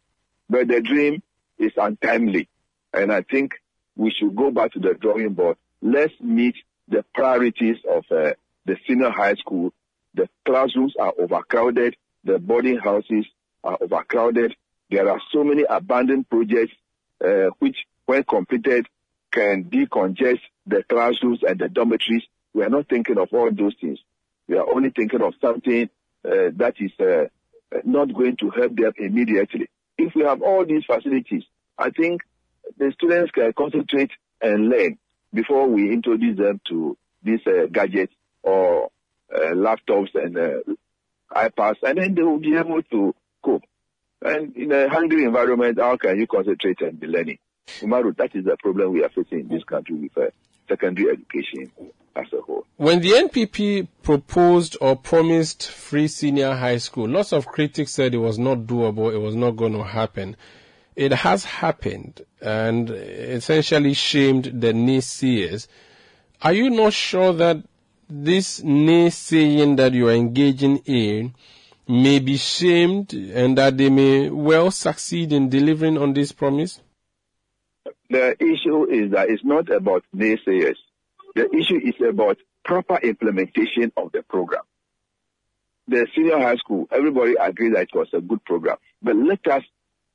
but 0.48 0.68
the 0.68 0.80
dream 0.80 1.22
is 1.58 1.72
untimely. 1.76 2.48
And 2.92 3.12
I 3.12 3.22
think 3.22 3.54
we 3.96 4.10
should 4.10 4.34
go 4.36 4.50
back 4.50 4.72
to 4.72 4.78
the 4.78 4.94
drawing 4.94 5.34
board. 5.34 5.56
Let's 5.80 6.14
meet 6.20 6.54
the 6.88 7.04
priorities 7.14 7.76
of 7.88 8.04
uh, 8.10 8.32
the 8.66 8.76
senior 8.86 9.10
high 9.10 9.34
school. 9.34 9.72
The 10.14 10.28
classrooms 10.44 10.94
are 10.98 11.12
overcrowded. 11.18 11.96
The 12.24 12.38
boarding 12.38 12.78
houses 12.78 13.26
are 13.64 13.78
overcrowded. 13.80 14.54
There 14.92 15.08
are 15.08 15.20
so 15.32 15.42
many 15.42 15.64
abandoned 15.66 16.28
projects 16.28 16.74
uh, 17.24 17.48
which, 17.60 17.78
when 18.04 18.24
completed, 18.24 18.86
can 19.32 19.64
decongest 19.64 20.40
the 20.66 20.82
classrooms 20.86 21.38
and 21.42 21.58
the 21.58 21.70
dormitories. 21.70 22.24
We 22.52 22.62
are 22.62 22.68
not 22.68 22.90
thinking 22.90 23.16
of 23.16 23.28
all 23.32 23.50
those 23.50 23.74
things. 23.80 23.98
We 24.46 24.58
are 24.58 24.68
only 24.68 24.90
thinking 24.90 25.22
of 25.22 25.32
something 25.40 25.88
uh, 26.26 26.50
that 26.56 26.74
is 26.78 26.90
uh, 27.00 27.28
not 27.84 28.12
going 28.12 28.36
to 28.40 28.50
help 28.50 28.76
them 28.76 28.92
immediately. 28.98 29.70
If 29.96 30.14
we 30.14 30.24
have 30.24 30.42
all 30.42 30.66
these 30.66 30.84
facilities, 30.84 31.44
I 31.78 31.88
think 31.88 32.20
the 32.76 32.92
students 32.92 33.30
can 33.32 33.50
concentrate 33.54 34.10
and 34.42 34.68
learn 34.68 34.98
before 35.32 35.68
we 35.68 35.90
introduce 35.90 36.36
them 36.36 36.60
to 36.68 36.98
these 37.22 37.40
uh, 37.46 37.64
gadgets 37.72 38.12
or 38.42 38.90
uh, 39.34 39.54
laptops 39.54 40.14
and 40.14 40.36
uh, 40.36 40.74
iPads, 41.34 41.76
and 41.82 41.96
then 41.96 42.14
they 42.14 42.22
will 42.22 42.40
be 42.40 42.56
able 42.56 42.82
to 42.82 43.14
cope. 43.42 43.62
And 44.24 44.56
in 44.56 44.72
a 44.72 44.88
hungry 44.88 45.24
environment, 45.24 45.78
how 45.78 45.96
can 45.96 46.18
you 46.18 46.26
concentrate 46.26 46.80
and 46.80 46.98
be 46.98 47.06
learning? 47.06 47.38
Umaru, 47.80 48.16
that 48.16 48.34
is 48.34 48.44
the 48.44 48.56
problem 48.58 48.92
we 48.92 49.04
are 49.04 49.08
facing 49.08 49.40
in 49.40 49.48
this 49.48 49.64
country 49.64 49.96
with 49.96 50.16
uh, 50.16 50.30
secondary 50.68 51.10
education 51.10 51.70
as 52.14 52.26
a 52.32 52.40
whole. 52.40 52.66
When 52.76 53.00
the 53.00 53.10
NPP 53.10 53.88
proposed 54.02 54.76
or 54.80 54.96
promised 54.96 55.70
free 55.70 56.08
senior 56.08 56.54
high 56.54 56.78
school, 56.78 57.08
lots 57.08 57.32
of 57.32 57.46
critics 57.46 57.92
said 57.92 58.14
it 58.14 58.18
was 58.18 58.38
not 58.38 58.58
doable, 58.58 59.12
it 59.12 59.18
was 59.18 59.34
not 59.34 59.52
going 59.52 59.72
to 59.72 59.84
happen. 59.84 60.36
It 60.94 61.12
has 61.12 61.44
happened 61.44 62.22
and 62.40 62.90
essentially 62.90 63.94
shamed 63.94 64.44
the 64.60 64.72
naysayers. 64.72 65.66
Are 66.42 66.52
you 66.52 66.70
not 66.70 66.92
sure 66.92 67.32
that 67.32 67.58
this 68.10 68.60
naysaying 68.60 69.78
that 69.78 69.94
you 69.94 70.08
are 70.08 70.12
engaging 70.12 70.78
in 70.84 71.34
may 71.88 72.18
be 72.18 72.36
shamed 72.36 73.12
and 73.12 73.58
that 73.58 73.76
they 73.76 73.90
may 73.90 74.30
well 74.30 74.70
succeed 74.70 75.32
in 75.32 75.48
delivering 75.48 75.98
on 75.98 76.12
this 76.12 76.32
promise? 76.32 76.80
The 78.08 78.36
issue 78.42 78.84
is 78.90 79.12
that 79.12 79.30
it's 79.30 79.44
not 79.44 79.70
about 79.70 80.04
naysayers. 80.14 80.76
The 81.34 81.48
issue 81.54 81.80
is 81.82 81.94
about 82.06 82.38
proper 82.64 82.98
implementation 82.98 83.92
of 83.96 84.12
the 84.12 84.22
program. 84.22 84.62
The 85.88 86.06
senior 86.14 86.38
high 86.38 86.56
school, 86.56 86.86
everybody 86.92 87.34
agreed 87.40 87.74
that 87.74 87.82
it 87.82 87.94
was 87.94 88.08
a 88.12 88.20
good 88.20 88.44
program. 88.44 88.76
But 89.02 89.16
let 89.16 89.46
us 89.48 89.62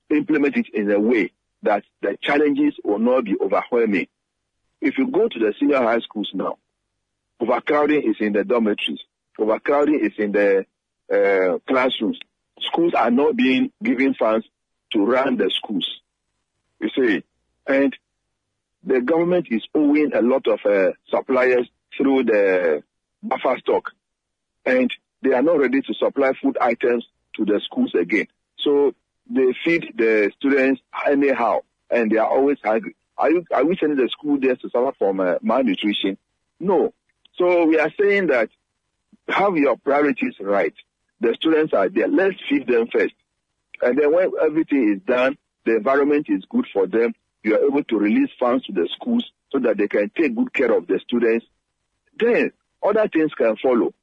implement 0.10 0.56
it 0.56 0.68
in 0.74 0.90
a 0.92 1.00
way 1.00 1.32
that 1.64 1.84
the 2.02 2.18
challenges 2.22 2.76
will 2.84 3.00
not 3.00 3.26
be 3.26 3.36
overwhelming. 3.42 4.08
If 4.80 4.98
you 4.98 5.10
go 5.12 5.28
to 5.28 5.40
the 5.40 5.54
senior 5.60 5.82
high 5.82 6.00
schools 6.00 6.30
now, 6.34 6.58
overcrowding 7.42 8.04
is 8.04 8.16
in 8.20 8.34
the 8.34 8.44
dormitories, 8.44 9.00
overcrowding 9.38 10.00
is 10.00 10.14
in 10.18 10.32
the 10.32 10.66
uh, 11.14 11.60
classrooms. 11.68 12.20
Schools 12.60 12.94
are 12.94 13.12
not 13.12 13.36
being 13.36 13.72
given 13.84 14.14
funds 14.14 14.48
to 14.94 15.06
run 15.06 15.38
the 15.38 15.52
schools. 15.54 15.88
You 16.80 16.90
see, 16.96 17.24
and 17.68 17.96
the 18.84 19.02
government 19.02 19.48
is 19.50 19.64
owing 19.76 20.14
a 20.14 20.22
lot 20.22 20.48
of 20.48 20.60
uh, 20.66 20.92
suppliers 21.10 21.70
through 21.98 22.24
the 22.24 22.84
buffer 23.24 23.58
stock, 23.60 23.92
and 24.66 24.92
they 25.22 25.34
are 25.34 25.42
not 25.42 25.60
ready 25.60 25.82
to 25.82 25.94
supply 25.94 26.32
food 26.42 26.58
items 26.60 27.06
to 27.36 27.46
the 27.46 27.60
schools 27.64 27.94
again. 27.96 28.28
So 28.60 28.94
they 29.30 29.54
feed 29.66 29.94
the 29.96 30.32
students 30.38 30.82
anyhow, 31.06 31.62
and 31.90 32.12
they 32.12 32.18
are 32.18 32.30
always 32.30 32.58
hungry. 32.64 32.96
Are 33.18 33.32
you 33.32 33.46
are 33.52 33.66
we 33.66 33.76
sending 33.78 33.98
the 33.98 34.10
school 34.10 34.40
there 34.40 34.56
to 34.56 34.70
suffer 34.70 34.94
from 34.98 35.20
uh, 35.20 35.36
malnutrition? 35.42 36.18
No. 36.60 36.94
So 37.38 37.66
we 37.66 37.80
are 37.80 37.92
saying 38.00 38.28
that 38.28 38.50
have 39.28 39.58
your 39.58 39.78
priorities 39.78 40.36
right. 40.40 40.74
The 41.20 41.34
students 41.36 41.74
are 41.74 41.90
there. 41.90 42.08
Let's 42.08 42.36
feed 42.50 42.68
them 42.68 42.88
first, 42.92 43.14
and 43.82 43.98
then 43.98 44.14
when 44.14 44.32
everything 44.42 44.94
is 44.94 45.02
done, 45.08 45.38
the 45.66 45.78
environment 45.78 46.28
is 46.30 46.44
good 46.50 46.66
for 46.72 46.88
them. 46.88 47.14
You 47.44 47.56
are 47.56 47.66
able 47.66 47.84
to 47.84 47.98
release 47.98 48.30
funds 48.40 48.66
to 48.66 48.72
the 48.72 48.88
schools 48.96 49.26
so 49.52 49.60
that 49.60 49.78
they 49.78 49.88
can 49.88 50.12
take 50.16 50.36
good 50.36 50.54
care 50.54 50.72
of 50.76 50.88
the 50.88 51.00
students. 51.00 51.46
Then 52.20 52.52
other 52.84 53.08
things 53.08 53.34
can 53.34 53.56
follow. 53.58 53.94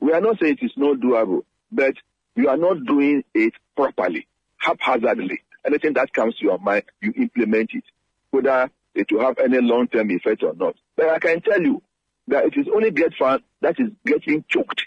We 0.00 0.12
are 0.12 0.20
not 0.20 0.38
saying 0.40 0.58
it 0.60 0.66
is 0.66 0.72
not 0.76 0.98
doable, 0.98 1.42
but 1.70 1.94
you 2.36 2.48
are 2.48 2.56
not 2.56 2.84
doing 2.84 3.24
it 3.34 3.54
properly 3.76 4.26
haphazardly. 4.56 5.40
Anything 5.64 5.94
that 5.94 6.12
comes 6.12 6.36
to 6.36 6.44
your 6.44 6.58
mind, 6.58 6.84
you 7.00 7.12
implement 7.16 7.70
it, 7.72 7.84
whether 8.30 8.70
it 8.94 9.10
will 9.10 9.20
have 9.20 9.38
any 9.38 9.60
long-term 9.60 10.10
effect 10.10 10.42
or 10.42 10.54
not. 10.54 10.76
But 10.96 11.08
I 11.08 11.18
can 11.18 11.40
tell 11.40 11.60
you 11.60 11.82
that 12.28 12.46
it 12.46 12.56
is 12.56 12.66
only 12.72 12.90
GETFund 12.90 13.42
that 13.60 13.78
is 13.78 13.90
getting 14.04 14.44
choked 14.48 14.82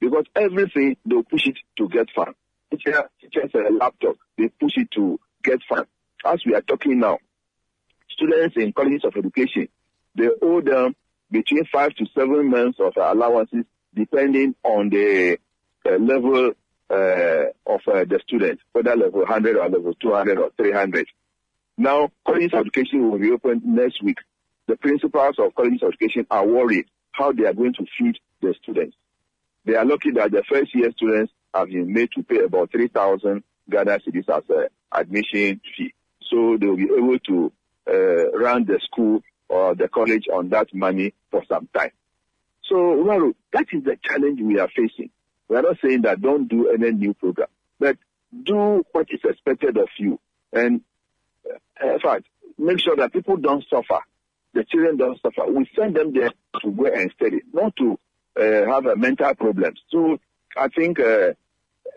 because 0.00 0.24
everything 0.34 0.96
they'll 1.04 1.22
push 1.22 1.46
it 1.46 1.56
to 1.76 1.88
GETFund. 1.88 2.34
Teacher, 2.70 3.08
teachers 3.20 3.50
a 3.54 3.72
laptop, 3.72 4.16
they 4.36 4.48
push 4.48 4.76
it 4.76 4.90
to 4.92 5.18
GETFund. 5.44 5.86
As 6.24 6.40
we 6.44 6.54
are 6.54 6.62
talking 6.62 6.98
now, 6.98 7.18
students 8.10 8.56
in 8.56 8.72
colleges 8.72 9.04
of 9.04 9.16
education, 9.16 9.68
they 10.14 10.28
owe 10.42 10.60
them 10.60 10.94
between 11.30 11.64
five 11.72 11.94
to 11.94 12.06
seven 12.14 12.50
months 12.50 12.78
of 12.80 12.92
allowances 12.96 13.64
depending 13.94 14.54
on 14.62 14.90
the 14.90 15.38
uh, 15.86 15.96
level 15.96 16.52
uh, 16.90 17.44
of 17.66 17.80
uh, 17.86 18.04
the 18.04 18.20
student, 18.26 18.60
whether 18.72 18.96
level 18.96 19.20
100 19.20 19.56
or 19.56 19.68
level 19.68 19.94
200 19.94 20.38
or 20.38 20.50
300. 20.56 21.06
Now, 21.76 22.10
colleges 22.26 22.50
of 22.54 22.60
education 22.60 23.10
will 23.10 23.18
be 23.18 23.30
next 23.64 24.02
week. 24.02 24.18
The 24.66 24.76
principals 24.76 25.36
of 25.38 25.54
colleges 25.54 25.82
of 25.82 25.88
education 25.88 26.26
are 26.30 26.46
worried 26.46 26.86
how 27.12 27.32
they 27.32 27.44
are 27.44 27.54
going 27.54 27.74
to 27.74 27.86
feed 27.98 28.16
the 28.40 28.54
students. 28.62 28.96
They 29.68 29.74
are 29.74 29.84
lucky 29.84 30.12
that 30.12 30.30
the 30.30 30.42
first 30.50 30.74
year 30.74 30.90
students 30.92 31.30
have 31.52 31.68
been 31.68 31.92
made 31.92 32.08
to 32.12 32.22
pay 32.22 32.38
about 32.38 32.72
3,000 32.72 33.44
Ghana 33.68 33.98
cedis 33.98 34.26
as 34.34 34.42
an 34.48 34.68
admission 34.90 35.60
fee. 35.76 35.92
So 36.22 36.56
they 36.58 36.66
will 36.66 36.76
be 36.76 36.84
able 36.84 37.18
to 37.18 37.52
uh, 37.86 38.30
run 38.30 38.64
the 38.64 38.80
school 38.82 39.20
or 39.46 39.74
the 39.74 39.88
college 39.88 40.24
on 40.32 40.48
that 40.48 40.72
money 40.72 41.12
for 41.30 41.42
some 41.50 41.68
time. 41.76 41.90
So, 42.64 42.76
Umaru, 42.76 43.34
that 43.52 43.66
is 43.70 43.84
the 43.84 43.98
challenge 44.02 44.40
we 44.40 44.58
are 44.58 44.70
facing. 44.74 45.10
We 45.48 45.56
are 45.56 45.62
not 45.62 45.76
saying 45.84 46.00
that 46.02 46.22
don't 46.22 46.48
do 46.48 46.70
any 46.70 46.90
new 46.92 47.12
program, 47.12 47.48
but 47.78 47.98
do 48.44 48.86
what 48.92 49.08
is 49.10 49.20
expected 49.22 49.76
of 49.76 49.88
you. 49.98 50.18
And 50.50 50.80
uh, 51.46 51.92
in 51.92 52.00
fact, 52.00 52.24
make 52.56 52.80
sure 52.80 52.96
that 52.96 53.12
people 53.12 53.36
don't 53.36 53.64
suffer. 53.68 54.00
The 54.54 54.64
children 54.64 54.96
don't 54.96 55.20
suffer. 55.20 55.44
We 55.46 55.68
send 55.78 55.94
them 55.94 56.14
there 56.14 56.30
to 56.62 56.70
go 56.70 56.86
and 56.86 57.12
study, 57.12 57.42
not 57.52 57.76
to 57.76 57.92
uh, 57.92 57.96
have 58.42 58.86
a 58.86 58.96
mental 58.96 59.34
problems. 59.34 59.80
So 59.90 60.18
I 60.56 60.68
think 60.68 61.00
uh, 61.00 61.32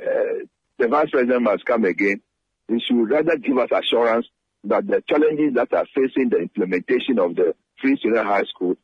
uh, 0.02 0.46
the 0.78 0.88
vice 0.88 1.10
president 1.12 1.44
must 1.44 1.66
come 1.66 1.86
again. 1.86 2.22
He 2.68 2.80
should 2.80 3.10
rather 3.10 3.38
give 3.38 3.58
us 3.58 3.70
assurance 3.72 4.28
that 4.64 4.88
the 4.88 5.04
challenges 5.10 5.54
that 5.56 5.74
are 5.74 5.86
facing 5.96 6.30
the 6.30 6.38
implementation 6.38 7.20
of 7.20 7.36
the 7.36 7.56
free 7.82 8.00
senior 8.02 8.24
high 8.24 8.44
school, 8.44 8.76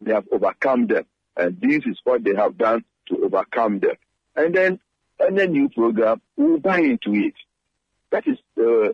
they 0.00 0.12
have 0.12 0.24
overcome 0.32 0.86
them. 0.86 1.04
And 1.36 1.60
this 1.60 1.82
is 1.86 1.98
what 2.04 2.24
they 2.24 2.34
have 2.34 2.56
done 2.56 2.84
to 3.08 3.24
overcome 3.24 3.80
them 3.80 3.96
and 4.36 4.54
then 4.54 4.78
any 5.20 5.46
new 5.46 5.68
program 5.70 6.20
will 6.36 6.58
buy 6.58 6.78
into 6.78 7.12
it. 7.14 7.34
That 8.10 8.24
is 8.26 8.38
uh, 8.58 8.88
uh, 8.88 8.92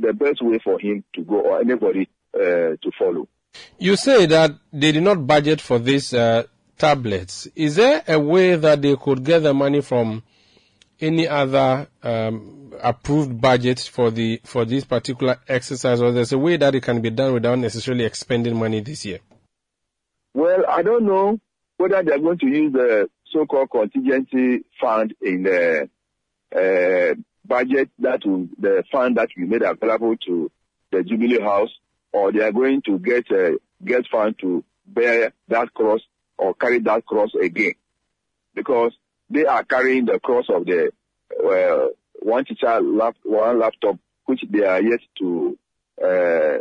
the 0.00 0.14
best 0.14 0.42
way 0.42 0.58
for 0.62 0.78
him 0.78 1.04
to 1.14 1.22
go 1.22 1.40
or 1.40 1.60
anybody 1.60 2.08
uh, 2.34 2.38
to 2.80 2.90
follow. 2.98 3.28
You 3.78 3.96
say 3.96 4.26
that 4.26 4.52
they 4.72 4.92
did 4.92 5.02
not 5.02 5.26
budget 5.26 5.60
for 5.60 5.78
this 5.78 6.14
uh, 6.14 6.44
tablets. 6.80 7.46
Is 7.54 7.76
there 7.76 8.02
a 8.08 8.18
way 8.18 8.56
that 8.56 8.80
they 8.80 8.96
could 8.96 9.22
get 9.22 9.40
the 9.40 9.52
money 9.52 9.82
from 9.82 10.22
any 10.98 11.28
other 11.28 11.86
um, 12.02 12.72
approved 12.82 13.40
budget 13.40 13.78
for 13.80 14.10
the 14.10 14.40
for 14.44 14.64
this 14.64 14.84
particular 14.84 15.38
exercise, 15.46 16.00
or 16.00 16.10
there's 16.10 16.32
a 16.32 16.38
way 16.38 16.56
that 16.56 16.74
it 16.74 16.82
can 16.82 17.00
be 17.00 17.10
done 17.10 17.34
without 17.34 17.58
necessarily 17.58 18.04
expending 18.04 18.56
money 18.56 18.80
this 18.80 19.04
year? 19.04 19.20
Well, 20.32 20.64
I 20.68 20.82
don't 20.82 21.04
know 21.04 21.38
whether 21.76 22.02
they're 22.02 22.18
going 22.18 22.38
to 22.38 22.46
use 22.46 22.72
the 22.72 23.10
so-called 23.32 23.70
contingency 23.70 24.64
fund 24.80 25.14
in 25.20 25.42
the 25.42 25.88
uh, 26.54 27.14
budget 27.46 27.90
that 27.98 28.24
will, 28.24 28.48
the 28.58 28.84
fund 28.90 29.16
that 29.16 29.28
we 29.36 29.44
made 29.44 29.62
available 29.62 30.16
to 30.26 30.50
the 30.92 31.02
Jubilee 31.02 31.40
House, 31.40 31.70
or 32.12 32.32
they 32.32 32.40
are 32.40 32.52
going 32.52 32.82
to 32.82 32.98
get 32.98 33.30
a 33.30 33.58
GETFund 33.84 34.38
to 34.38 34.64
bear 34.86 35.32
that 35.48 35.72
cross 35.74 36.00
or 36.40 36.54
carry 36.54 36.78
that 36.80 37.04
cross 37.04 37.30
again, 37.40 37.74
because 38.54 38.92
they 39.28 39.44
are 39.44 39.62
carrying 39.64 40.06
the 40.06 40.18
cross 40.18 40.46
of 40.48 40.64
the 40.64 40.90
uh, 41.44 41.88
one 42.20 42.44
teacher 42.44 42.80
lap, 42.80 43.14
one 43.22 43.58
laptop, 43.60 43.98
which 44.24 44.42
they 44.50 44.64
are 44.64 44.80
yet 44.82 45.00
to 45.18 45.58
uh, 46.02 46.58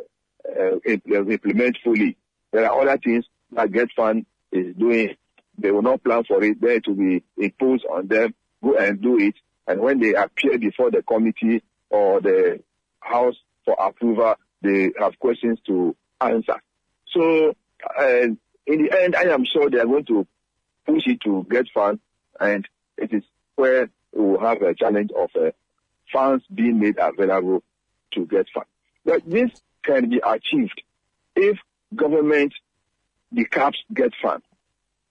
uh, 0.47 0.79
implement 0.85 1.77
fully. 1.83 2.17
There 2.51 2.69
are 2.69 2.81
other 2.81 2.97
things 2.97 3.25
that 3.51 3.71
GETFund 3.71 4.25
is 4.51 4.75
doing. 4.75 5.15
They 5.57 5.71
will 5.71 5.81
not 5.81 6.03
plan 6.03 6.23
for 6.25 6.43
it. 6.43 6.59
Then 6.61 6.81
to 6.83 6.93
be 6.93 7.23
imposed 7.37 7.85
on 7.85 8.07
them. 8.07 8.33
Go 8.63 8.75
and 8.75 9.01
do 9.01 9.17
it. 9.19 9.35
And 9.67 9.79
when 9.81 9.99
they 9.99 10.13
appear 10.13 10.57
before 10.57 10.91
the 10.91 11.03
committee 11.03 11.63
or 11.89 12.21
the 12.21 12.61
House 12.99 13.35
for 13.65 13.75
approval, 13.79 14.35
they 14.61 14.91
have 14.99 15.17
questions 15.19 15.59
to 15.67 15.95
answer. 16.19 16.61
So, 17.13 17.53
in 18.69 18.83
the 18.83 19.01
end, 19.01 19.15
I 19.15 19.23
am 19.23 19.45
sure 19.45 19.67
they 19.69 19.79
are 19.79 19.85
going 19.85 20.05
to 20.05 20.27
push 20.85 21.07
it 21.07 21.21
to 21.21 21.45
GETFund, 21.49 21.99
and 22.39 22.67
it 22.97 23.11
is 23.11 23.23
where 23.55 23.89
we 24.13 24.23
will 24.23 24.39
have 24.39 24.61
a 24.61 24.75
challenge 24.75 25.09
of 25.11 25.31
uh, 25.35 25.49
funds 26.13 26.45
being 26.53 26.79
made 26.79 26.97
available 26.99 27.63
to 28.13 28.27
GETFund. 28.27 28.65
But 29.03 29.23
this 29.25 29.49
can 29.83 30.09
be 30.09 30.21
achieved 30.23 30.83
if 31.35 31.57
government 31.95 32.53
decaps 33.33 33.77
GETFund. 33.91 34.41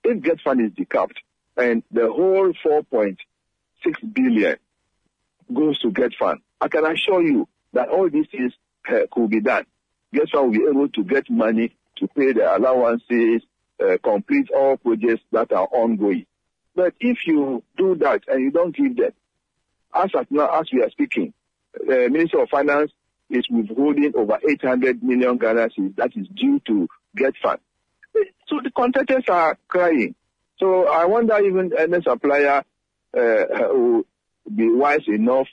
If 0.05 0.23
GETFund 0.23 0.65
is 0.65 0.73
decapped 0.73 1.17
and 1.57 1.83
the 1.91 2.07
whole 2.07 2.53
4.6 2.65 3.17
billion 4.13 4.57
goes 5.53 5.81
to 5.81 5.91
GETFund, 5.91 6.37
I 6.61 6.69
can 6.69 6.87
assure 6.87 7.23
you 7.23 7.49
that 7.73 7.89
all 7.89 8.09
these 8.09 8.27
things 8.31 8.53
uh, 8.89 9.01
could 9.11 9.31
be 9.31 9.41
done. 9.41 9.67
GETFund 10.15 10.45
will 10.45 10.51
be 10.53 10.67
able 10.71 10.89
to 10.91 11.03
get 11.03 11.29
money 11.29 11.75
to 11.99 12.09
pay 12.09 12.33
the 12.33 12.57
allowances, 12.57 13.43
uh, 13.81 13.97
complete 14.03 14.51
all 14.51 14.77
projects 14.77 15.23
that 15.33 15.53
are 15.53 15.69
ongoing. 15.71 16.27
But 16.75 16.95
if 17.01 17.19
you 17.27 17.63
do 17.77 17.97
that 17.97 18.23
and 18.29 18.41
you 18.43 18.51
don't 18.51 18.75
give 18.75 18.97
them, 18.97 19.13
as 19.95 20.11
of 20.15 20.27
now, 20.31 20.61
as 20.61 20.67
we 20.73 20.83
are 20.83 20.91
speaking, 20.91 21.33
the 21.75 22.09
Minister 22.11 22.43
of 22.43 22.49
Finance 22.51 22.93
is 23.31 23.45
withholding 23.51 24.13
over 24.17 24.39
800 24.49 25.03
million 25.03 25.39
Ghana 25.39 25.69
that 25.97 26.17
is 26.17 26.27
due 26.29 26.61
to 26.67 26.89
GETFund. 27.17 27.59
So 28.49 28.61
the 28.63 28.71
contractors 28.75 29.25
are 29.29 29.59
crying. 29.69 30.15
So 30.59 30.89
I 30.89 31.05
wonder 31.05 31.39
even 31.39 31.73
any 31.79 32.03
supplier 32.03 32.65
uh, 33.17 33.45
will 33.71 34.07
be 34.55 34.71
wise 34.71 35.07
enough 35.07 35.47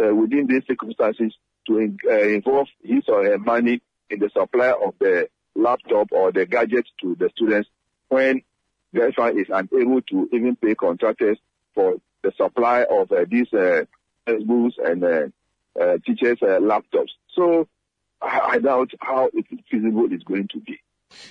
uh, 0.00 0.14
within 0.14 0.46
these 0.46 0.62
circumstances 0.66 1.34
to 1.66 1.96
uh, 2.08 2.18
involve 2.18 2.68
his 2.82 3.04
or 3.08 3.24
her 3.24 3.38
money 3.38 3.80
in 4.10 4.18
the 4.20 4.30
supply 4.30 4.70
of 4.70 4.94
the 4.98 5.28
laptop 5.58 6.08
or 6.12 6.32
the 6.32 6.46
gadgets 6.46 6.90
to 7.02 7.14
the 7.18 7.30
students 7.34 7.68
when 8.08 8.42
GETFund 8.94 9.40
is 9.40 9.46
unable 9.50 10.00
to 10.02 10.28
even 10.32 10.56
pay 10.56 10.74
contractors 10.74 11.38
for 11.74 11.96
the 12.22 12.32
supply 12.36 12.84
of 12.90 13.12
uh, 13.12 13.24
these 13.28 13.52
uh, 13.52 13.84
textbooks 14.26 14.76
and 14.84 15.04
uh, 15.04 15.26
uh, 15.80 15.98
teachers' 16.04 16.38
uh, 16.42 16.58
laptops. 16.60 17.10
So 17.34 17.68
I, 18.20 18.40
I, 18.52 18.58
doubt 18.58 18.90
how 19.00 19.30
feasible 19.70 20.08
it's 20.10 20.24
going 20.24 20.48
to 20.52 20.60
be. 20.60 20.80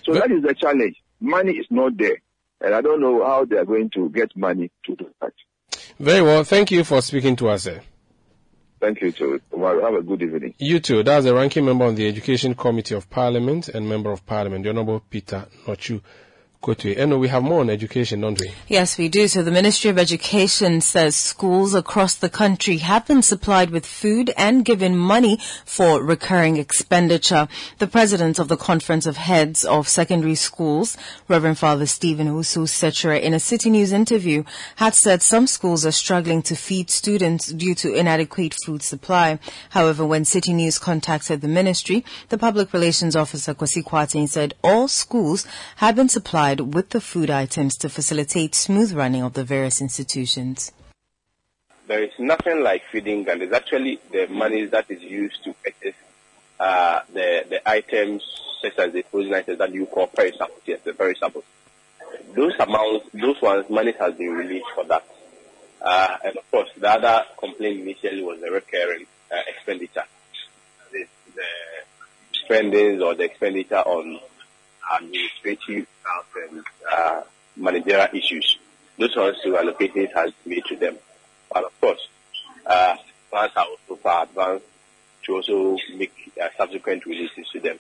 So 0.05 0.13
but, 0.13 0.21
that 0.21 0.31
is 0.31 0.43
the 0.43 0.53
challenge. 0.53 0.95
Money 1.19 1.53
is 1.53 1.65
not 1.69 1.97
there. 1.97 2.21
And 2.61 2.73
I 2.73 2.81
don't 2.81 3.01
know 3.01 3.23
how 3.23 3.45
they 3.45 3.57
are 3.57 3.65
going 3.65 3.89
to 3.91 4.09
get 4.09 4.35
money 4.35 4.71
to 4.85 4.95
do 4.95 5.09
that. 5.21 5.33
Very 5.99 6.21
well. 6.21 6.43
Thank 6.43 6.71
you 6.71 6.83
for 6.83 7.01
speaking 7.01 7.35
to 7.37 7.49
us. 7.49 7.63
Sir. 7.63 7.81
Thank 8.79 9.01
you 9.01 9.11
too. 9.11 9.41
Well, 9.51 9.81
Have 9.81 9.95
a 9.95 10.01
good 10.03 10.21
evening. 10.21 10.53
You 10.59 10.79
too. 10.79 11.03
That's 11.03 11.25
the 11.25 11.33
ranking 11.33 11.65
member 11.65 11.85
on 11.85 11.95
the 11.95 12.07
Education 12.07 12.53
Committee 12.53 12.95
of 12.95 13.09
Parliament 13.09 13.69
and 13.69 13.87
Member 13.89 14.11
of 14.11 14.25
Parliament, 14.25 14.63
the 14.63 14.69
Honorable 14.69 14.99
Peter 14.99 15.47
Nortsu. 15.65 16.01
Kotoe. 16.61 16.95
And 16.97 17.19
we 17.19 17.27
have 17.27 17.43
more 17.43 17.61
on 17.61 17.69
education, 17.69 18.21
don't 18.21 18.39
we? 18.39 18.51
Yes, 18.67 18.97
we 18.97 19.09
do. 19.09 19.27
So 19.27 19.43
the 19.43 19.51
Ministry 19.51 19.89
of 19.89 19.97
Education 19.97 20.81
says 20.81 21.15
schools 21.15 21.73
across 21.73 22.15
the 22.15 22.29
country 22.29 22.77
have 22.77 23.05
been 23.07 23.21
supplied 23.21 23.69
with 23.69 23.85
food 23.85 24.31
and 24.35 24.65
given 24.65 24.97
money 24.97 25.39
for 25.65 26.01
recurring 26.03 26.57
expenditure. 26.57 27.47
The 27.77 27.87
president 27.87 28.39
of 28.39 28.47
the 28.47 28.57
Conference 28.57 29.05
of 29.05 29.17
Heads 29.17 29.63
of 29.65 29.87
Secondary 29.87 30.35
Schools, 30.35 30.97
Reverend 31.27 31.57
Father 31.57 31.85
Stephen 31.85 32.27
Usu 32.27 32.65
Sechere, 32.65 33.21
in 33.21 33.33
a 33.33 33.37
Citi 33.37 33.69
News 33.69 33.91
interview, 33.91 34.43
had 34.77 34.95
said 34.95 35.21
some 35.21 35.47
schools 35.47 35.85
are 35.85 35.91
struggling 35.91 36.41
to 36.43 36.55
feed 36.55 36.89
students 36.89 37.47
due 37.47 37.75
to 37.75 37.93
inadequate 37.93 38.55
food 38.65 38.81
supply. 38.81 39.39
However, 39.69 40.05
when 40.05 40.23
Citi 40.23 40.53
News 40.55 40.79
contacted 40.79 41.41
the 41.41 41.47
ministry, 41.47 42.03
the 42.29 42.37
public 42.37 42.73
relations 42.73 43.15
officer 43.15 43.53
Kwasi 43.53 43.83
Kwarteng 43.83 44.27
said 44.27 44.55
all 44.63 44.87
schools 44.87 45.45
have 45.77 45.95
been 45.95 46.09
supplied 46.09 46.46
supplied 46.55 46.73
with 46.73 46.89
the 46.89 47.01
food 47.01 47.29
items 47.29 47.77
to 47.77 47.89
facilitate 47.89 48.55
smooth 48.55 48.93
running 48.93 49.23
of 49.23 49.33
the 49.33 49.43
various 49.43 49.81
institutions? 49.81 50.71
There 51.87 52.03
is 52.03 52.11
nothing 52.19 52.61
like 52.61 52.83
feeding, 52.91 53.27
and 53.29 53.41
actually 53.53 53.99
the 54.11 54.27
money 54.27 54.65
that 54.65 54.89
is 54.89 55.01
used 55.01 55.43
to 55.43 55.53
purchase 55.63 55.95
uh, 56.59 57.01
the 57.13 57.45
the 57.49 57.69
items 57.69 58.23
such 58.61 58.77
as 58.79 58.91
the 58.93 59.03
frozen 59.03 59.33
items 59.33 59.59
that 59.59 59.73
you 59.73 59.85
call 59.85 60.07
perishables. 60.07 60.61
Yes, 60.65 60.79
the 60.83 60.93
perishables. 60.93 61.45
Those 62.33 62.55
amounts, 62.59 63.07
those 63.13 63.41
ones, 63.41 63.69
money 63.69 63.93
has 63.99 64.15
been 64.15 64.33
released 64.33 64.69
for 64.75 64.85
that. 64.85 65.05
Uh, 65.81 66.17
and 66.25 66.37
of 66.37 66.51
course, 66.51 66.69
the 66.77 66.89
other 66.89 67.23
complaint 67.37 67.81
initially 67.81 68.23
was 68.23 68.39
the 68.41 68.51
recurring 68.51 69.05
uh, 69.31 69.41
expenditure, 69.47 70.03
the, 70.91 71.05
the 71.35 71.47
spendings 72.33 73.01
or 73.01 73.13
the 73.15 73.23
expenditure 73.23 73.83
on 73.85 74.19
administrative 74.95 75.87
and 76.51 76.63
uh, 76.91 77.21
managerial 77.55 78.07
issues. 78.13 78.57
Those 78.97 79.15
ones 79.15 79.37
who 79.43 79.57
allocated 79.57 80.09
has 80.15 80.31
made 80.45 80.63
to 80.65 80.75
them. 80.75 80.97
But 81.51 81.65
of 81.65 81.81
course, 81.81 82.07
uh, 82.65 82.95
plans 83.29 83.51
are 83.55 83.65
also 83.65 84.01
far 84.01 84.23
advanced 84.23 84.65
to 85.25 85.35
also 85.35 85.77
make 85.95 86.13
uh, 86.41 86.47
subsequent 86.57 87.05
releases 87.05 87.47
to 87.49 87.59
them. 87.59 87.79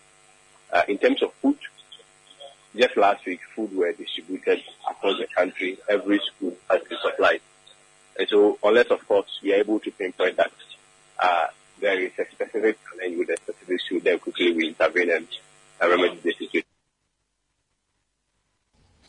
Uh, 0.71 0.83
in 0.87 0.97
terms 0.97 1.23
of 1.23 1.33
food, 1.41 1.57
just 2.75 2.97
last 2.97 3.25
week, 3.25 3.39
food 3.55 3.75
were 3.75 3.91
distributed 3.93 4.61
across 4.89 5.17
the 5.17 5.27
country. 5.27 5.77
Every 5.89 6.19
school 6.19 6.55
has 6.69 6.81
been 6.83 6.97
supplied. 7.01 7.41
And 8.19 8.27
so, 8.27 8.57
unless, 8.63 8.87
of 8.87 9.07
course, 9.07 9.39
we 9.41 9.53
are 9.53 9.57
able 9.57 9.79
to 9.79 9.91
pinpoint 9.91 10.37
that 10.37 10.51
uh, 11.19 11.47
there 11.79 11.99
is 11.99 12.11
a 12.17 12.25
specific 12.31 12.77
challenge 12.89 13.17
with 13.17 13.29
a 13.29 13.37
specific 13.37 14.03
then 14.03 14.19
quickly 14.19 14.53
we 14.53 14.67
intervene 14.69 15.11
and 15.11 15.27
uh, 15.81 15.89
remedy 15.89 16.19
the 16.23 16.33
situation. 16.33 16.67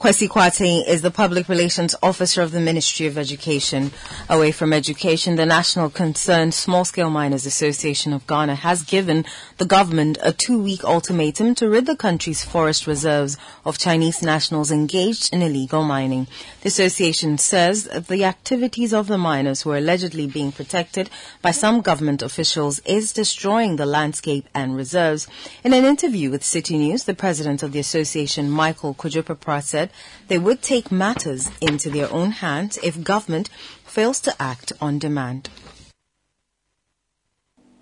Kwasi 0.01 0.29
Kwarteng 0.29 0.87
is 0.87 1.03
the 1.03 1.11
Public 1.11 1.49
Relations 1.49 1.93
Officer 2.05 2.41
of 2.41 2.53
the 2.53 2.61
Ministry 2.61 3.07
of 3.07 3.19
Education. 3.19 3.91
Away 4.29 4.53
from 4.53 4.73
education, 4.73 5.35
the 5.35 5.45
National 5.45 5.91
Concerned 5.91 6.55
Small 6.55 6.85
Scale 6.85 7.11
Miners 7.11 7.45
Association 7.45 8.13
of 8.13 8.25
Ghana 8.29 8.55
has 8.55 8.85
given 8.85 9.25
the 9.57 9.67
government 9.67 10.17
a 10.23 10.33
two-week 10.33 10.85
ultimatum 10.85 11.57
to 11.57 11.69
rid 11.69 11.87
the 11.87 11.97
country's 11.97 12.45
forest 12.45 12.87
reserves 12.87 13.37
of 13.65 13.77
Chinese 13.77 14.23
nationals 14.23 14.71
engaged 14.71 15.35
in 15.35 15.43
illegal 15.43 15.83
mining. 15.83 16.29
The 16.61 16.69
association 16.69 17.37
says 17.37 17.83
the 17.87 18.23
activities 18.23 18.95
of 18.95 19.09
the 19.09 19.19
miners 19.19 19.63
who 19.63 19.73
are 19.73 19.79
allegedly 19.79 20.29
being 20.29 20.53
protected 20.53 21.11
by 21.43 21.51
some 21.51 21.81
government 21.81 22.23
officials 22.23 22.79
is 22.87 23.13
destroying 23.13 23.75
the 23.75 23.85
landscape 23.85 24.49
and 24.55 24.77
reserves. 24.77 25.27
In 25.65 25.75
an 25.75 25.85
interview 25.85 26.31
with 26.31 26.43
Citi 26.43 26.79
News, 26.79 27.03
the 27.03 27.15
president 27.15 27.65
of 27.65 27.73
the 27.73 27.81
association, 27.81 28.49
Michael 28.49 28.95
Kojo 28.95 29.25
said 29.65 29.88
they 30.29 30.39
would 30.39 30.63
take 30.63 30.93
matters 30.93 31.51
into 31.61 31.91
their 31.91 32.11
own 32.13 32.31
hands 32.31 32.79
if 32.83 33.03
government 33.03 33.49
fails 33.85 34.21
to 34.21 34.35
act 34.41 34.73
on 34.81 34.99
demand. 34.99 35.49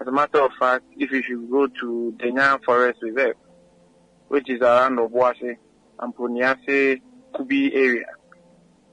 As 0.00 0.06
a 0.06 0.12
matter 0.12 0.42
of 0.42 0.52
fact, 0.58 0.84
if 0.96 1.10
you 1.10 1.22
should 1.22 1.50
go 1.50 1.66
to 1.66 2.14
Denyan 2.18 2.62
Forest 2.64 3.02
Reserve, 3.02 3.36
which 4.28 4.48
is 4.50 4.60
around 4.60 4.98
Obuasi 4.98 5.56
and 5.98 6.14
Puniase 6.14 7.00
Kubi 7.34 7.74
area, 7.74 8.06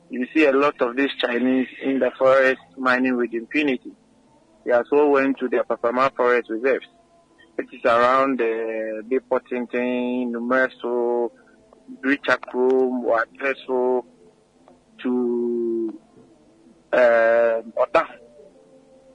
you 0.09 0.27
see 0.33 0.45
a 0.45 0.51
lot 0.51 0.81
of 0.81 0.95
these 0.95 1.09
Chinese 1.19 1.67
in 1.81 1.99
the 1.99 2.11
forest 2.17 2.61
mining 2.77 3.17
with 3.17 3.33
impunity. 3.33 3.91
They 4.63 4.71
also 4.71 5.07
went 5.07 5.39
to 5.39 5.49
the 5.49 5.65
Papama 5.67 6.15
Forest 6.15 6.49
Reserves, 6.49 6.85
which 7.55 7.73
is 7.73 7.83
around 7.83 8.39
the 8.39 8.99
uh, 8.99 9.09
Numerso, 9.09 11.31
Richakrom 12.03 13.03
or 13.03 13.25
Adreso 13.25 14.05
to 15.01 15.99
uh, 16.91 17.61
Ota. 17.77 18.07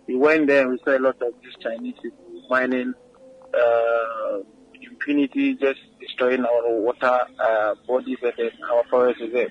We 0.06 0.16
went 0.16 0.46
there 0.46 0.62
and 0.62 0.70
we 0.72 0.78
saw 0.84 0.96
a 0.96 0.98
lot 0.98 1.20
of 1.20 1.32
these 1.42 1.54
Chinese 1.62 1.94
mining 2.48 2.94
uh, 3.54 4.38
impunity, 4.80 5.54
just 5.54 5.80
destroying 6.00 6.44
our 6.44 6.80
water 6.80 7.18
uh, 7.38 7.74
bodies 7.86 8.18
and 8.22 8.52
our 8.70 8.84
forest 8.90 9.20
there. 9.32 9.48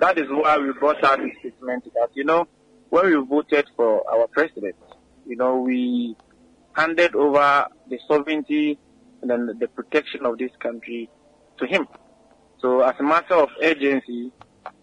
that 0.00 0.18
is 0.18 0.26
why 0.28 0.58
we 0.58 0.72
brought 0.72 1.02
out 1.04 1.18
this 1.18 1.32
statement 1.40 1.84
that, 1.94 2.08
you 2.14 2.24
know, 2.24 2.46
when 2.90 3.06
we 3.06 3.26
voted 3.26 3.66
for 3.76 4.02
our 4.10 4.26
president, 4.28 4.76
you 5.26 5.36
know, 5.36 5.60
we 5.60 6.16
handed 6.74 7.14
over 7.14 7.66
the 7.88 7.98
sovereignty 8.08 8.78
and 9.20 9.30
then 9.30 9.56
the 9.58 9.68
protection 9.68 10.26
of 10.26 10.38
this 10.38 10.50
country 10.60 11.08
to 11.58 11.66
him. 11.66 11.86
So 12.62 12.80
as 12.80 12.94
a 13.00 13.02
matter 13.02 13.34
of 13.34 13.48
urgency, 13.60 14.30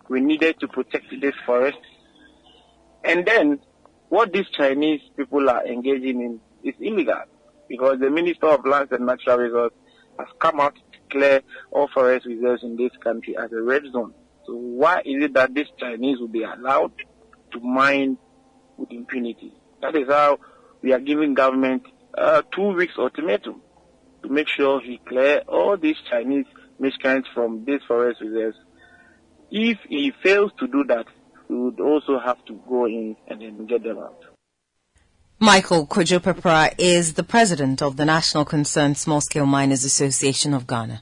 we 0.09 0.19
needed 0.19 0.59
to 0.59 0.67
protect 0.67 1.05
this 1.21 1.33
forest. 1.45 1.77
And 3.05 3.25
then 3.25 3.59
what 4.09 4.33
these 4.33 4.49
Chinese 4.49 4.99
people 5.15 5.49
are 5.49 5.65
engaging 5.65 6.21
in 6.21 6.41
is 6.61 6.75
illegal 6.81 7.23
because 7.69 7.99
the 7.99 8.09
Minister 8.09 8.47
of 8.47 8.65
Lands 8.65 8.91
and 8.91 9.05
Natural 9.05 9.37
Resources 9.37 9.77
has 10.17 10.27
come 10.39 10.59
out 10.59 10.75
to 10.75 10.99
declare 11.07 11.41
all 11.71 11.87
forest 11.93 12.25
reserves 12.25 12.63
in 12.63 12.75
this 12.75 12.91
country 13.01 13.37
as 13.37 13.49
a 13.53 13.61
red 13.61 13.83
zone. 13.93 14.13
So 14.45 14.55
why 14.55 14.99
is 15.05 15.23
it 15.23 15.33
that 15.35 15.53
these 15.53 15.67
Chinese 15.79 16.19
will 16.19 16.27
be 16.27 16.43
allowed 16.43 16.91
to 17.53 17.59
mine 17.61 18.17
with 18.77 18.91
impunity? 18.91 19.53
That 19.81 19.95
is 19.95 20.09
how 20.09 20.39
we 20.81 20.91
are 20.91 20.99
giving 20.99 21.33
government 21.33 21.83
uh, 22.17 22.41
two 22.53 22.73
weeks 22.73 22.93
ultimatum 22.97 23.61
to 24.23 24.29
make 24.29 24.49
sure 24.49 24.81
he 24.81 24.99
clear 25.07 25.43
all 25.47 25.77
these 25.77 25.95
Chinese 26.09 26.45
miscreants 26.79 27.27
from 27.33 27.65
these 27.65 27.81
forest 27.87 28.21
reserves. 28.21 28.57
If 29.51 29.77
he 29.87 30.11
fails 30.23 30.51
to 30.59 30.67
do 30.67 30.83
that, 30.87 31.05
we 31.47 31.57
would 31.57 31.79
also 31.79 32.19
have 32.19 32.43
to 32.45 32.59
go 32.67 32.85
in 32.85 33.15
and 33.27 33.41
then 33.41 33.65
get 33.65 33.83
them 33.83 33.97
out. 33.97 34.23
Michael 35.39 35.87
Kojo 35.87 36.73
is 36.77 37.13
the 37.13 37.23
president 37.23 37.81
of 37.81 37.95
the 37.95 38.05
National 38.05 38.45
Concerned 38.45 38.97
Small 38.97 39.21
Scale 39.21 39.45
Miners 39.45 39.85
Association 39.85 40.53
of 40.53 40.67
Ghana. 40.67 41.01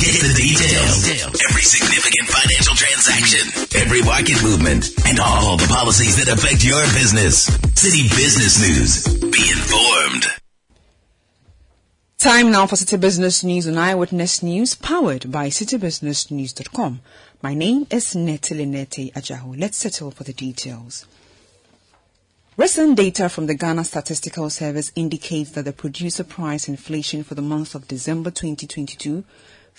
Get 0.00 0.16
the 0.16 0.32
details. 0.32 1.04
Every 1.50 1.60
significant 1.60 2.28
financial 2.30 2.74
transaction, 2.74 3.44
every 3.76 4.00
market 4.00 4.42
movement, 4.42 4.88
and 5.06 5.20
all 5.20 5.58
the 5.58 5.66
policies 5.66 6.16
that 6.16 6.32
affect 6.32 6.64
your 6.64 6.80
business. 6.94 7.50
Citi 7.76 8.08
Business 8.16 8.58
News. 8.64 9.04
Be 9.20 9.50
informed. 9.52 10.24
Time 12.16 12.50
now 12.50 12.66
for 12.66 12.76
Citi 12.76 12.98
Business 12.98 13.44
News 13.44 13.68
on 13.68 13.76
Eyewitness 13.76 14.42
News, 14.42 14.74
powered 14.74 15.30
by 15.30 15.48
citibusinessnews.com. 15.48 17.00
My 17.42 17.52
name 17.52 17.86
is 17.90 18.16
Natalie 18.16 18.64
Nete 18.64 19.12
Ajahu. 19.12 19.54
Let's 19.54 19.76
settle 19.76 20.12
for 20.12 20.24
the 20.24 20.32
details. 20.32 21.04
Recent 22.56 22.96
data 22.96 23.28
from 23.28 23.48
the 23.48 23.54
Ghana 23.54 23.84
Statistical 23.84 24.48
Service 24.48 24.92
indicates 24.96 25.50
that 25.50 25.66
the 25.66 25.74
producer 25.74 26.24
price 26.24 26.68
inflation 26.68 27.22
for 27.22 27.34
the 27.34 27.42
month 27.42 27.74
of 27.74 27.86
December 27.86 28.30
2022 28.30 29.24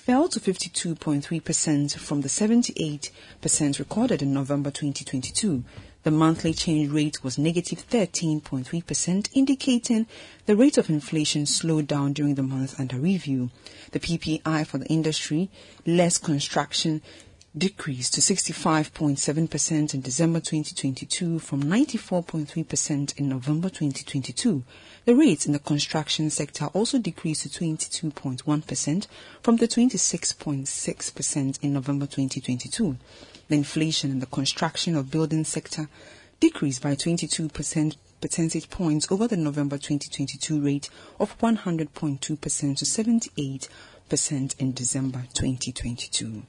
fell 0.01 0.27
to 0.27 0.39
52.3% 0.39 1.95
from 1.95 2.21
the 2.21 2.27
78% 2.27 3.11
recorded 3.77 4.23
in 4.23 4.33
November 4.33 4.71
2022. 4.71 5.63
The 6.01 6.09
monthly 6.09 6.55
change 6.55 6.89
rate 6.89 7.23
was 7.23 7.37
negative 7.37 7.87
13.3%, 7.87 9.29
indicating 9.35 10.07
the 10.47 10.55
rate 10.55 10.79
of 10.79 10.89
inflation 10.89 11.45
slowed 11.45 11.85
down 11.85 12.13
during 12.13 12.33
the 12.33 12.41
month 12.41 12.79
under 12.79 12.97
review. 12.97 13.51
The 13.91 13.99
PPI 13.99 14.65
for 14.65 14.79
the 14.79 14.87
industry, 14.87 15.51
less 15.85 16.17
construction, 16.17 17.03
decreased 17.57 18.13
to 18.13 18.21
65.7% 18.21 19.93
in 19.93 19.99
December 19.99 20.39
2022 20.39 21.39
from 21.39 21.63
94.3% 21.63 23.19
in 23.19 23.27
November 23.27 23.67
2022. 23.67 24.63
The 25.03 25.15
rates 25.15 25.45
in 25.45 25.51
the 25.51 25.59
construction 25.59 26.29
sector 26.29 26.67
also 26.67 26.97
decreased 26.97 27.43
to 27.43 27.49
22.1% 27.49 29.07
from 29.41 29.57
the 29.57 29.67
26.6% 29.67 31.59
in 31.61 31.73
November 31.73 32.05
2022. 32.05 32.97
The 33.49 33.55
inflation 33.55 34.11
in 34.11 34.19
the 34.19 34.27
construction 34.27 34.95
of 34.95 35.11
building 35.11 35.43
sector 35.43 35.89
decreased 36.39 36.81
by 36.81 36.95
22 36.95 37.49
percentage 37.49 38.69
points 38.69 39.11
over 39.11 39.27
the 39.27 39.35
November 39.35 39.77
2022 39.77 40.61
rate 40.61 40.89
of 41.19 41.37
100.2% 41.39 42.21
to 42.21 42.35
78% 42.35 44.59
in 44.59 44.71
December 44.71 45.25
2022. 45.33 46.43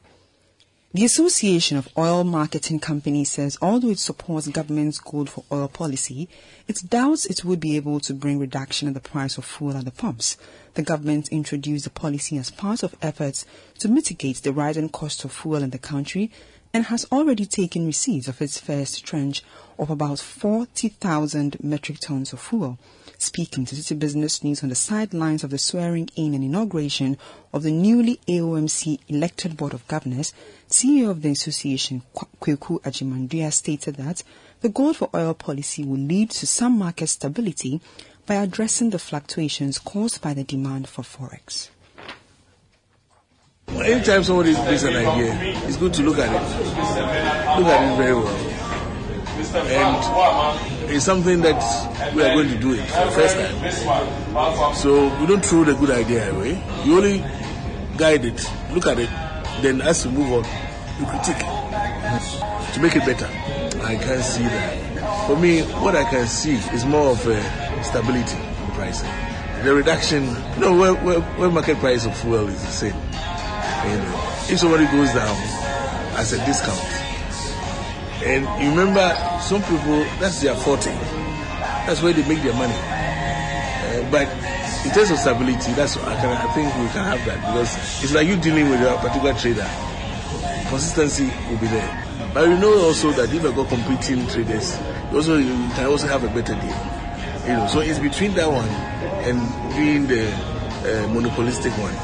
The 0.94 1.06
Association 1.06 1.78
of 1.78 1.88
Oil 1.96 2.22
Marketing 2.22 2.78
Companies 2.78 3.30
says 3.30 3.56
although 3.62 3.88
it 3.88 3.98
supports 3.98 4.48
government's 4.48 4.98
gold 4.98 5.30
for 5.30 5.42
oil 5.50 5.66
policy, 5.66 6.28
it 6.68 6.82
doubts 6.90 7.24
it 7.24 7.46
would 7.46 7.60
be 7.60 7.76
able 7.76 7.98
to 8.00 8.12
bring 8.12 8.38
reduction 8.38 8.88
in 8.88 8.92
the 8.92 9.00
price 9.00 9.38
of 9.38 9.46
fuel 9.46 9.74
at 9.74 9.86
the 9.86 9.90
pumps. 9.90 10.36
The 10.74 10.82
government 10.82 11.30
introduced 11.30 11.84
the 11.84 11.90
policy 11.90 12.36
as 12.36 12.50
part 12.50 12.82
of 12.82 12.94
efforts 13.00 13.46
to 13.78 13.88
mitigate 13.88 14.42
the 14.42 14.52
rising 14.52 14.90
cost 14.90 15.24
of 15.24 15.32
fuel 15.32 15.62
in 15.62 15.70
the 15.70 15.78
country 15.78 16.30
and 16.74 16.84
has 16.84 17.06
already 17.10 17.46
taken 17.46 17.86
receipts 17.86 18.28
of 18.28 18.42
its 18.42 18.60
first 18.60 19.02
tranche 19.02 19.42
of 19.78 19.88
about 19.88 20.18
40,000 20.18 21.56
metric 21.64 22.00
tons 22.00 22.34
of 22.34 22.40
fuel. 22.40 22.78
Speaking 23.22 23.64
to 23.66 23.76
Citi 23.76 23.96
Business 23.96 24.42
News 24.42 24.64
on 24.64 24.68
the 24.68 24.74
sidelines 24.74 25.44
of 25.44 25.50
the 25.50 25.56
swearing 25.56 26.10
in 26.16 26.34
and 26.34 26.42
inauguration 26.42 27.16
of 27.52 27.62
the 27.62 27.70
newly 27.70 28.18
AOMC 28.26 28.98
elected 29.06 29.56
Board 29.56 29.74
of 29.74 29.86
Governors, 29.86 30.34
CEO 30.68 31.08
of 31.08 31.22
the 31.22 31.30
association, 31.30 32.02
Kweku 32.16 32.82
Agyemang-Duah, 32.82 33.52
stated 33.52 33.94
that 33.94 34.24
the 34.60 34.68
gold 34.68 34.96
for 34.96 35.08
oil 35.14 35.34
policy 35.34 35.84
will 35.84 36.00
lead 36.00 36.30
to 36.30 36.48
some 36.48 36.76
market 36.76 37.06
stability 37.06 37.80
by 38.26 38.34
addressing 38.34 38.90
the 38.90 38.98
fluctuations 38.98 39.78
caused 39.78 40.20
by 40.20 40.34
the 40.34 40.42
demand 40.42 40.88
for 40.88 41.02
forex. 41.02 41.68
Anytime 43.68 44.24
somebody 44.24 44.52
brings 44.52 44.82
an 44.82 44.96
idea, 44.96 45.32
it's 45.68 45.76
good 45.76 45.94
to 45.94 46.02
look 46.02 46.18
at 46.18 46.28
it. 46.28 47.58
Look 47.60 47.68
at 47.68 47.92
it 47.92 47.96
very 47.96 48.14
well. 48.14 48.58
And 49.54 50.81
it's 50.92 51.04
something 51.04 51.40
that 51.42 52.14
we 52.14 52.22
are 52.22 52.34
going 52.34 52.48
to 52.48 52.58
do 52.58 52.72
it 52.74 52.84
for 52.86 53.04
the 53.04 53.10
first 53.12 53.36
time. 53.36 54.74
So 54.74 55.08
we 55.20 55.26
don't 55.26 55.44
throw 55.44 55.64
the 55.64 55.74
good 55.74 55.90
idea 55.90 56.30
away. 56.32 56.62
You 56.84 56.96
only 56.96 57.18
guide 57.96 58.24
it, 58.24 58.50
look 58.72 58.86
at 58.86 58.98
it, 58.98 59.10
then 59.62 59.80
as 59.80 60.04
you 60.04 60.10
move 60.10 60.32
on, 60.32 60.44
you 61.00 61.06
critique 61.06 61.36
it. 61.40 61.62
to 62.74 62.80
make 62.80 62.96
it 62.96 63.04
better. 63.04 63.26
I 63.84 63.96
can 63.96 64.22
see 64.22 64.42
that. 64.44 65.26
For 65.26 65.36
me, 65.36 65.62
what 65.82 65.94
I 65.94 66.04
can 66.04 66.26
see 66.26 66.54
is 66.74 66.84
more 66.84 67.10
of 67.10 67.26
a 67.26 67.84
stability 67.84 68.36
in 68.36 68.70
pricing. 68.72 69.10
The 69.64 69.74
reduction, 69.74 70.24
you 70.54 70.60
know, 70.60 70.76
where, 70.76 70.94
where, 70.94 71.20
where 71.20 71.50
market 71.50 71.78
price 71.78 72.06
of 72.06 72.16
fuel 72.16 72.48
is 72.48 72.60
the 72.62 72.70
same. 72.72 72.94
You 72.94 73.98
know, 73.98 74.46
if 74.48 74.58
somebody 74.58 74.86
goes 74.86 75.12
down 75.12 75.36
as 76.16 76.32
a 76.32 76.38
discount, 76.44 76.80
and 78.24 78.62
you 78.62 78.70
remember, 78.70 79.02
some 79.40 79.62
people, 79.62 80.04
that's 80.20 80.40
their 80.40 80.54
forte. 80.54 80.92
That's 81.86 82.02
where 82.02 82.12
they 82.12 82.26
make 82.28 82.42
their 82.42 82.54
money. 82.54 82.74
Uh, 82.74 84.10
but 84.10 84.28
in 84.86 84.90
terms 84.92 85.10
of 85.10 85.18
stability, 85.18 85.72
that's 85.72 85.96
I, 85.96 86.14
can, 86.20 86.30
I 86.30 86.52
think 86.54 86.66
we 86.76 86.86
can 86.88 87.04
have 87.04 87.24
that 87.26 87.38
because 87.40 87.74
it's 88.02 88.14
like 88.14 88.26
you 88.26 88.36
dealing 88.36 88.68
with 88.70 88.80
a 88.80 88.96
particular 88.98 89.34
trader. 89.34 89.68
Consistency 90.68 91.30
will 91.50 91.58
be 91.58 91.66
there. 91.66 92.30
But 92.32 92.48
we 92.48 92.56
know 92.56 92.72
also 92.86 93.10
that 93.12 93.32
if 93.32 93.42
you 93.42 93.52
got 93.52 93.68
competing 93.68 94.26
traders, 94.28 94.78
you 95.10 95.16
also 95.18 95.36
you 95.36 95.54
can 95.74 95.86
also 95.86 96.06
have 96.06 96.24
a 96.24 96.28
better 96.28 96.54
deal. 96.54 97.46
You 97.46 97.58
know, 97.58 97.66
so 97.66 97.80
it's 97.80 97.98
between 97.98 98.34
that 98.34 98.48
one 98.48 98.68
and 99.26 99.38
being 99.76 100.06
the 100.06 100.30
uh, 100.30 101.08
monopolistic 101.12 101.72
one. 101.78 101.94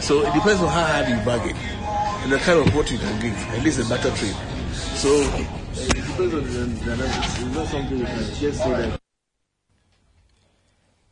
So 0.00 0.20
it 0.20 0.32
depends 0.34 0.60
on 0.60 0.68
how 0.68 0.84
hard 0.84 1.08
you 1.08 1.16
bargain 1.24 1.56
and 1.56 2.32
the 2.32 2.38
kind 2.38 2.58
of 2.60 2.74
what 2.74 2.90
you 2.90 2.98
can 2.98 3.20
give. 3.20 3.34
At 3.54 3.62
least 3.62 3.80
a 3.80 3.88
better 3.88 4.10
trade. 4.14 4.36
So 4.96 5.12
it 5.12 5.94
depends 5.94 6.34
on 6.34 6.44
the 6.44 6.80
dynamics. 6.80 7.42
It's 7.42 7.54
not 7.54 7.66
something 7.68 7.98
you 7.98 8.04
can 8.06 8.34
just 8.34 8.58
say 8.58 8.70
that. 8.70 9.00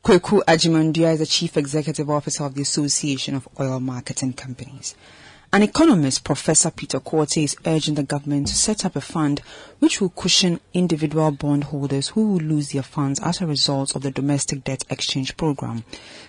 Kweku 0.02 0.42
Agyemang-Duah 0.44 1.12
is 1.12 1.18
the 1.18 1.26
Chief 1.26 1.54
Executive 1.58 2.08
Officer 2.08 2.44
of 2.44 2.54
the 2.54 2.62
Association 2.62 3.34
of 3.34 3.46
Oil 3.60 3.80
Marketing 3.80 4.32
Companies. 4.32 4.94
An 5.54 5.62
economist, 5.62 6.24
Professor 6.24 6.72
Peter 6.72 6.98
Quartey, 6.98 7.44
is 7.44 7.56
urging 7.64 7.94
the 7.94 8.02
government 8.02 8.48
to 8.48 8.56
set 8.56 8.84
up 8.84 8.96
a 8.96 9.00
fund 9.00 9.40
which 9.78 10.00
will 10.00 10.08
cushion 10.08 10.58
individual 10.72 11.30
bondholders 11.30 12.08
who 12.08 12.26
will 12.26 12.40
lose 12.40 12.72
their 12.72 12.82
funds 12.82 13.20
as 13.20 13.40
a 13.40 13.46
result 13.46 13.94
of 13.94 14.02
the 14.02 14.10
domestic 14.10 14.64
debt 14.64 14.82
exchange 14.90 15.36
program. 15.36 15.84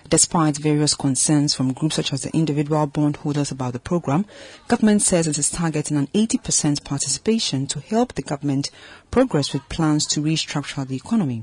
Despite 0.08 0.58
various 0.58 0.94
concerns 0.94 1.56
from 1.56 1.72
groups 1.72 1.96
such 1.96 2.12
as 2.12 2.22
the 2.22 2.36
individual 2.36 2.86
bondholders 2.86 3.50
about 3.50 3.72
the 3.72 3.80
program, 3.80 4.26
government 4.68 5.02
says 5.02 5.26
it 5.26 5.38
is 5.38 5.50
targeting 5.50 5.96
an 5.96 6.06
80% 6.14 6.84
participation 6.84 7.66
to 7.66 7.80
help 7.80 8.12
the 8.12 8.22
government 8.22 8.70
progress 9.10 9.52
with 9.52 9.68
plans 9.68 10.06
to 10.06 10.22
restructure 10.22 10.86
the 10.86 10.94
economy. 10.94 11.42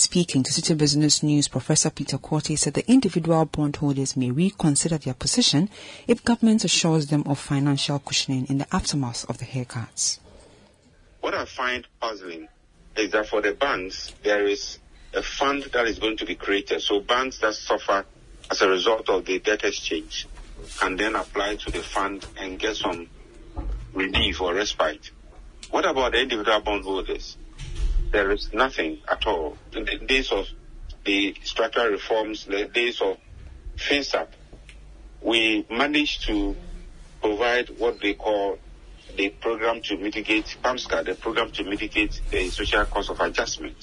Speaking 0.00 0.42
to 0.44 0.50
Citi 0.50 0.78
Business 0.78 1.22
News, 1.22 1.46
Professor 1.46 1.90
Peter 1.90 2.16
Quartey 2.16 2.58
said 2.58 2.72
the 2.72 2.90
individual 2.90 3.44
bondholders 3.44 4.16
may 4.16 4.30
reconsider 4.30 4.96
their 4.96 5.12
position 5.12 5.68
if 6.08 6.24
government 6.24 6.64
assures 6.64 7.08
them 7.08 7.22
of 7.26 7.38
financial 7.38 7.98
cushioning 7.98 8.46
in 8.48 8.56
the 8.56 8.66
aftermath 8.74 9.28
of 9.28 9.36
the 9.36 9.44
haircuts. 9.44 10.18
What 11.20 11.34
I 11.34 11.44
find 11.44 11.86
puzzling 12.00 12.48
is 12.96 13.10
that 13.10 13.28
for 13.28 13.42
the 13.42 13.52
banks, 13.52 14.14
there 14.22 14.46
is 14.46 14.78
a 15.12 15.22
fund 15.22 15.64
that 15.74 15.86
is 15.86 15.98
going 15.98 16.16
to 16.16 16.24
be 16.24 16.34
created. 16.34 16.80
So 16.80 17.00
banks 17.00 17.36
that 17.40 17.52
suffer 17.52 18.06
as 18.50 18.62
a 18.62 18.68
result 18.68 19.10
of 19.10 19.26
the 19.26 19.38
debt 19.38 19.64
exchange 19.64 20.26
can 20.78 20.96
then 20.96 21.14
apply 21.14 21.56
to 21.56 21.70
the 21.70 21.82
fund 21.82 22.24
and 22.38 22.58
get 22.58 22.76
some 22.76 23.06
relief 23.92 24.40
or 24.40 24.54
respite. 24.54 25.10
What 25.70 25.84
about 25.84 26.12
the 26.12 26.22
individual 26.22 26.62
bondholders? 26.62 27.36
There 28.12 28.30
is 28.32 28.52
nothing 28.52 28.98
at 29.08 29.26
all. 29.26 29.56
In 29.72 29.84
the 29.84 29.98
days 29.98 30.32
of 30.32 30.46
the 31.04 31.34
structural 31.44 31.88
reforms, 31.88 32.44
the 32.44 32.64
days 32.64 33.00
of 33.00 33.16
FinSAP, 33.76 34.28
we 35.22 35.66
managed 35.70 36.26
to 36.26 36.56
provide 37.22 37.68
what 37.78 38.00
they 38.00 38.14
call 38.14 38.58
the 39.16 39.28
program 39.28 39.80
to 39.82 39.96
mitigate 39.96 40.56
PAMSCA, 40.62 41.04
the 41.04 41.14
program 41.14 41.50
to 41.52 41.64
mitigate 41.64 42.20
the 42.30 42.48
social 42.50 42.84
cost 42.86 43.10
of 43.10 43.20
adjustment. 43.20 43.76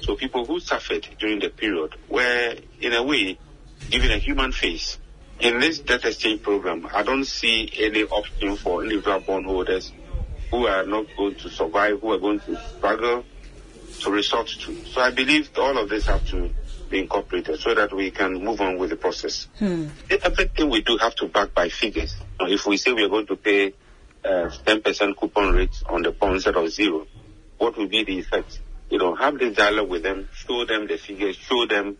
So 0.00 0.16
people 0.16 0.44
who 0.44 0.60
suffered 0.60 1.06
during 1.18 1.40
the 1.40 1.50
period 1.50 1.94
were, 2.08 2.56
in 2.80 2.92
a 2.92 3.02
way, 3.02 3.38
given 3.90 4.10
a 4.10 4.18
human 4.18 4.52
face. 4.52 4.98
In 5.40 5.60
this 5.60 5.78
debt 5.80 6.04
exchange 6.04 6.42
program, 6.42 6.88
I 6.92 7.02
don't 7.02 7.24
see 7.24 7.70
any 7.78 8.04
option 8.04 8.56
for 8.56 8.82
individual 8.82 9.20
bondholders 9.20 9.92
who 10.50 10.66
are 10.66 10.84
not 10.84 11.06
going 11.16 11.34
to 11.36 11.50
survive, 11.50 12.00
who 12.00 12.12
are 12.12 12.18
going 12.18 12.40
to 12.40 12.56
struggle 12.76 13.24
to 14.00 14.10
resort 14.10 14.48
to. 14.48 14.84
So 14.86 15.00
I 15.00 15.10
believe 15.10 15.50
all 15.56 15.78
of 15.78 15.88
this 15.88 16.06
have 16.06 16.26
to 16.28 16.50
be 16.88 17.00
incorporated 17.00 17.60
so 17.60 17.74
that 17.74 17.94
we 17.94 18.10
can 18.10 18.44
move 18.44 18.60
on 18.60 18.78
with 18.78 18.90
the 18.90 18.96
process. 18.96 19.48
Hmm. 19.58 19.88
Everything 20.10 20.70
we 20.70 20.82
do 20.82 20.96
have 20.98 21.14
to 21.16 21.28
back 21.28 21.54
by 21.54 21.68
figures. 21.68 22.16
If 22.40 22.66
we 22.66 22.76
say 22.76 22.92
we 22.92 23.04
are 23.04 23.08
going 23.08 23.26
to 23.26 23.36
pay 23.36 23.74
uh, 24.24 24.50
10% 24.66 25.16
coupon 25.16 25.54
rate 25.54 25.76
on 25.86 26.02
the 26.02 26.12
bond 26.12 26.36
instead 26.36 26.56
of 26.56 26.70
zero, 26.70 27.06
what 27.58 27.76
will 27.76 27.88
be 27.88 28.04
the 28.04 28.18
effect? 28.18 28.60
You 28.90 28.98
know, 28.98 29.14
have 29.14 29.38
this 29.38 29.56
dialogue 29.56 29.90
with 29.90 30.02
them, 30.02 30.28
show 30.32 30.64
them 30.64 30.86
the 30.86 30.96
figures, 30.96 31.36
show 31.36 31.66
them, 31.66 31.98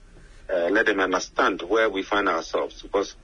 uh, 0.51 0.69
let 0.71 0.87
them 0.87 1.01
understand 1.01 1.63
where 1.63 1.91
we 1.91 2.03
find 2.03 2.29
ourselves. 2.29 2.81
Because 2.83 3.15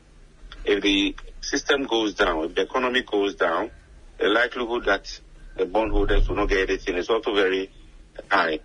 if 0.64 0.82
the 0.82 1.16
system 1.40 1.84
goes 1.84 2.14
down, 2.14 2.44
if 2.44 2.54
the 2.54 2.62
economy 2.62 3.02
goes 3.02 3.34
down, 3.36 3.70
the 4.18 4.28
likelihood 4.28 4.84
that 4.84 5.20
the 5.56 5.66
bondholders 5.66 6.28
will 6.28 6.36
not 6.36 6.48
get 6.48 6.68
anything 6.68 6.96
is 6.96 7.08
also 7.08 7.34
very 7.34 7.70
high. 8.30 8.60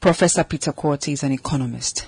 Professor 0.00 0.44
Peter 0.44 0.72
Quartey 0.72 1.12
is 1.14 1.22
an 1.22 1.32
economist. 1.32 2.06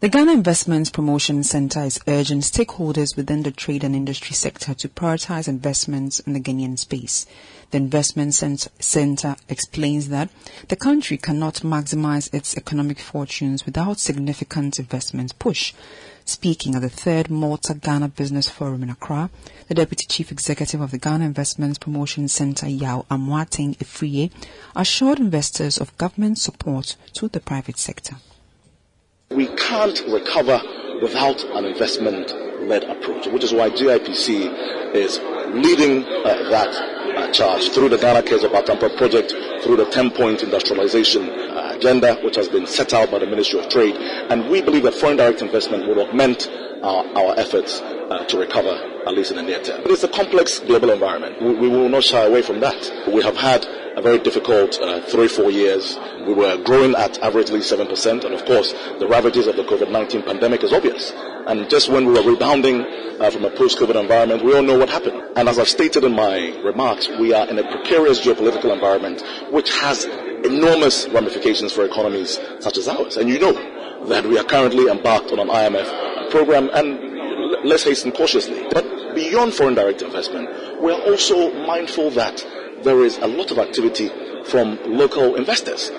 The 0.00 0.10
Ghana 0.10 0.32
Investments 0.32 0.90
Promotion 0.90 1.42
Center 1.42 1.80
is 1.80 1.98
urging 2.06 2.40
stakeholders 2.40 3.16
within 3.16 3.44
the 3.44 3.50
trade 3.50 3.82
and 3.82 3.96
industry 3.96 4.34
sector 4.34 4.74
to 4.74 4.90
prioritize 4.90 5.48
investments 5.48 6.20
in 6.20 6.34
the 6.34 6.40
Ghanaian 6.40 6.78
space. 6.78 7.24
The 7.70 7.78
Investment 7.78 8.34
Center 8.34 9.36
explains 9.48 10.08
that 10.10 10.28
the 10.68 10.76
country 10.76 11.16
cannot 11.16 11.54
maximize 11.56 12.32
its 12.34 12.58
economic 12.58 12.98
fortunes 12.98 13.64
without 13.64 13.98
significant 13.98 14.78
investment 14.78 15.38
push. 15.38 15.72
Speaking 16.28 16.74
at 16.74 16.82
the 16.82 16.88
third 16.88 17.30
Malta 17.30 17.72
Ghana 17.72 18.08
Business 18.08 18.48
Forum 18.50 18.82
in 18.82 18.90
Accra, 18.90 19.30
the 19.68 19.74
Deputy 19.74 20.06
Chief 20.08 20.32
Executive 20.32 20.80
of 20.80 20.90
the 20.90 20.98
Ghana 20.98 21.24
Investments 21.24 21.78
Promotion 21.78 22.26
Center, 22.26 22.68
Yao 22.68 23.06
Amoateng 23.08 23.76
Afriyie, 23.78 24.32
assured 24.74 25.20
investors 25.20 25.78
of 25.78 25.96
government 25.98 26.38
support 26.38 26.96
to 27.12 27.28
the 27.28 27.38
private 27.38 27.78
sector. 27.78 28.16
We 29.30 29.46
can't 29.54 30.02
recover 30.08 30.60
without 31.00 31.44
an 31.44 31.64
investment 31.64 32.34
led 32.60 32.82
approach, 32.82 33.28
which 33.28 33.44
is 33.44 33.52
why 33.52 33.70
GIPC 33.70 34.94
is 34.96 35.20
leading 35.54 36.02
uh, 36.02 36.50
that 36.50 36.74
uh, 37.16 37.30
charge 37.30 37.70
through 37.70 37.90
the 37.90 37.98
Ghana 37.98 38.24
CARES 38.24 38.42
Obaatan 38.42 38.80
Pa 38.80 38.88
project, 38.96 39.32
through 39.62 39.76
the 39.76 39.86
10 39.90 40.10
point 40.10 40.42
industrialization 40.42 41.30
uh, 41.30 41.65
agenda, 41.76 42.16
which 42.24 42.36
has 42.36 42.48
been 42.48 42.66
set 42.66 42.92
out 42.92 43.10
by 43.10 43.18
the 43.18 43.26
Ministry 43.26 43.60
of 43.60 43.68
Trade. 43.68 43.96
And 43.96 44.50
we 44.50 44.62
believe 44.62 44.82
that 44.84 44.94
foreign 44.94 45.16
direct 45.16 45.42
investment 45.42 45.86
will 45.86 46.00
augment 46.00 46.48
our, 46.82 47.04
our 47.16 47.38
efforts 47.38 47.80
uh, 47.80 48.24
to 48.24 48.38
recover, 48.38 48.74
at 49.06 49.14
least 49.14 49.30
in 49.30 49.36
the 49.36 49.42
near 49.42 49.62
term. 49.62 49.82
But 49.82 49.90
It 49.90 49.94
is 49.94 50.04
a 50.04 50.08
complex 50.08 50.58
global 50.60 50.90
environment. 50.90 51.40
We, 51.40 51.54
we 51.54 51.68
will 51.68 51.88
not 51.88 52.04
shy 52.04 52.24
away 52.24 52.42
from 52.42 52.60
that. 52.60 52.78
We 53.12 53.22
have 53.22 53.36
had 53.36 53.66
a 53.96 54.02
very 54.02 54.18
difficult 54.18 54.78
uh, 54.80 55.00
three, 55.02 55.26
four 55.28 55.50
years. 55.50 55.98
We 56.26 56.34
were 56.34 56.56
growing 56.62 56.94
at 56.94 57.14
averagely 57.14 57.60
7%, 57.64 58.24
and 58.24 58.34
of 58.34 58.44
course, 58.44 58.72
the 58.98 59.08
ravages 59.08 59.46
of 59.46 59.56
the 59.56 59.64
COVID-19 59.64 60.26
pandemic 60.26 60.62
is 60.62 60.72
obvious. 60.72 61.12
And 61.46 61.68
just 61.70 61.88
when 61.88 62.06
we 62.06 62.12
were 62.12 62.22
rebounding 62.30 62.84
uh, 63.20 63.30
from 63.30 63.44
a 63.44 63.50
post-COVID 63.50 63.98
environment, 63.98 64.44
we 64.44 64.54
all 64.54 64.62
know 64.62 64.78
what 64.78 64.90
happened. 64.90 65.22
And 65.36 65.48
as 65.48 65.58
I've 65.58 65.68
stated 65.68 66.04
in 66.04 66.12
my 66.14 66.60
remarks, 66.62 67.08
we 67.08 67.32
are 67.32 67.48
in 67.48 67.58
a 67.58 67.62
precarious 67.62 68.20
geopolitical 68.20 68.72
environment 68.72 69.22
which 69.50 69.72
has 69.80 70.04
enormous 70.46 71.08
ramifications 71.08 71.72
for 71.72 71.84
economies 71.84 72.38
such 72.60 72.78
as 72.78 72.88
ours. 72.88 73.16
And 73.16 73.28
you 73.28 73.38
know 73.38 73.52
that 74.06 74.24
we 74.24 74.38
are 74.38 74.44
currently 74.44 74.88
embarked 74.88 75.32
on 75.32 75.38
an 75.38 75.48
IMF 75.48 76.30
program, 76.30 76.70
and 76.72 77.68
let's 77.68 77.84
hasten 77.84 78.12
cautiously. 78.12 78.66
But 78.70 79.14
beyond 79.14 79.54
foreign 79.54 79.74
direct 79.74 80.02
investment, 80.02 80.48
we 80.80 80.92
are 80.92 81.00
also 81.00 81.52
mindful 81.66 82.10
that 82.10 82.44
there 82.82 83.04
is 83.04 83.18
a 83.18 83.26
lot 83.26 83.50
of 83.50 83.58
activity 83.58 84.10
from 84.44 84.78
local 84.84 85.34
investors. 85.34 85.90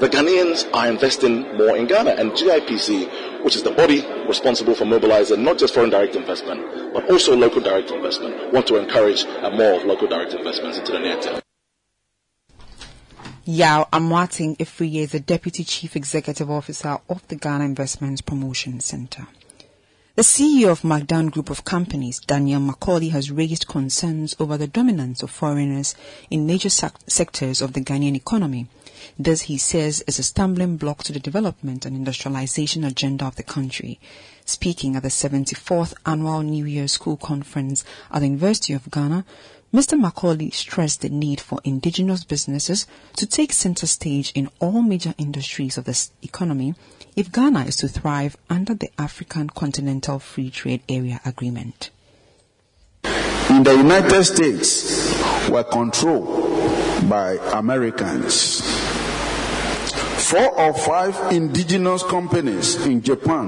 The 0.00 0.08
Ghanaians 0.08 0.68
are 0.74 0.88
investing 0.88 1.42
more 1.56 1.76
in 1.76 1.86
Ghana, 1.86 2.12
and 2.12 2.32
GIPC, 2.32 3.44
which 3.44 3.54
is 3.54 3.62
the 3.62 3.70
body 3.70 4.04
responsible 4.26 4.74
for 4.74 4.84
mobilizing 4.84 5.44
not 5.44 5.58
just 5.58 5.74
foreign 5.74 5.90
direct 5.90 6.16
investment, 6.16 6.92
but 6.94 7.08
also 7.10 7.36
local 7.36 7.60
direct 7.60 7.90
investment, 7.90 8.52
want 8.52 8.66
to 8.66 8.76
encourage 8.78 9.24
more 9.52 9.78
local 9.84 10.08
direct 10.08 10.32
investments 10.32 10.78
into 10.78 10.92
the 10.92 10.98
near 10.98 11.20
term. 11.20 11.41
Yao 13.44 13.88
Amoateng 13.92 14.56
Afriyie 14.58 15.02
is 15.02 15.10
the 15.10 15.18
Deputy 15.18 15.64
Chief 15.64 15.96
Executive 15.96 16.48
Officer 16.48 16.98
of 17.08 17.26
the 17.26 17.34
Ghana 17.34 17.64
Investments 17.64 18.20
Promotion 18.20 18.78
Center. 18.78 19.26
The 20.14 20.22
CEO 20.22 20.70
of 20.70 20.82
McDan 20.82 21.32
Group 21.32 21.50
of 21.50 21.64
Companies, 21.64 22.20
Daniel 22.20 22.60
McKorley, 22.60 23.08
has 23.08 23.32
raised 23.32 23.66
concerns 23.66 24.36
over 24.38 24.56
the 24.56 24.68
dominance 24.68 25.24
of 25.24 25.30
foreigners 25.32 25.96
in 26.30 26.46
major 26.46 26.68
sectors 26.68 27.60
of 27.60 27.72
the 27.72 27.80
Ghanaian 27.80 28.14
economy. 28.14 28.68
This, 29.18 29.42
he 29.42 29.58
says, 29.58 30.04
is 30.06 30.20
a 30.20 30.22
stumbling 30.22 30.76
block 30.76 31.02
to 31.04 31.12
the 31.12 31.18
development 31.18 31.84
and 31.84 31.96
industrialization 31.96 32.84
agenda 32.84 33.24
of 33.24 33.34
the 33.34 33.42
country. 33.42 33.98
Speaking 34.44 34.94
at 34.94 35.02
the 35.02 35.08
74th 35.08 35.94
Annual 36.06 36.42
New 36.42 36.64
Year 36.64 36.86
School 36.86 37.16
Conference 37.16 37.82
at 38.12 38.20
the 38.20 38.26
University 38.26 38.74
of 38.74 38.88
Ghana, 38.88 39.24
Mr. 39.72 39.98
McKorley 39.98 40.50
stressed 40.50 41.00
the 41.00 41.08
need 41.08 41.40
for 41.40 41.58
indigenous 41.64 42.24
businesses 42.24 42.86
to 43.16 43.26
take 43.26 43.54
center 43.54 43.86
stage 43.86 44.30
in 44.34 44.50
all 44.60 44.82
major 44.82 45.14
industries 45.16 45.78
of 45.78 45.86
the 45.86 46.08
economy 46.22 46.74
if 47.16 47.32
Ghana 47.32 47.64
is 47.64 47.76
to 47.76 47.88
thrive 47.88 48.36
under 48.50 48.74
the 48.74 48.90
African 48.98 49.48
Continental 49.48 50.18
Free 50.18 50.50
Trade 50.50 50.82
Area 50.90 51.22
Agreement. 51.24 51.90
In 53.48 53.62
the 53.62 53.74
United 53.74 54.24
States, 54.24 55.48
we're 55.48 55.64
controlled 55.64 57.08
by 57.08 57.38
Americans. 57.54 58.60
Four 60.30 60.60
or 60.60 60.74
five 60.74 61.32
indigenous 61.32 62.02
companies 62.02 62.76
in 62.86 63.00
Japan 63.02 63.46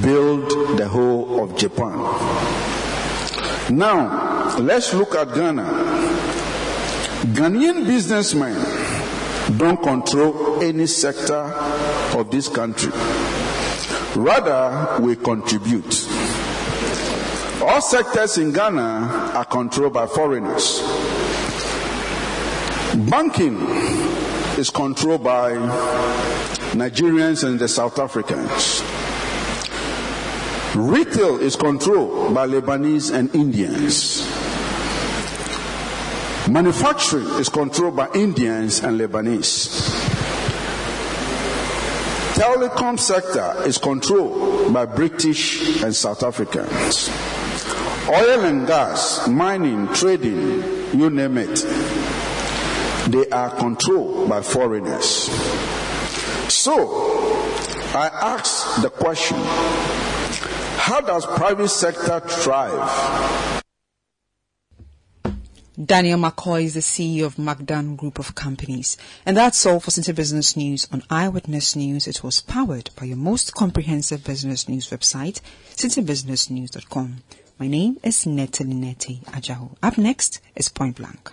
build 0.00 0.78
the 0.78 0.86
whole 0.88 1.42
of 1.42 1.56
Japan. 1.56 2.63
Now, 3.70 4.56
let's 4.58 4.92
look 4.92 5.14
at 5.14 5.34
Ghana. 5.34 5.64
Ghanaian 7.32 7.86
businessmen 7.86 8.54
don't 9.56 9.82
control 9.82 10.62
any 10.62 10.86
sector 10.86 11.52
of 12.16 12.30
this 12.30 12.48
country. 12.48 12.92
Rather, 14.14 15.00
we 15.02 15.16
contribute. 15.16 16.06
All 17.62 17.80
sectors 17.80 18.36
in 18.36 18.52
Ghana 18.52 19.32
are 19.34 19.44
controlled 19.46 19.94
by 19.94 20.06
foreigners. 20.06 20.80
Banking 23.10 23.56
is 24.58 24.68
controlled 24.70 25.24
by 25.24 25.52
Nigerians 26.74 27.42
and 27.42 27.58
the 27.58 27.66
South 27.68 27.98
Africans. 27.98 28.82
Retail 30.74 31.38
is 31.38 31.54
controlled 31.54 32.34
by 32.34 32.48
Lebanese 32.48 33.14
and 33.14 33.32
Indians. 33.32 34.26
Manufacturing 36.50 37.26
is 37.38 37.48
controlled 37.48 37.94
by 37.94 38.10
Indians 38.12 38.80
and 38.82 38.98
Lebanese. 38.98 39.68
Telecom 42.34 42.98
sector 42.98 43.54
is 43.64 43.78
controlled 43.78 44.74
by 44.74 44.84
British 44.84 45.80
and 45.84 45.94
South 45.94 46.24
Africans. 46.24 47.08
Oil 48.08 48.44
and 48.44 48.66
gas, 48.66 49.28
mining, 49.28 49.86
trading, 49.94 50.60
you 50.92 51.08
name 51.08 51.38
it. 51.38 51.54
They 53.12 53.28
are 53.30 53.50
controlled 53.50 54.28
by 54.28 54.42
foreigners. 54.42 55.30
So, 56.52 57.14
I 57.94 58.08
ask 58.08 58.82
the 58.82 58.90
question, 58.90 59.38
how 60.84 61.00
does 61.00 61.24
private 61.24 61.68
sector 61.68 62.20
thrive? 62.20 63.62
Daniel 65.82 66.18
McKorley 66.18 66.66
is 66.66 66.74
the 66.74 66.80
CEO 66.80 67.24
of 67.24 67.36
McDan 67.36 67.96
Group 67.96 68.18
of 68.18 68.34
Companies. 68.34 68.98
And 69.24 69.34
that's 69.34 69.64
all 69.64 69.80
for 69.80 69.90
Center 69.90 70.12
Business 70.12 70.58
News 70.58 70.86
on 70.92 71.02
Eyewitness 71.08 71.74
News. 71.74 72.06
It 72.06 72.22
was 72.22 72.42
powered 72.42 72.90
by 72.96 73.06
your 73.06 73.16
most 73.16 73.54
comprehensive 73.54 74.24
business 74.24 74.68
news 74.68 74.90
website, 74.90 75.40
citibusinessnews.com. 75.74 77.22
My 77.58 77.66
name 77.66 77.98
is 78.02 78.26
Natalie 78.26 78.74
Neti 78.74 79.24
Ajaho. 79.24 79.76
Up 79.82 79.96
next 79.96 80.42
is 80.54 80.68
Point 80.68 80.96
Blank. 80.96 81.32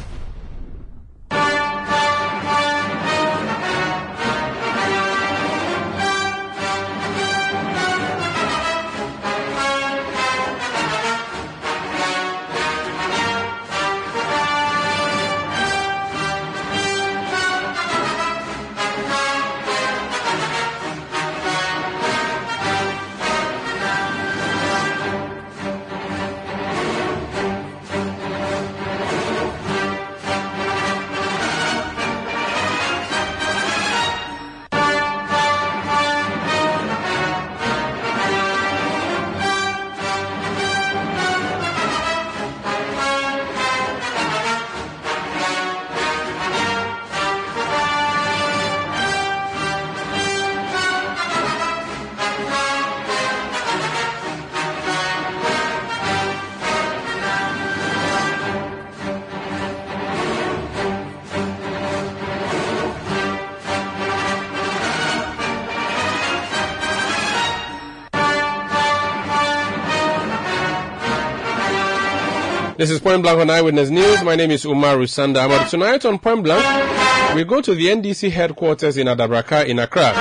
This 72.81 72.89
is 72.89 72.99
Point 72.99 73.21
Blank 73.21 73.39
on 73.39 73.49
Eyewitness 73.51 73.91
News. 73.91 74.23
My 74.23 74.35
name 74.35 74.49
is 74.49 74.65
Umaru 74.65 75.05
Sanda. 75.05 75.47
But 75.47 75.67
tonight 75.67 76.03
on 76.03 76.17
Point 76.17 76.43
Blank, 76.43 77.35
we 77.35 77.43
go 77.43 77.61
to 77.61 77.75
the 77.75 77.85
NDC 77.85 78.31
headquarters 78.31 78.97
in 78.97 79.05
Adabraka 79.05 79.67
in 79.67 79.77
Accra. 79.77 80.11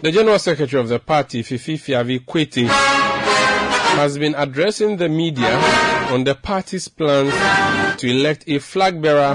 The 0.00 0.12
General 0.12 0.38
Secretary 0.38 0.80
of 0.80 0.88
the 0.88 1.00
party, 1.00 1.42
Fifi 1.42 1.76
Fiavi 1.76 2.24
Kwetey, 2.24 2.68
has 2.68 4.16
been 4.16 4.36
addressing 4.36 4.96
the 4.96 5.08
media 5.08 5.52
on 6.12 6.22
the 6.22 6.36
party's 6.36 6.86
plans 6.86 7.32
to 8.00 8.08
elect 8.08 8.44
a 8.46 8.60
flag 8.60 9.02
bearer 9.02 9.34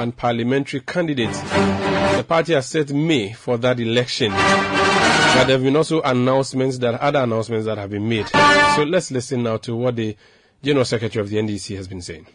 and 0.00 0.16
parliamentary 0.16 0.80
candidates. 0.80 1.40
The 1.40 2.24
party 2.26 2.54
has 2.54 2.66
set 2.66 2.90
May 2.92 3.32
for 3.32 3.58
that 3.58 3.78
election. 3.78 4.32
But 4.32 5.44
there 5.44 5.56
have 5.56 5.62
been 5.62 5.76
also 5.76 6.00
announcements 6.02 6.78
that 6.78 6.94
other 6.94 7.20
announcements 7.20 7.66
that 7.66 7.78
have 7.78 7.90
been 7.90 8.08
made. 8.08 8.26
So 8.28 8.82
let's 8.82 9.10
listen 9.10 9.42
now 9.42 9.58
to 9.58 9.76
what 9.76 9.96
the 9.96 10.16
General 10.62 10.84
Secretary 10.84 11.22
of 11.22 11.30
the 11.30 11.36
NDC 11.36 11.76
has 11.76 11.86
been 11.86 12.02
saying. 12.02 12.26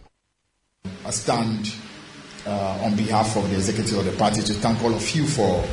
I 1.06 1.10
stand 1.10 1.74
uh, 2.46 2.80
on 2.84 2.96
behalf 2.96 3.36
of 3.36 3.50
the 3.50 3.56
executive 3.56 3.98
of 3.98 4.06
the 4.06 4.12
party 4.14 4.42
to 4.42 4.54
thank 4.54 4.82
all 4.84 4.94
of 4.94 5.10
you 5.16 5.28
for 5.28 5.64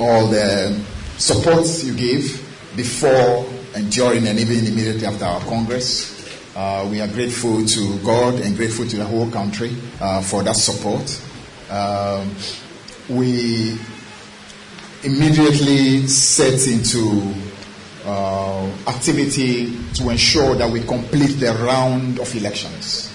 all 0.00 0.26
the 0.26 0.78
support 1.18 1.66
you 1.84 1.94
gave 1.94 2.40
before 2.76 3.46
and 3.74 3.90
during 3.92 4.26
and 4.26 4.38
even 4.38 4.66
immediately 4.66 5.06
after 5.06 5.24
our 5.24 5.40
Congress. 5.42 6.14
Uh, 6.56 6.86
we 6.90 7.00
are 7.00 7.08
grateful 7.08 7.64
to 7.64 7.98
God 8.00 8.34
and 8.34 8.56
grateful 8.56 8.86
to 8.86 8.96
the 8.96 9.04
whole 9.04 9.30
country 9.30 9.74
uh, 10.00 10.20
for 10.22 10.42
that 10.42 10.56
support. 10.56 11.02
Um, 11.70 12.34
we 13.08 13.78
immediately 15.02 16.06
set 16.06 16.66
into 16.66 17.34
uh, 18.04 18.66
activity 18.86 19.78
to 19.94 20.10
ensure 20.10 20.54
that 20.54 20.70
we 20.70 20.80
complete 20.82 21.40
the 21.40 21.52
round 21.64 22.20
of 22.20 22.34
elections. 22.34 23.10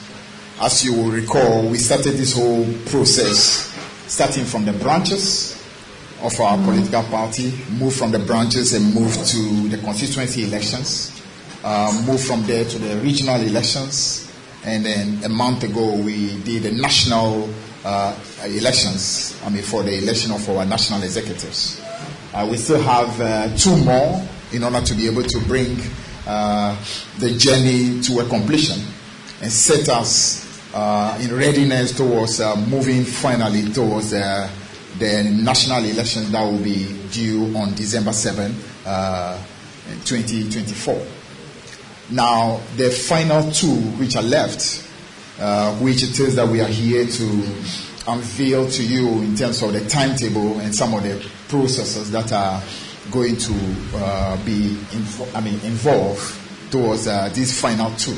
As 0.61 0.83
you 0.83 0.93
will 0.93 1.11
recall, 1.11 1.67
we 1.69 1.77
started 1.77 2.13
this 2.13 2.35
whole 2.35 2.65
process 2.87 3.73
starting 4.07 4.45
from 4.45 4.65
the 4.65 4.73
branches 4.73 5.55
of 6.21 6.37
our 6.39 6.57
political 6.57 7.03
party, 7.03 7.53
moved 7.71 7.97
from 7.97 8.11
the 8.11 8.19
branches 8.19 8.73
and 8.73 8.93
moved 8.93 9.25
to 9.27 9.69
the 9.69 9.77
constituency 9.77 10.43
elections, 10.43 11.21
uh, 11.63 12.03
moved 12.05 12.25
from 12.25 12.45
there 12.45 12.65
to 12.65 12.79
the 12.79 12.97
regional 12.97 13.39
elections, 13.41 14.31
and 14.65 14.85
then 14.85 15.23
a 15.23 15.29
month 15.29 15.63
ago 15.63 15.95
we 15.95 16.37
did 16.43 16.63
the 16.63 16.71
national 16.71 17.49
uh, 17.83 18.15
elections, 18.45 19.39
I 19.43 19.49
mean, 19.49 19.63
for 19.63 19.83
the 19.83 19.97
election 19.97 20.31
of 20.31 20.47
our 20.49 20.65
national 20.65 21.03
executives. 21.03 21.81
Uh, 22.33 22.47
we 22.49 22.57
still 22.57 22.81
have 22.81 23.19
uh, 23.21 23.55
two 23.57 23.75
more 23.77 24.27
in 24.51 24.63
order 24.63 24.81
to 24.81 24.93
be 24.93 25.07
able 25.07 25.23
to 25.23 25.39
bring 25.45 25.77
uh, 26.27 26.77
the 27.17 27.31
journey 27.37 28.01
to 28.01 28.19
a 28.19 28.25
completion 28.29 28.79
and 29.41 29.51
set 29.51 29.89
us 29.89 30.45
uh, 30.75 31.17
in 31.21 31.35
readiness 31.35 31.95
towards 31.95 32.39
uh, 32.39 32.55
moving 32.67 33.03
finally 33.03 33.63
towards 33.71 34.11
the 34.11 34.49
national 34.99 35.85
elections 35.85 36.31
that 36.31 36.43
will 36.43 36.63
be 36.63 36.95
due 37.11 37.55
on 37.57 37.73
December 37.73 38.13
7, 38.13 38.53
2024. 40.05 41.05
Now, 42.11 42.59
the 42.75 42.89
final 42.89 43.51
two 43.51 43.75
which 43.97 44.15
are 44.15 44.23
left, 44.23 44.88
which 45.79 46.03
it 46.03 46.19
is 46.19 46.35
that 46.35 46.47
we 46.47 46.61
are 46.61 46.67
here 46.67 47.05
to 47.05 47.23
unveil 48.07 48.69
to 48.69 48.83
you 48.83 49.21
in 49.21 49.35
terms 49.35 49.61
of 49.61 49.73
the 49.73 49.87
timetable 49.87 50.59
and 50.59 50.73
some 50.73 50.93
of 50.93 51.03
the 51.03 51.25
processes 51.47 52.11
that 52.11 52.31
are 52.31 52.61
going 53.11 53.37
to 53.37 53.53
uh, 53.95 54.35
be 54.45 54.75
invo- 54.91 55.35
I 55.35 55.41
mean, 55.41 55.59
involved 55.61 56.71
towards 56.71 57.07
uh, 57.07 57.29
these 57.33 57.59
final 57.59 57.91
two. 57.95 58.17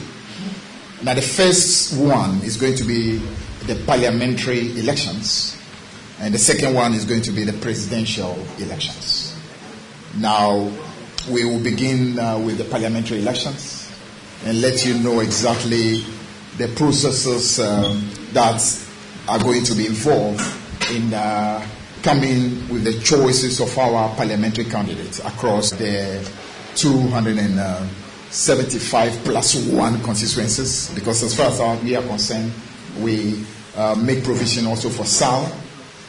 Now, 1.03 1.13
the 1.13 1.21
first 1.21 1.97
one 1.97 2.41
is 2.43 2.57
going 2.57 2.75
to 2.75 2.83
be 2.83 3.17
the 3.65 3.81
parliamentary 3.85 4.77
elections, 4.79 5.57
and 6.19 6.33
the 6.33 6.37
second 6.39 6.73
one 6.73 6.93
is 6.93 7.05
going 7.05 7.21
to 7.23 7.31
be 7.31 7.43
the 7.43 7.53
presidential 7.53 8.37
elections. 8.59 9.35
Now, 10.17 10.71
we 11.29 11.45
will 11.45 11.59
begin 11.59 12.19
uh, 12.19 12.37
with 12.39 12.57
the 12.57 12.65
parliamentary 12.65 13.19
elections 13.19 13.91
and 14.45 14.61
let 14.61 14.85
you 14.85 14.97
know 14.99 15.19
exactly 15.19 16.03
the 16.57 16.67
processes 16.75 17.59
um, 17.59 18.09
that 18.33 18.61
are 19.27 19.39
going 19.39 19.63
to 19.63 19.73
be 19.75 19.85
involved 19.85 20.41
in 20.91 21.13
uh, 21.13 21.63
coming 22.03 22.67
with 22.69 22.83
the 22.83 22.99
choices 22.99 23.61
of 23.61 23.75
our 23.77 24.13
parliamentary 24.15 24.65
candidates 24.65 25.19
across 25.19 25.69
the 25.71 26.29
275 26.75 29.11
plus 29.23 29.55
one 29.67 30.01
constituencies. 30.03 30.93
Because 30.93 31.23
as 31.23 31.33
far 31.35 31.47
as 31.47 31.59
we 31.83 31.95
are 31.95 32.03
concerned, 32.03 32.51
we 32.99 33.43
uh, 33.75 33.95
make 33.95 34.23
provision 34.23 34.65
also 34.65 34.89
for 34.89 35.05
SALL, 35.05 35.51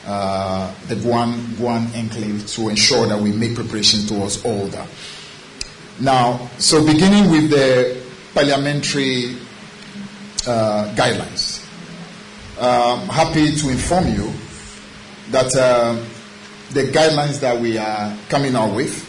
uh, 0.06 0.74
the 0.88 0.94
Guan, 0.96 1.34
Guan 1.56 1.94
enclave, 1.94 2.46
to 2.48 2.70
ensure 2.70 3.06
that 3.06 3.20
we 3.20 3.30
make 3.32 3.54
preparation 3.54 4.04
towards 4.06 4.44
all 4.44 4.66
that. 4.68 4.88
Now, 6.00 6.48
so 6.58 6.84
beginning 6.84 7.30
with 7.30 7.50
the 7.50 8.02
parliamentary 8.34 9.36
uh, 10.46 10.94
guidelines. 10.94 11.66
I'm 12.60 13.08
happy 13.08 13.56
to 13.56 13.68
inform 13.70 14.08
you 14.08 14.32
that 15.30 15.54
uh, 15.56 15.94
the 16.70 16.84
guidelines 16.84 17.40
that 17.40 17.60
we 17.60 17.78
are 17.78 18.16
coming 18.28 18.54
out 18.54 18.74
with 18.74 19.08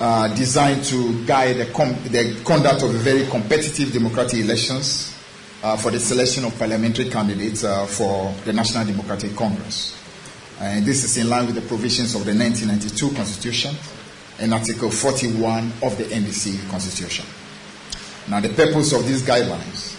uh, 0.00 0.28
designed 0.34 0.84
to 0.84 1.24
guide 1.24 1.56
the, 1.56 1.66
com- 1.66 1.96
the, 2.04 2.38
conduct 2.44 2.82
of 2.82 2.90
very 2.92 3.26
competitive 3.26 3.92
democratic 3.92 4.40
elections 4.40 5.16
uh, 5.62 5.76
for 5.76 5.90
the 5.90 5.98
selection 5.98 6.44
of 6.44 6.56
parliamentary 6.58 7.08
candidates 7.08 7.64
uh, 7.64 7.86
for 7.86 8.32
the 8.44 8.52
National 8.52 8.84
Democratic 8.84 9.34
Congress. 9.34 9.98
And 10.60 10.84
this 10.84 11.04
is 11.04 11.16
in 11.16 11.28
line 11.28 11.46
with 11.46 11.54
the 11.54 11.62
provisions 11.62 12.14
of 12.14 12.24
the 12.24 12.34
1992 12.34 13.14
Constitution 13.16 13.74
and 14.38 14.52
Article 14.52 14.90
41 14.90 15.72
of 15.82 15.96
the 15.96 16.04
NDC 16.04 16.68
Constitution. 16.70 17.24
Now, 18.28 18.40
the 18.40 18.50
purpose 18.50 18.92
of 18.92 19.06
these 19.06 19.22
guidelines 19.22 19.95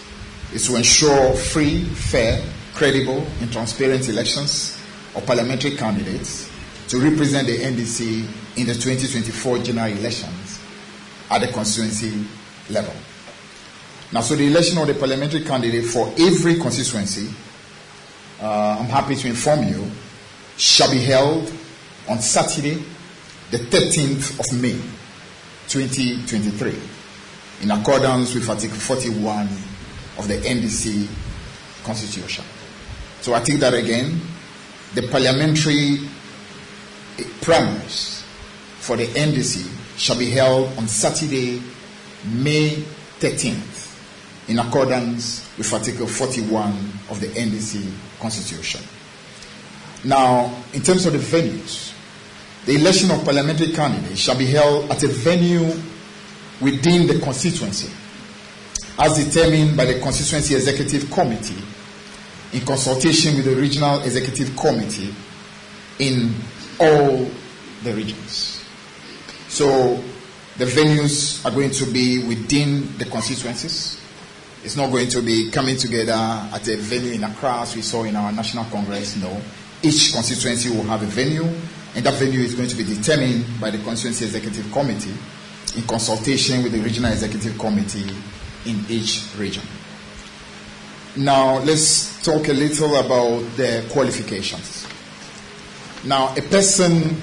is 0.57 0.65
to 0.65 0.75
ensure 0.75 1.35
free, 1.35 1.83
fair, 1.83 2.43
credible, 2.73 3.23
and 3.41 3.51
transparent 3.51 4.09
elections 4.09 4.75
of 5.13 5.23
parliamentary 5.23 5.75
candidates 5.75 6.49
to 6.87 6.97
represent 6.99 7.45
the 7.45 7.59
NDC 7.59 8.25
in 8.57 8.65
the 8.65 8.73
2024 8.73 9.59
general 9.59 9.91
elections 9.91 10.59
at 11.29 11.41
the 11.41 11.47
constituency 11.49 12.25
level. 12.71 12.93
Now, 14.11 14.21
so 14.21 14.35
the 14.35 14.47
election 14.47 14.79
of 14.79 14.87
the 14.87 14.95
parliamentary 14.95 15.43
candidate 15.43 15.85
for 15.85 16.11
every 16.17 16.59
constituency, 16.59 17.29
uh, 18.41 18.77
I'm 18.79 18.87
happy 18.87 19.15
to 19.15 19.27
inform 19.27 19.67
you, 19.67 19.91
shall 20.57 20.89
be 20.89 21.03
held 21.03 21.53
on 22.09 22.17
Saturday, 22.19 22.83
the 23.51 23.57
13th 23.57 24.39
of 24.39 24.59
May, 24.59 24.79
2023, 25.67 26.75
in 27.61 27.69
accordance 27.69 28.33
with 28.33 28.49
Article 28.49 28.77
41 28.77 29.47
of 30.17 30.27
the 30.27 30.37
NDC 30.37 31.07
Constitution. 31.83 32.43
So 33.21 33.33
I 33.33 33.41
take 33.41 33.59
that 33.59 33.73
again. 33.73 34.19
The 34.93 35.07
parliamentary 35.07 35.99
primaries 37.41 38.23
for 38.79 38.95
the 38.97 39.07
NDC 39.07 39.69
shall 39.97 40.17
be 40.17 40.29
held 40.29 40.77
on 40.77 40.87
Saturday, 40.87 41.61
May 42.25 42.83
13th, 43.19 44.49
in 44.49 44.59
accordance 44.59 45.49
with 45.57 45.71
Article 45.73 46.07
41 46.07 46.69
of 47.09 47.19
the 47.19 47.27
NDC 47.27 47.91
Constitution. 48.19 48.81
Now, 50.03 50.63
in 50.73 50.81
terms 50.81 51.05
of 51.05 51.13
the 51.13 51.19
venues, 51.19 51.93
the 52.65 52.75
election 52.75 53.11
of 53.11 53.23
parliamentary 53.23 53.71
candidates 53.71 54.19
shall 54.19 54.37
be 54.37 54.45
held 54.45 54.91
at 54.91 55.03
a 55.03 55.07
venue 55.07 55.73
within 56.61 57.07
the 57.07 57.19
constituency, 57.19 57.89
as 58.99 59.23
determined 59.23 59.77
by 59.77 59.85
the 59.85 59.99
Constituency 59.99 60.55
Executive 60.55 61.09
Committee 61.11 61.61
in 62.53 62.65
consultation 62.65 63.35
with 63.35 63.45
the 63.45 63.55
Regional 63.55 64.01
Executive 64.01 64.55
Committee 64.55 65.13
in 65.99 66.33
all 66.79 67.29
the 67.83 67.93
regions. 67.93 68.63
So 69.47 70.03
the 70.57 70.65
venues 70.65 71.45
are 71.45 71.51
going 71.51 71.71
to 71.71 71.85
be 71.85 72.23
within 72.27 72.97
the 72.97 73.05
constituencies. 73.05 74.01
It's 74.63 74.75
not 74.75 74.91
going 74.91 75.07
to 75.09 75.21
be 75.21 75.51
coming 75.51 75.77
together 75.77 76.13
at 76.13 76.67
a 76.67 76.77
venue 76.77 77.13
in 77.13 77.23
Accra 77.23 77.61
as 77.61 77.75
we 77.75 77.81
saw 77.81 78.03
in 78.03 78.15
our 78.15 78.31
National 78.31 78.65
Congress. 78.65 79.15
No. 79.15 79.39
Each 79.83 80.11
constituency 80.11 80.75
will 80.75 80.83
have 80.83 81.03
a 81.03 81.05
venue, 81.05 81.43
and 81.95 82.03
that 82.05 82.15
venue 82.15 82.39
is 82.39 82.55
going 82.55 82.67
to 82.69 82.75
be 82.75 82.83
determined 82.83 83.45
by 83.61 83.69
the 83.69 83.77
Constituency 83.77 84.25
Executive 84.25 84.71
Committee 84.71 85.13
in 85.75 85.83
consultation 85.83 86.63
with 86.63 86.71
the 86.71 86.79
Regional 86.79 87.11
Executive 87.11 87.57
Committee 87.59 88.09
in 88.65 88.83
each 88.89 89.25
region. 89.37 89.63
Now, 91.15 91.59
let's 91.59 92.21
talk 92.23 92.47
a 92.47 92.53
little 92.53 92.95
about 92.95 93.39
the 93.57 93.87
qualifications. 93.91 94.85
Now, 96.05 96.35
a 96.35 96.41
person 96.41 97.19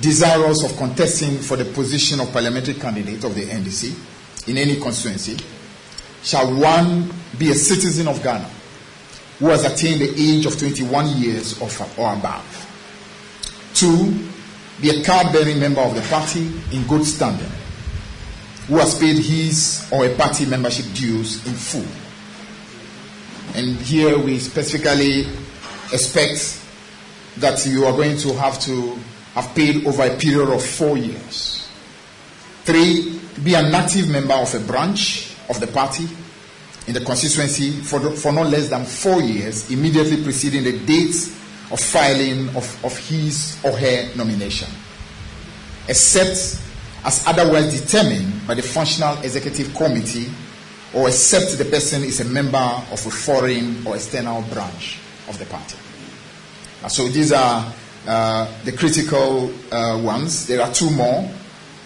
desirous 0.00 0.62
of 0.64 0.76
contesting 0.76 1.38
for 1.38 1.56
the 1.56 1.64
position 1.64 2.20
of 2.20 2.32
parliamentary 2.32 2.74
candidate 2.74 3.24
of 3.24 3.34
the 3.34 3.46
NDC 3.46 4.48
in 4.48 4.56
any 4.56 4.76
constituency 4.76 5.36
shall 6.22 6.54
one 6.54 7.12
be 7.38 7.50
a 7.50 7.54
citizen 7.54 8.08
of 8.08 8.22
Ghana 8.22 8.50
who 9.38 9.46
has 9.46 9.64
attained 9.64 10.00
the 10.00 10.14
age 10.16 10.46
of 10.46 10.56
21 10.58 11.16
years 11.16 11.60
or, 11.60 11.68
above. 12.12 12.60
Two, 13.74 14.14
be 14.80 14.90
a 14.90 15.04
card 15.04 15.32
bearing 15.32 15.58
member 15.58 15.80
of 15.80 15.94
the 15.94 16.02
party 16.02 16.50
in 16.72 16.86
good 16.86 17.04
standing 17.04 17.50
who 18.68 18.76
has 18.76 18.98
paid 18.98 19.18
his 19.18 19.86
or 19.92 20.06
a 20.06 20.14
party 20.16 20.46
membership 20.46 20.86
dues 20.94 21.46
in 21.46 21.52
full 21.52 21.84
and 23.54 23.76
here 23.76 24.18
we 24.18 24.38
specifically 24.38 25.26
expect 25.92 26.60
that 27.36 27.64
you 27.66 27.84
are 27.84 27.92
going 27.92 28.16
to 28.18 28.32
have 28.34 28.58
to 28.60 28.98
have 29.34 29.54
paid 29.54 29.86
over 29.86 30.04
a 30.04 30.16
period 30.16 30.48
of 30.48 30.64
four 30.64 30.96
years. 30.98 31.68
Three, 32.64 33.20
be 33.42 33.54
an 33.54 33.74
active 33.74 34.08
member 34.08 34.34
of 34.34 34.52
a 34.54 34.60
branch 34.60 35.34
of 35.48 35.60
the 35.60 35.66
party 35.68 36.08
in 36.86 36.94
the 36.94 37.04
constituency 37.04 37.70
for, 37.70 37.98
the, 38.00 38.10
for 38.10 38.32
not 38.32 38.46
less 38.46 38.68
than 38.68 38.84
four 38.84 39.20
years 39.20 39.70
immediately 39.70 40.22
preceding 40.22 40.64
the 40.64 40.78
date 40.80 41.14
of 41.70 41.80
filing 41.80 42.48
of, 42.50 42.84
of 42.84 42.96
his 43.08 43.58
or 43.64 43.72
her 43.72 44.14
nomination, 44.16 44.68
except 45.88 46.60
as 47.04 47.26
otherwise 47.26 47.80
determined 47.80 48.46
by 48.46 48.54
the 48.54 48.62
Functional 48.62 49.18
Executive 49.18 49.74
Committee 49.74 50.30
or 50.94 51.08
except 51.08 51.58
the 51.58 51.64
person 51.64 52.02
is 52.04 52.20
a 52.20 52.24
member 52.24 52.56
of 52.58 53.06
a 53.06 53.10
foreign 53.10 53.86
or 53.86 53.96
external 53.96 54.42
branch 54.42 54.98
of 55.28 55.38
the 55.38 55.44
party. 55.46 55.76
So 56.88 57.08
these 57.08 57.32
are 57.32 57.72
uh, 58.06 58.64
the 58.64 58.72
critical 58.72 59.52
uh, 59.72 60.00
ones. 60.02 60.46
There 60.46 60.60
are 60.62 60.72
two 60.72 60.90
more. 60.90 61.28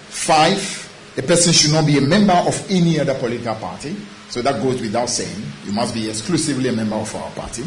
Five, 0.09 1.13
the 1.15 1.23
person 1.23 1.53
should 1.53 1.73
not 1.73 1.87
be 1.87 1.99
a 1.99 2.01
member 2.01 2.33
of 2.33 2.71
any 2.71 2.99
other 2.99 3.15
political 3.15 3.55
party. 3.55 3.97
So 4.29 4.43
that 4.43 4.63
goes 4.63 4.81
without 4.81 5.09
saying. 5.09 5.43
You 5.65 5.73
must 5.73 5.95
be 5.95 6.09
exclusively 6.09 6.69
a 6.69 6.73
member 6.73 6.97
of 6.97 7.15
our 7.15 7.31
party. 7.31 7.65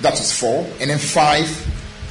That 0.00 0.18
is 0.18 0.32
four. 0.32 0.64
And 0.80 0.90
then 0.90 0.98
five, 0.98 1.46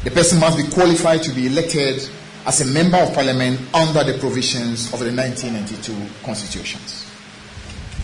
the 0.03 0.11
person 0.11 0.39
must 0.39 0.57
be 0.57 0.63
qualified 0.71 1.23
to 1.23 1.31
be 1.31 1.47
elected 1.47 2.07
as 2.45 2.61
a 2.61 2.65
member 2.65 2.97
of 2.97 3.13
parliament 3.13 3.59
under 3.73 4.03
the 4.03 4.17
provisions 4.19 4.93
of 4.93 4.99
the 4.99 5.11
1992 5.11 6.23
constitutions. 6.23 7.11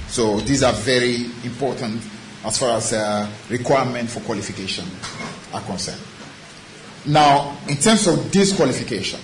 So 0.08 0.40
these 0.42 0.64
are 0.64 0.74
very 0.74 1.26
important 1.44 2.02
as 2.44 2.58
far 2.58 2.72
as 2.78 2.92
uh, 2.92 3.30
requirement 3.50 4.10
for 4.10 4.20
qualification 4.22 4.86
are 5.54 5.62
concerned. 5.62 6.02
Now, 7.06 7.58
in 7.68 7.78
terms 7.78 8.08
of 8.08 8.32
disqualification, 8.32 9.20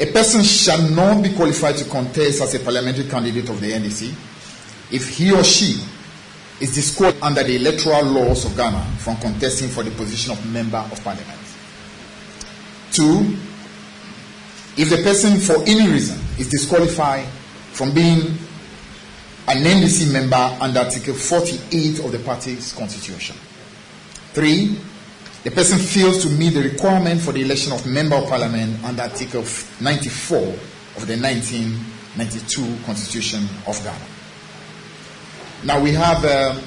a 0.00 0.06
person 0.06 0.42
shall 0.42 0.82
not 0.90 1.22
be 1.22 1.34
qualified 1.34 1.76
to 1.76 1.84
contest 1.84 2.42
as 2.42 2.54
a 2.54 2.60
parliamentary 2.60 3.08
candidate 3.08 3.48
of 3.50 3.60
the 3.60 3.72
NDC 3.72 4.12
if 4.90 5.08
he 5.16 5.32
or 5.32 5.44
she 5.44 5.80
is 6.60 6.74
disqualified 6.74 7.22
under 7.22 7.42
the 7.42 7.56
electoral 7.56 8.04
laws 8.04 8.44
of 8.44 8.56
Ghana 8.56 8.82
from 8.98 9.16
contesting 9.16 9.68
for 9.68 9.82
the 9.82 9.90
position 9.90 10.32
of 10.32 10.52
member 10.52 10.78
of 10.78 11.02
parliament. 11.04 11.38
Two, 12.90 13.36
if 14.76 14.88
the 14.90 15.02
person 15.02 15.38
for 15.38 15.62
any 15.66 15.90
reason 15.90 16.18
is 16.38 16.48
disqualified 16.48 17.26
from 17.72 17.92
being 17.92 18.20
an 19.48 19.64
NDC 19.64 20.12
member 20.12 20.56
under 20.60 20.80
Article 20.80 21.14
48 21.14 22.04
of 22.04 22.12
the 22.12 22.18
party's 22.20 22.72
constitution. 22.72 23.36
Three, 24.32 24.78
the 25.44 25.50
person 25.50 25.78
fails 25.78 26.22
to 26.22 26.30
meet 26.30 26.50
the 26.50 26.62
requirement 26.62 27.20
for 27.20 27.32
the 27.32 27.42
election 27.42 27.72
of 27.72 27.84
member 27.86 28.16
of 28.16 28.28
parliament 28.28 28.82
under 28.84 29.02
Article 29.02 29.44
94 29.80 30.38
of 30.38 31.06
the 31.06 31.16
1992 31.18 32.84
Constitution 32.84 33.42
of 33.66 33.82
Ghana. 33.82 34.06
Now 35.64 35.80
we 35.80 35.92
have 35.92 36.24
uh, 36.24 36.60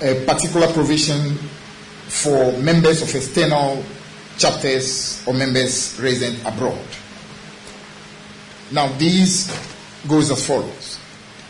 a 0.00 0.24
particular 0.24 0.72
provision 0.72 1.36
for 2.08 2.52
members 2.58 3.02
of 3.02 3.14
external 3.14 3.84
chapters 4.42 5.22
or 5.26 5.34
members 5.34 5.98
resident 6.00 6.40
abroad. 6.44 6.84
Now, 8.72 8.88
these 8.98 9.46
goes 10.08 10.30
as 10.30 10.46
follows 10.46 10.98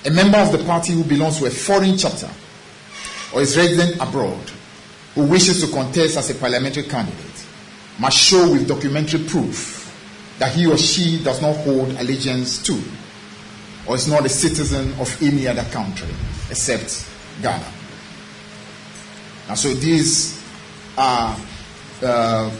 a 0.05 0.10
member 0.10 0.39
of 0.39 0.52
the 0.52 0.59
party 0.64 0.93
who 0.93 1.05
belongs 1.05 1.39
to 1.39 1.47
a 1.47 1.51
foreign 1.51 1.97
chapter 1.97 2.28
or 3.32 3.40
is 3.40 3.56
resident 3.56 3.97
abroad 4.01 4.51
who 5.14 5.24
wishes 5.27 5.64
to 5.64 5.73
contest 5.73 6.16
as 6.16 6.31
a 6.31 6.35
parliamentary 6.35 6.82
candidate 6.82 7.47
must 7.98 8.19
show 8.19 8.51
with 8.51 8.66
documentary 8.66 9.24
proof 9.24 9.78
that 10.39 10.52
he 10.52 10.66
or 10.66 10.77
she 10.77 11.23
does 11.23 11.40
not 11.40 11.55
hold 11.59 11.90
allegiance 12.01 12.62
to 12.62 12.82
or 13.86 13.94
is 13.94 14.09
not 14.09 14.24
a 14.27 14.28
citizen 14.28 14.93
of 15.01 15.23
any 15.23 15.47
other 15.47 15.64
country 15.70 16.09
except 16.51 17.09
Ghana. 17.40 17.73
And 19.48 19.59
so 19.59 19.73
these 19.74 20.43
are 20.97 21.36
uh, 22.02 22.51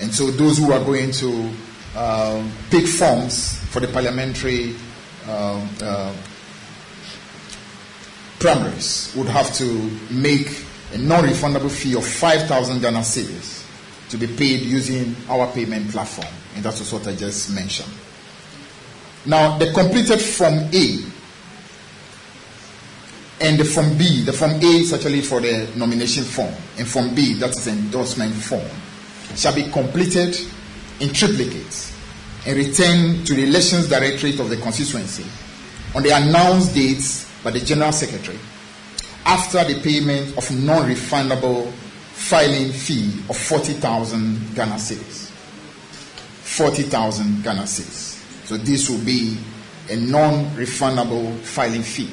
And 0.00 0.14
so 0.14 0.30
those 0.30 0.58
who 0.58 0.72
are 0.72 0.82
going 0.84 1.10
to 1.12 1.50
uh, 1.96 2.46
pick 2.70 2.86
forms 2.86 3.58
for 3.70 3.80
the 3.80 3.88
parliamentary 3.88 4.74
uh, 5.26 5.66
uh, 5.82 6.14
primaries 8.38 9.12
would 9.16 9.28
have 9.28 9.52
to 9.54 9.64
make 10.10 10.64
a 10.92 10.98
non-refundable 10.98 11.70
fee 11.70 11.96
of 11.96 12.06
5,000 12.06 12.80
Ghana 12.80 13.00
cedis 13.00 13.63
to 14.14 14.26
be 14.26 14.32
paid 14.36 14.60
using 14.60 15.16
our 15.28 15.50
payment 15.50 15.90
platform. 15.90 16.32
And 16.54 16.64
that's 16.64 16.92
what 16.92 17.06
I 17.08 17.16
just 17.16 17.52
mentioned. 17.52 17.92
Now, 19.26 19.58
the 19.58 19.72
completed 19.72 20.20
Form 20.20 20.54
A 20.72 20.98
and 23.40 23.58
the 23.58 23.64
Form 23.64 23.98
B, 23.98 24.22
the 24.22 24.32
Form 24.32 24.52
A 24.52 24.64
is 24.64 24.92
actually 24.92 25.22
for 25.22 25.40
the 25.40 25.68
nomination 25.74 26.22
form, 26.22 26.54
and 26.78 26.86
Form 26.86 27.12
B, 27.12 27.34
that 27.34 27.50
is 27.50 27.66
endorsement 27.66 28.34
form, 28.34 28.62
shall 29.34 29.54
be 29.54 29.64
completed 29.64 30.38
in 31.00 31.12
triplicate 31.12 31.92
and 32.46 32.56
returned 32.56 33.26
to 33.26 33.34
the 33.34 33.42
Elections 33.44 33.88
Directorate 33.88 34.38
of 34.38 34.48
the 34.48 34.58
constituency 34.58 35.24
on 35.96 36.04
the 36.04 36.10
announced 36.10 36.72
dates 36.72 37.28
by 37.42 37.50
the 37.50 37.58
General 37.58 37.90
Secretary 37.90 38.38
after 39.26 39.64
the 39.64 39.80
payment 39.80 40.38
of 40.38 40.48
non 40.62 40.88
refundable 40.88 41.72
filing 42.14 42.72
fee 42.72 43.20
of 43.28 43.36
40,000 43.36 44.54
Ghana 44.54 44.76
cedis. 44.76 45.28
40,000 46.42 47.42
Ghana 47.42 47.62
cedis. 47.62 48.46
So 48.46 48.56
this 48.56 48.88
will 48.88 49.04
be 49.04 49.36
a 49.90 49.96
non-refundable 49.96 51.36
filing 51.40 51.82
fee. 51.82 52.10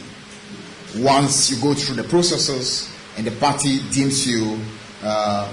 Once 0.98 1.50
you 1.52 1.62
go 1.62 1.74
through 1.74 1.96
the 1.96 2.04
processes 2.04 2.94
and 3.16 3.26
the 3.26 3.32
party 3.32 3.80
deems 3.92 4.28
you 4.28 4.60
uh, 5.04 5.52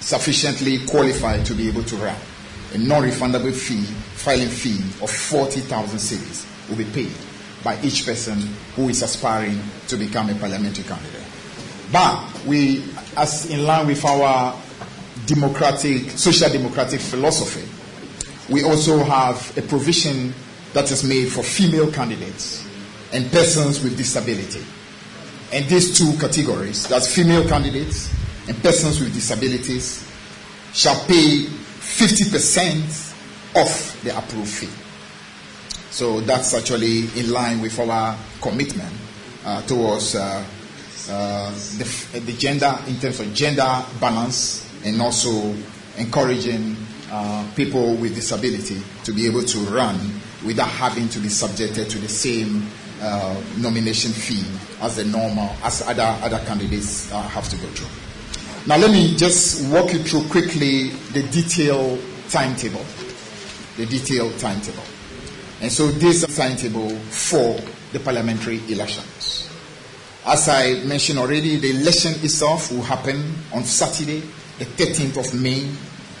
sufficiently 0.00 0.78
qualified 0.86 1.44
to 1.46 1.54
be 1.54 1.68
able 1.68 1.82
to 1.84 1.96
run, 1.96 2.16
a 2.74 2.78
non-refundable 2.78 3.52
fee, 3.52 3.82
filing 4.14 4.48
fee 4.48 4.78
of 5.02 5.10
40,000 5.10 5.98
cedis 5.98 6.68
will 6.68 6.76
be 6.76 6.84
paid 6.84 7.12
by 7.64 7.80
each 7.82 8.04
person 8.04 8.38
who 8.76 8.88
is 8.88 9.02
aspiring 9.02 9.60
to 9.88 9.96
become 9.96 10.28
a 10.30 10.34
parliamentary 10.34 10.84
candidate. 10.84 11.24
But 11.90 12.44
we, 12.46 12.84
as 13.18 13.50
in 13.50 13.66
line 13.66 13.86
with 13.88 14.04
our 14.04 14.56
democratic, 15.26 16.10
social 16.10 16.48
democratic 16.48 17.00
philosophy, 17.00 17.68
we 18.52 18.62
also 18.62 18.98
have 19.02 19.56
a 19.58 19.62
provision 19.62 20.32
that 20.72 20.90
is 20.92 21.02
made 21.02 21.26
for 21.30 21.42
female 21.42 21.90
candidates 21.90 22.64
and 23.12 23.30
persons 23.32 23.82
with 23.82 23.96
disability. 23.96 24.64
And 25.52 25.64
these 25.66 25.98
two 25.98 26.16
categories, 26.18 26.86
that's 26.86 27.12
female 27.12 27.46
candidates 27.48 28.08
and 28.46 28.56
persons 28.62 29.00
with 29.00 29.12
disabilities, 29.12 30.08
shall 30.72 30.98
pay 31.06 31.44
50% 31.44 33.14
of 33.56 34.00
the 34.04 34.16
approved 34.16 34.48
fee. 34.50 34.68
So 35.90 36.20
that's 36.20 36.54
actually 36.54 37.08
in 37.18 37.32
line 37.32 37.60
with 37.60 37.76
our 37.80 38.16
commitment 38.40 38.92
uh, 39.44 39.62
towards 39.62 40.14
uh, 40.14 40.44
uh, 41.08 41.50
the, 41.50 42.20
the 42.20 42.32
gender, 42.32 42.78
in 42.86 42.98
terms 42.98 43.20
of 43.20 43.32
gender 43.34 43.84
balance, 44.00 44.68
and 44.84 45.00
also 45.00 45.54
encouraging 45.96 46.76
uh, 47.10 47.46
people 47.56 47.94
with 47.96 48.14
disability 48.14 48.80
to 49.04 49.12
be 49.12 49.26
able 49.26 49.42
to 49.42 49.58
run 49.70 49.98
without 50.44 50.68
having 50.68 51.08
to 51.08 51.18
be 51.18 51.28
subjected 51.28 51.88
to 51.90 51.98
the 51.98 52.08
same 52.08 52.66
uh, 53.00 53.40
nomination 53.58 54.12
fee 54.12 54.44
as 54.80 54.96
the 54.96 55.04
normal, 55.04 55.50
as 55.62 55.82
other, 55.82 56.16
other 56.22 56.38
candidates 56.46 57.12
uh, 57.12 57.22
have 57.22 57.48
to 57.48 57.56
go 57.56 57.66
through. 57.68 57.88
Now, 58.66 58.76
let 58.76 58.90
me 58.90 59.16
just 59.16 59.66
walk 59.72 59.92
you 59.92 60.00
through 60.00 60.28
quickly 60.28 60.90
the 61.12 61.22
detailed 61.30 62.00
timetable. 62.28 62.84
The 63.76 63.86
detailed 63.86 64.38
timetable. 64.38 64.82
And 65.60 65.72
so, 65.72 65.88
this 65.88 66.36
timetable 66.36 66.90
for 66.90 67.58
the 67.92 68.00
parliamentary 68.00 68.60
elections. 68.68 69.48
As 70.28 70.46
I 70.46 70.84
mentioned 70.84 71.18
already, 71.18 71.56
the 71.56 71.70
election 71.70 72.12
itself 72.22 72.70
will 72.70 72.82
happen 72.82 73.34
on 73.50 73.64
Saturday, 73.64 74.20
the 74.58 74.66
13th 74.66 75.16
of 75.16 75.40
May, 75.40 75.60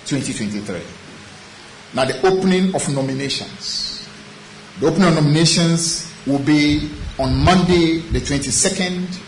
2023. 0.06 0.80
Now, 1.92 2.06
the 2.06 2.26
opening 2.26 2.74
of 2.74 2.88
nominations. 2.88 4.08
The 4.80 4.86
opening 4.86 5.08
of 5.08 5.14
nominations 5.16 6.10
will 6.26 6.38
be 6.38 6.90
on 7.18 7.36
Monday, 7.36 7.98
the 7.98 8.20
22nd, 8.20 9.20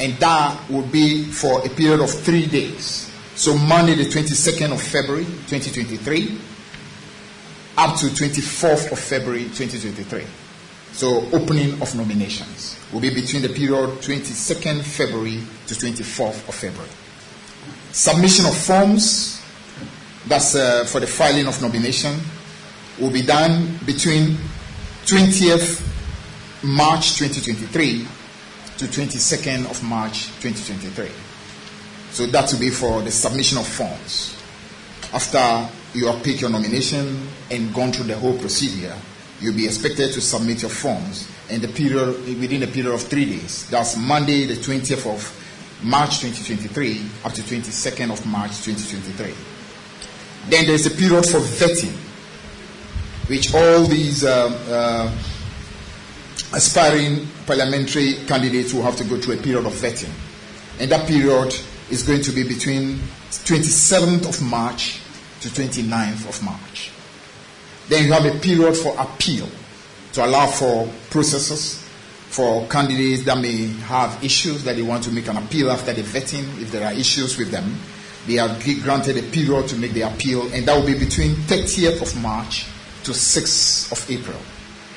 and 0.00 0.14
that 0.14 0.70
will 0.70 0.86
be 0.86 1.24
for 1.24 1.60
a 1.66 1.68
period 1.68 2.00
of 2.00 2.08
three 2.08 2.46
days. 2.46 3.12
So, 3.34 3.54
Monday, 3.54 3.96
the 3.96 4.08
22nd 4.08 4.72
of 4.72 4.80
February, 4.80 5.26
2023, 5.26 6.38
up 7.76 7.98
to 7.98 8.06
24th 8.06 8.92
of 8.92 8.98
February, 8.98 9.44
2023. 9.44 10.24
So, 10.92 11.28
opening 11.32 11.80
of 11.80 11.94
nominations 11.94 12.76
will 12.92 13.00
be 13.00 13.14
between 13.14 13.42
the 13.42 13.48
period 13.48 14.00
22nd 14.00 14.82
February 14.82 15.40
to 15.66 15.74
24th 15.74 16.48
of 16.48 16.54
February. 16.54 16.90
Submission 17.92 18.46
of 18.46 18.56
forms 18.56 19.40
that's 20.26 20.54
uh, 20.54 20.84
for 20.84 21.00
the 21.00 21.06
filing 21.06 21.46
of 21.46 21.60
nomination, 21.62 22.18
will 22.98 23.10
be 23.10 23.22
done 23.22 23.78
between 23.86 24.36
20th 25.06 25.82
March 26.62 27.16
2023 27.18 28.06
to 28.76 28.84
22nd 28.84 29.70
of 29.70 29.82
March 29.82 30.26
2023. 30.40 31.08
So 32.10 32.26
that 32.26 32.52
will 32.52 32.60
be 32.60 32.70
for 32.70 33.02
the 33.02 33.10
submission 33.10 33.58
of 33.58 33.66
forms. 33.66 34.36
After 35.12 35.68
you 35.94 36.06
have 36.06 36.22
picked 36.22 36.40
your 36.40 36.50
nomination 36.50 37.28
and 37.50 37.74
gone 37.74 37.92
through 37.92 38.06
the 38.06 38.16
whole 38.16 38.38
procedure, 38.38 38.94
you'll 39.40 39.54
be 39.54 39.66
expected 39.66 40.12
to 40.12 40.20
submit 40.20 40.62
your 40.62 40.70
forms 40.70 41.28
in 41.48 41.60
the 41.60 41.68
period 41.68 42.08
within 42.38 42.62
a 42.62 42.66
period 42.66 42.92
of 42.92 43.02
three 43.02 43.24
days. 43.24 43.68
That's 43.70 43.96
Monday, 43.96 44.44
the 44.46 44.54
20th 44.54 45.12
of 45.12 45.82
March 45.82 46.20
2023 46.20 47.06
up 47.24 47.32
to 47.32 47.42
22nd 47.42 48.12
of 48.12 48.24
March 48.26 48.62
2023. 48.62 49.34
Then 50.48 50.66
there's 50.66 50.86
a 50.86 50.90
period 50.90 51.24
for 51.24 51.38
vetting, 51.38 51.96
which 53.28 53.54
all 53.54 53.84
these 53.84 54.24
uh, 54.24 54.48
uh, 54.68 55.18
aspiring 56.54 57.26
parliamentary 57.46 58.14
candidates 58.26 58.74
will 58.74 58.82
have 58.82 58.96
to 58.96 59.04
go 59.04 59.18
through 59.18 59.34
a 59.34 59.42
period 59.42 59.66
of 59.66 59.72
vetting. 59.72 60.12
And 60.78 60.90
that 60.90 61.06
period 61.06 61.54
is 61.90 62.02
going 62.02 62.22
to 62.22 62.32
be 62.32 62.42
between 62.42 62.98
27th 63.30 64.28
of 64.28 64.42
March 64.42 65.00
to 65.40 65.48
29th 65.48 66.28
of 66.28 66.42
March. 66.42 66.90
Then 67.90 68.06
you 68.06 68.12
have 68.14 68.24
a 68.24 68.38
period 68.38 68.74
for 68.74 68.98
appeal 68.98 69.46
to 70.14 70.24
allow 70.24 70.46
for 70.46 70.90
processes 71.10 71.76
for 72.30 72.66
candidates 72.68 73.24
that 73.24 73.36
may 73.36 73.66
have 73.66 74.24
issues 74.24 74.64
that 74.64 74.76
they 74.76 74.82
want 74.82 75.04
to 75.04 75.10
make 75.10 75.28
an 75.28 75.36
appeal 75.36 75.70
after 75.70 75.92
the 75.92 76.02
vetting 76.02 76.62
if 76.62 76.70
there 76.72 76.86
are 76.86 76.92
issues 76.92 77.36
with 77.36 77.50
them 77.50 77.76
they 78.26 78.38
are 78.38 78.48
granted 78.82 79.16
a 79.16 79.22
period 79.22 79.68
to 79.68 79.76
make 79.76 79.92
the 79.92 80.02
appeal, 80.02 80.42
and 80.52 80.66
that 80.66 80.76
will 80.76 80.86
be 80.86 80.98
between 80.98 81.34
30th 81.34 82.02
of 82.02 82.22
March 82.22 82.66
to 83.04 83.12
6th 83.12 83.92
of 83.92 84.10
April. 84.10 84.38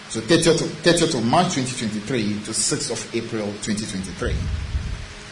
So 0.10 0.20
30th 0.20 0.62
of, 0.62 0.68
30th 0.84 1.16
of 1.16 1.26
March 1.26 1.56
2023 1.56 2.44
to 2.44 2.52
6th 2.52 2.92
of 2.92 3.16
April 3.16 3.48
2023. 3.64 4.36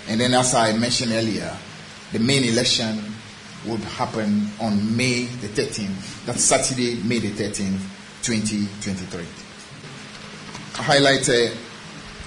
And 0.07 0.19
then, 0.19 0.33
as 0.33 0.55
I 0.55 0.75
mentioned 0.77 1.11
earlier, 1.11 1.55
the 2.13 2.19
main 2.19 2.45
election 2.45 3.03
would 3.65 3.81
happen 3.81 4.49
on 4.59 4.95
May 4.95 5.25
the 5.25 5.47
13th. 5.47 6.25
That's 6.25 6.43
Saturday, 6.43 7.01
May 7.03 7.19
the 7.19 7.31
13th, 7.31 7.79
2023. 8.23 9.25
I 10.79 10.83
highlight 10.83 11.27
a, 11.29 11.51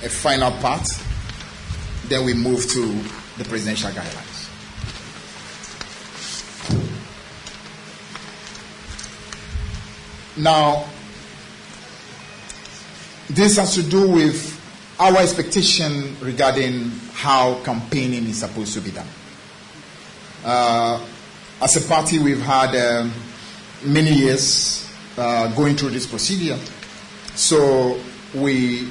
a 0.05 0.09
final 0.09 0.53
part, 0.53 0.87
then 2.09 2.25
we 2.25 2.35
move 2.35 2.69
to 2.71 2.87
the 3.39 3.45
presidential 3.45 3.91
guidelines. 3.91 4.35
Now, 10.37 10.85
this 13.29 13.57
has 13.57 13.75
to 13.75 13.83
do 13.83 14.09
with 14.09 14.61
our 14.99 15.17
expectation 15.19 16.17
regarding 16.21 16.91
how 17.13 17.63
campaigning 17.63 18.27
is 18.27 18.39
supposed 18.39 18.75
to 18.75 18.81
be 18.81 18.91
done. 18.91 19.07
Uh, 20.45 21.05
as 21.61 21.77
a 21.77 21.89
party, 21.89 22.19
we've 22.19 22.43
had 22.43 22.75
uh, 22.75 23.09
many 23.85 24.13
years 24.13 24.91
uh, 25.17 25.49
going 25.55 25.77
through 25.77 25.91
this 25.91 26.07
procedure. 26.07 26.59
So 27.35 28.01
we 28.35 28.89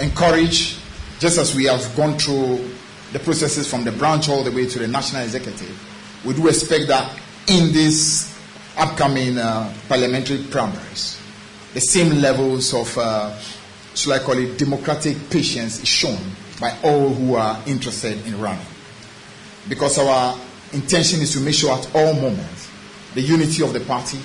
encourage, 0.00 0.78
just 1.18 1.38
as 1.38 1.54
we 1.54 1.64
have 1.66 1.94
gone 1.96 2.18
through 2.18 2.70
the 3.12 3.18
processes 3.18 3.68
from 3.68 3.84
the 3.84 3.92
branch 3.92 4.28
all 4.28 4.42
the 4.42 4.50
way 4.50 4.66
to 4.66 4.78
the 4.78 4.88
national 4.88 5.22
executive, 5.22 5.74
we 6.24 6.34
do 6.34 6.48
expect 6.48 6.88
that 6.88 7.14
in 7.48 7.72
these 7.72 8.36
upcoming 8.76 9.38
uh, 9.38 9.72
parliamentary 9.88 10.42
primaries, 10.50 11.20
the 11.74 11.80
same 11.80 12.20
levels 12.20 12.74
of, 12.74 12.96
uh, 12.98 13.36
should 13.94 14.12
I 14.12 14.18
call 14.18 14.38
it, 14.38 14.58
democratic 14.58 15.30
patience 15.30 15.80
is 15.80 15.88
shown 15.88 16.18
by 16.60 16.76
all 16.82 17.10
who 17.10 17.34
are 17.34 17.62
interested 17.66 18.26
in 18.26 18.40
running. 18.40 18.66
Because 19.68 19.98
our 19.98 20.38
intention 20.76 21.20
is 21.20 21.32
to 21.32 21.40
make 21.40 21.54
sure 21.54 21.72
at 21.72 21.94
all 21.94 22.12
moments 22.14 22.70
the 23.14 23.22
unity 23.22 23.62
of 23.62 23.72
the 23.72 23.80
party, 23.80 24.18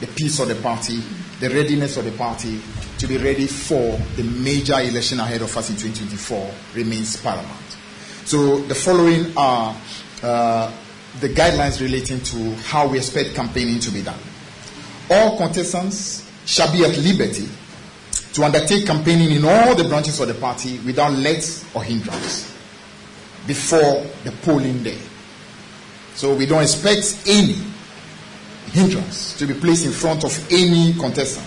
the 0.00 0.06
peace 0.06 0.40
of 0.40 0.48
the 0.48 0.54
party, 0.56 1.00
the 1.40 1.50
readiness 1.50 1.96
of 1.98 2.04
the 2.04 2.12
party 2.12 2.60
to 2.98 3.06
be 3.06 3.18
ready 3.18 3.46
for 3.46 3.98
the 4.16 4.22
major 4.24 4.80
election 4.80 5.20
ahead 5.20 5.42
of 5.42 5.56
us 5.56 5.70
in 5.70 5.76
2024 5.76 6.50
remains 6.74 7.16
paramount. 7.18 7.76
So 8.24 8.58
the 8.62 8.74
following 8.74 9.36
are 9.36 9.76
uh, 10.22 10.72
the 11.20 11.28
guidelines 11.28 11.80
relating 11.80 12.20
to 12.20 12.54
how 12.62 12.88
we 12.88 12.98
expect 12.98 13.34
campaigning 13.34 13.80
to 13.80 13.90
be 13.90 14.02
done. 14.02 14.18
All 15.10 15.36
contestants 15.36 16.28
shall 16.44 16.72
be 16.72 16.84
at 16.84 16.96
liberty 16.98 17.48
to 18.32 18.44
undertake 18.44 18.86
campaigning 18.86 19.32
in 19.32 19.44
all 19.44 19.74
the 19.74 19.84
branches 19.84 20.20
of 20.20 20.28
the 20.28 20.34
party 20.34 20.78
without 20.80 21.12
let 21.12 21.64
or 21.74 21.82
hindrance 21.82 22.54
before 23.46 24.04
the 24.24 24.32
polling 24.42 24.82
day. 24.82 24.98
So 26.18 26.34
we 26.34 26.46
don't 26.46 26.62
expect 26.62 27.28
any 27.28 27.54
hindrance 28.72 29.38
to 29.38 29.46
be 29.46 29.54
placed 29.54 29.86
in 29.86 29.92
front 29.92 30.24
of 30.24 30.52
any 30.52 30.92
contestant 30.94 31.46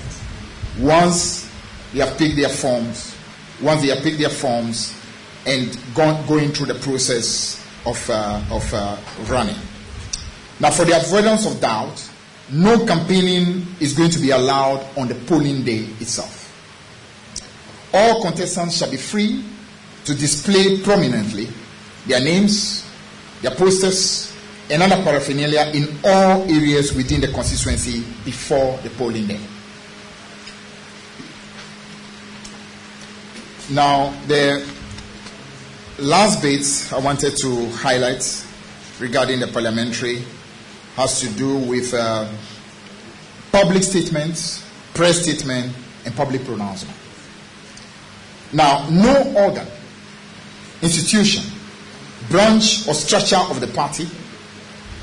once 0.80 1.52
they 1.92 2.00
have 2.00 2.18
picked 2.18 2.38
their 2.38 2.48
forms, 2.48 3.14
once 3.62 3.82
they 3.82 3.90
have 3.90 4.02
picked 4.02 4.20
their 4.20 4.30
forms 4.30 4.98
and 5.46 5.78
gone, 5.94 6.26
going 6.26 6.54
through 6.54 6.68
the 6.68 6.76
process 6.76 7.62
of, 7.86 8.10
uh, 8.10 8.42
of 8.50 8.74
uh, 8.74 8.96
running. 9.28 9.58
Now, 10.62 10.72
for 10.72 10.86
the 10.86 10.96
avoidance 10.96 11.46
of 11.46 11.60
doubt, 11.60 12.10
no 12.50 12.86
campaigning 12.86 13.66
is 13.82 13.92
going 13.92 14.12
to 14.12 14.20
be 14.20 14.32
allowed 14.32 14.88
on 14.98 15.10
the 15.10 15.16
polling 15.16 15.66
day 15.66 15.80
itself. 16.00 16.48
All 17.94 18.22
contestants 18.22 18.78
shall 18.78 18.90
be 18.90 18.96
free 18.96 19.44
to 20.06 20.16
display 20.16 20.80
prominently 20.80 21.50
their 22.08 22.22
names, 22.22 22.90
their 23.42 23.52
posters, 23.52 24.31
and 24.72 24.82
other 24.82 25.04
paraphernalia 25.04 25.70
in 25.74 26.00
all 26.06 26.44
areas 26.44 26.94
within 26.96 27.20
the 27.20 27.28
constituency 27.28 28.00
before 28.24 28.78
the 28.84 28.90
polling 28.92 29.28
day. 29.28 29.40
Now, 33.70 34.12
the 34.28 34.66
last 36.00 36.42
bit 36.42 36.94
I 36.94 37.00
wanted 37.00 37.36
to 37.38 37.70
highlight 37.72 38.46
regarding 39.00 39.42
the 39.42 39.48
parliamentary 39.48 40.24
has 40.96 41.20
to 41.20 41.30
do 41.30 41.58
with 41.58 41.94
uh, 41.94 42.32
public 43.52 43.84
statements, 43.84 44.66
press 44.94 45.22
statement, 45.22 45.76
and 46.06 46.16
public 46.16 46.46
pronouncement. 46.46 46.98
Now, 48.54 48.90
no 48.90 49.34
organ, 49.36 49.68
institution, 50.82 51.44
branch, 52.30 52.88
or 52.88 52.94
structure 52.94 53.38
of 53.38 53.60
the 53.60 53.68
party 53.68 54.08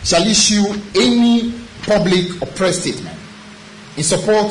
shall 0.09 0.27
issue 0.27 0.65
any 0.97 1.53
public 1.83 2.41
or 2.41 2.47
press 2.57 2.81
statement 2.81 3.15
in 3.99 4.03
support 4.03 4.47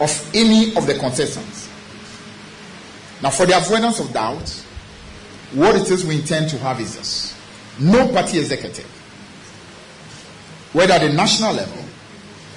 of 0.00 0.30
any 0.34 0.76
of 0.76 0.86
the 0.86 0.98
contestants. 0.98 1.70
Now, 3.22 3.30
for 3.30 3.46
the 3.46 3.56
avoidance 3.56 4.00
of 4.00 4.12
doubt, 4.12 4.50
what 5.54 5.76
it 5.76 5.90
is 5.90 6.04
we 6.04 6.16
intend 6.16 6.50
to 6.50 6.58
have 6.58 6.78
is 6.78 6.94
this 6.96 7.38
no 7.80 8.06
party 8.12 8.38
executive, 8.38 8.84
whether 10.74 10.92
at 10.92 11.00
the 11.00 11.12
national 11.14 11.54
level, 11.54 11.84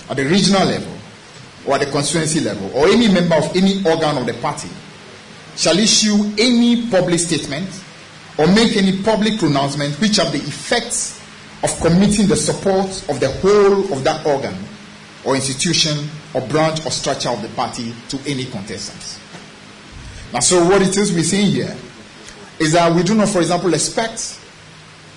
at 0.10 0.18
the 0.18 0.26
regional 0.26 0.66
level, 0.66 0.94
or 1.66 1.76
at 1.76 1.86
the 1.86 1.92
constituency 1.92 2.42
level, 2.42 2.70
or 2.76 2.88
any 2.88 3.08
member 3.08 3.36
of 3.36 3.56
any 3.56 3.78
organ 3.86 4.18
of 4.18 4.26
the 4.26 4.34
party, 4.42 4.68
shall 5.56 5.80
issue 5.80 6.34
any 6.38 6.90
public 6.90 7.18
statement 7.22 7.70
or 8.38 8.46
make 8.48 8.76
any 8.76 9.02
public 9.04 9.40
pronouncement 9.40 9.94
which 10.02 10.18
have 10.18 10.34
the 10.34 10.40
effects 10.40 11.22
of 11.66 11.80
committing 11.82 12.28
the 12.28 12.36
support 12.36 12.88
of 13.10 13.20
the 13.20 13.30
whole 13.42 13.92
of 13.92 14.04
that 14.04 14.24
organ 14.26 14.56
or 15.26 15.36
institution 15.36 16.08
or 16.36 16.42
branch 16.48 16.86
or 16.86 16.92
structure 16.92 17.30
of 17.30 17.42
the 17.42 17.50
party 17.50 17.92
to 18.08 18.20
any 18.28 18.46
contestants. 18.46 19.20
Now, 20.32 20.42
so 20.42 20.64
what 20.64 20.84
it 20.84 20.96
is 20.96 21.12
we're 21.12 21.24
saying 21.24 21.52
here 21.52 21.76
is 22.60 22.74
that 22.74 22.94
we 22.94 23.02
do 23.02 23.16
not, 23.16 23.30
for 23.30 23.40
example, 23.40 23.74
expect 23.74 24.40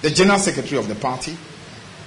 the 0.01 0.09
general 0.11 0.39
secretary 0.39 0.79
of 0.81 0.89
the 0.89 0.95
party 0.95 1.37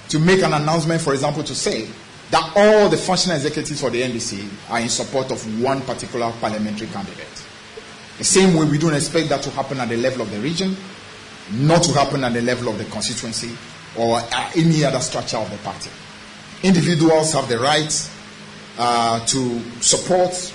to 0.08 0.18
make 0.18 0.42
an 0.42 0.52
announcement, 0.52 1.00
for 1.00 1.12
example, 1.12 1.44
to 1.44 1.54
say 1.54 1.88
that 2.30 2.52
all 2.56 2.88
the 2.88 2.96
functional 2.96 3.36
executives 3.36 3.80
for 3.80 3.90
the 3.90 4.02
NDC 4.02 4.48
are 4.70 4.80
in 4.80 4.88
support 4.88 5.30
of 5.30 5.62
one 5.62 5.82
particular 5.82 6.32
parliamentary 6.40 6.88
candidate. 6.88 7.44
The 8.18 8.24
same 8.24 8.56
way 8.56 8.66
we 8.66 8.78
don't 8.78 8.94
expect 8.94 9.28
that 9.28 9.42
to 9.42 9.50
happen 9.50 9.78
at 9.78 9.88
the 9.88 9.96
level 9.96 10.22
of 10.22 10.30
the 10.32 10.40
region, 10.40 10.76
not 11.52 11.82
to 11.84 11.92
happen 11.92 12.24
at 12.24 12.32
the 12.32 12.42
level 12.42 12.68
of 12.68 12.78
the 12.78 12.84
constituency, 12.86 13.56
or 13.96 14.20
any 14.56 14.84
other 14.84 15.00
structure 15.00 15.36
of 15.36 15.50
the 15.50 15.58
party. 15.58 15.90
Individuals 16.62 17.32
have 17.32 17.48
the 17.48 17.58
right 17.58 18.10
uh, 18.78 19.24
to 19.26 19.60
support 19.80 20.54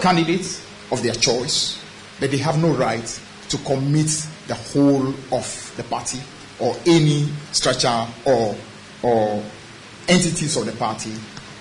candidates 0.00 0.64
of 0.90 1.02
their 1.02 1.14
choice, 1.14 1.82
but 2.18 2.30
they 2.30 2.38
have 2.38 2.60
no 2.60 2.70
right 2.74 3.20
to 3.48 3.58
commit 3.58 4.08
the 4.48 4.54
whole 4.54 5.08
of 5.32 5.74
the 5.76 5.84
party 5.84 6.18
or 6.58 6.74
any 6.86 7.28
structure 7.52 8.06
or, 8.24 8.56
or 9.02 9.42
entities 10.08 10.56
of 10.56 10.66
the 10.66 10.72
party 10.72 11.12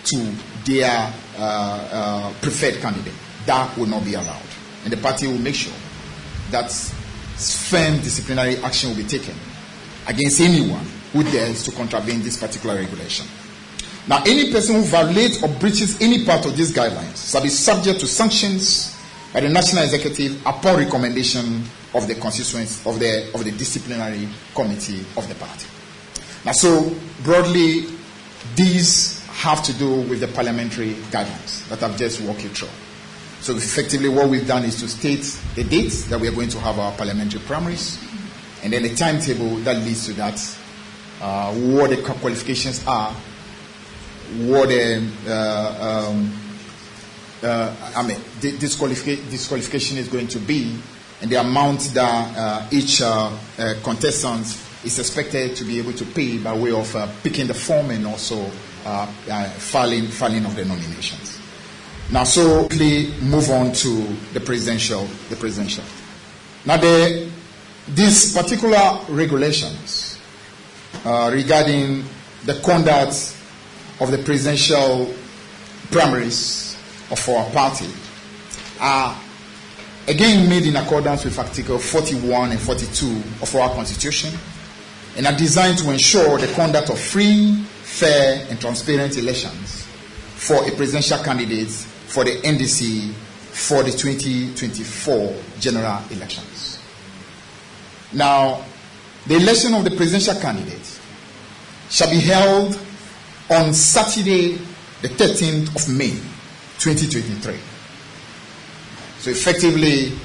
to 0.03 0.33
their 0.65 1.13
uh, 1.37 1.89
uh, 1.91 2.33
preferred 2.41 2.75
candidate. 2.75 3.13
That 3.45 3.77
will 3.77 3.87
not 3.87 4.03
be 4.03 4.13
allowed. 4.13 4.41
And 4.83 4.93
the 4.93 4.97
party 4.97 5.27
will 5.27 5.37
make 5.37 5.55
sure 5.55 5.73
that 6.49 6.71
firm 6.71 7.97
disciplinary 8.01 8.57
action 8.57 8.89
will 8.89 8.97
be 8.97 9.03
taken 9.03 9.35
against 10.07 10.41
anyone 10.41 10.85
who 11.11 11.23
dares 11.23 11.63
to 11.63 11.71
contravene 11.71 12.21
this 12.21 12.39
particular 12.39 12.75
regulation. 12.75 13.25
Now, 14.07 14.23
any 14.25 14.51
person 14.51 14.75
who 14.75 14.81
violates 14.83 15.43
or 15.43 15.49
breaches 15.59 16.01
any 16.01 16.25
part 16.25 16.45
of 16.45 16.57
these 16.57 16.73
guidelines 16.73 17.31
shall 17.31 17.43
be 17.43 17.49
subject 17.49 17.99
to 17.99 18.07
sanctions 18.07 18.97
by 19.33 19.41
the 19.41 19.49
National 19.49 19.83
Executive 19.83 20.41
upon 20.45 20.77
recommendation 20.77 21.63
of 21.93 22.07
the 22.07 22.15
constituents 22.15 22.85
of 22.85 22.99
the 22.99 23.29
of 23.35 23.43
the 23.43 23.51
disciplinary 23.51 24.27
committee 24.55 25.01
of 25.17 25.27
the 25.27 25.35
party. 25.35 25.67
Now, 26.45 26.53
so 26.53 26.95
broadly, 27.23 27.85
these 28.55 29.23
have 29.27 29.61
to 29.63 29.73
do 29.73 30.01
with 30.01 30.19
the 30.19 30.27
parliamentary 30.27 30.93
guidelines 31.11 31.67
that 31.69 31.83
I've 31.83 31.97
just 31.97 32.21
walked 32.21 32.43
you 32.43 32.49
through. 32.49 32.69
So 33.41 33.55
effectively, 33.55 34.09
what 34.09 34.29
we've 34.29 34.47
done 34.47 34.63
is 34.65 34.79
to 34.81 34.87
state 34.87 35.23
the 35.55 35.63
dates 35.63 36.05
that 36.05 36.19
we 36.19 36.27
are 36.27 36.31
going 36.31 36.49
to 36.49 36.59
have 36.59 36.79
our 36.79 36.91
parliamentary 36.93 37.41
primaries, 37.41 37.99
and 38.63 38.73
then 38.73 38.83
the 38.83 38.95
timetable 38.95 39.55
that 39.57 39.77
leads 39.77 40.05
to 40.07 40.13
that, 40.13 40.39
uh, 41.21 41.53
what 41.53 41.91
the 41.91 41.97
qualifications 42.01 42.85
are, 42.87 43.13
what 44.47 44.69
the 44.69 45.07
uh, 45.27 46.09
um, 46.09 46.31
uh, 47.43 47.93
I 47.95 48.07
mean 48.07 48.19
disqualification, 48.39 49.29
disqualification 49.29 49.97
is 49.97 50.07
going 50.07 50.27
to 50.29 50.39
be, 50.39 50.77
and 51.21 51.31
the 51.31 51.39
amount 51.39 51.81
that 51.93 52.37
uh, 52.37 52.67
each 52.71 53.01
uh, 53.01 53.31
uh, 53.57 53.73
contestant 53.83 54.45
is 54.83 54.97
expected 54.97 55.55
to 55.55 55.63
be 55.63 55.77
able 55.77 55.93
to 55.93 56.05
pay 56.05 56.37
by 56.37 56.57
way 56.57 56.71
of 56.71 56.95
picking 57.23 57.47
the 57.47 57.53
form 57.53 57.91
and 57.91 58.07
also 58.07 58.49
filing 59.57 60.07
filing 60.07 60.45
of 60.45 60.55
the 60.55 60.65
nominations. 60.65 61.39
Now, 62.11 62.25
so 62.25 62.67
quickly 62.67 63.13
move 63.21 63.49
on 63.51 63.71
to 63.71 64.03
the 64.33 64.41
presidential. 64.41 65.07
The 65.29 65.37
presidential. 65.37 65.85
Now, 66.65 66.77
the, 66.77 67.31
these 67.87 68.35
particular 68.35 68.99
regulations 69.07 70.10
uh, 71.05 71.29
regarding 71.33 72.03
the 72.45 72.59
conduct 72.63 73.37
of 73.99 74.11
the 74.11 74.17
presidential 74.19 75.13
primaries 75.91 76.77
of 77.11 77.29
our 77.29 77.49
party 77.51 77.89
are 78.79 79.17
again 80.07 80.49
made 80.49 80.65
in 80.65 80.75
accordance 80.75 81.25
with 81.25 81.37
Article 81.37 81.77
41 81.77 82.51
and 82.51 82.59
42 82.59 83.07
of 83.41 83.55
our 83.55 83.69
Constitution 83.69 84.33
and 85.17 85.27
are 85.27 85.35
designed 85.35 85.77
to 85.77 85.91
ensure 85.91 86.37
the 86.37 86.51
conduct 86.53 86.89
of 86.89 86.99
free, 86.99 87.55
fair, 87.83 88.47
and 88.49 88.59
transparent 88.59 89.17
elections 89.17 89.85
for 90.35 90.67
a 90.67 90.71
presidential 90.71 91.19
candidate 91.23 91.69
for 91.69 92.23
the 92.23 92.41
NDC 92.41 93.11
for 93.11 93.83
the 93.83 93.91
2024 93.91 95.35
general 95.59 96.01
elections. 96.09 96.79
Now, 98.13 98.65
the 99.27 99.35
election 99.35 99.73
of 99.73 99.83
the 99.83 99.91
presidential 99.91 100.41
candidate 100.41 100.90
shall 101.91 102.09
be 102.09 102.21
held 102.21 102.79
on 103.49 103.73
Saturday, 103.73 104.53
the 105.01 105.09
13th 105.09 105.75
of 105.75 105.93
May, 105.93 106.11
2023. 106.79 107.59
So 109.19 109.29
effectively, 109.29 110.17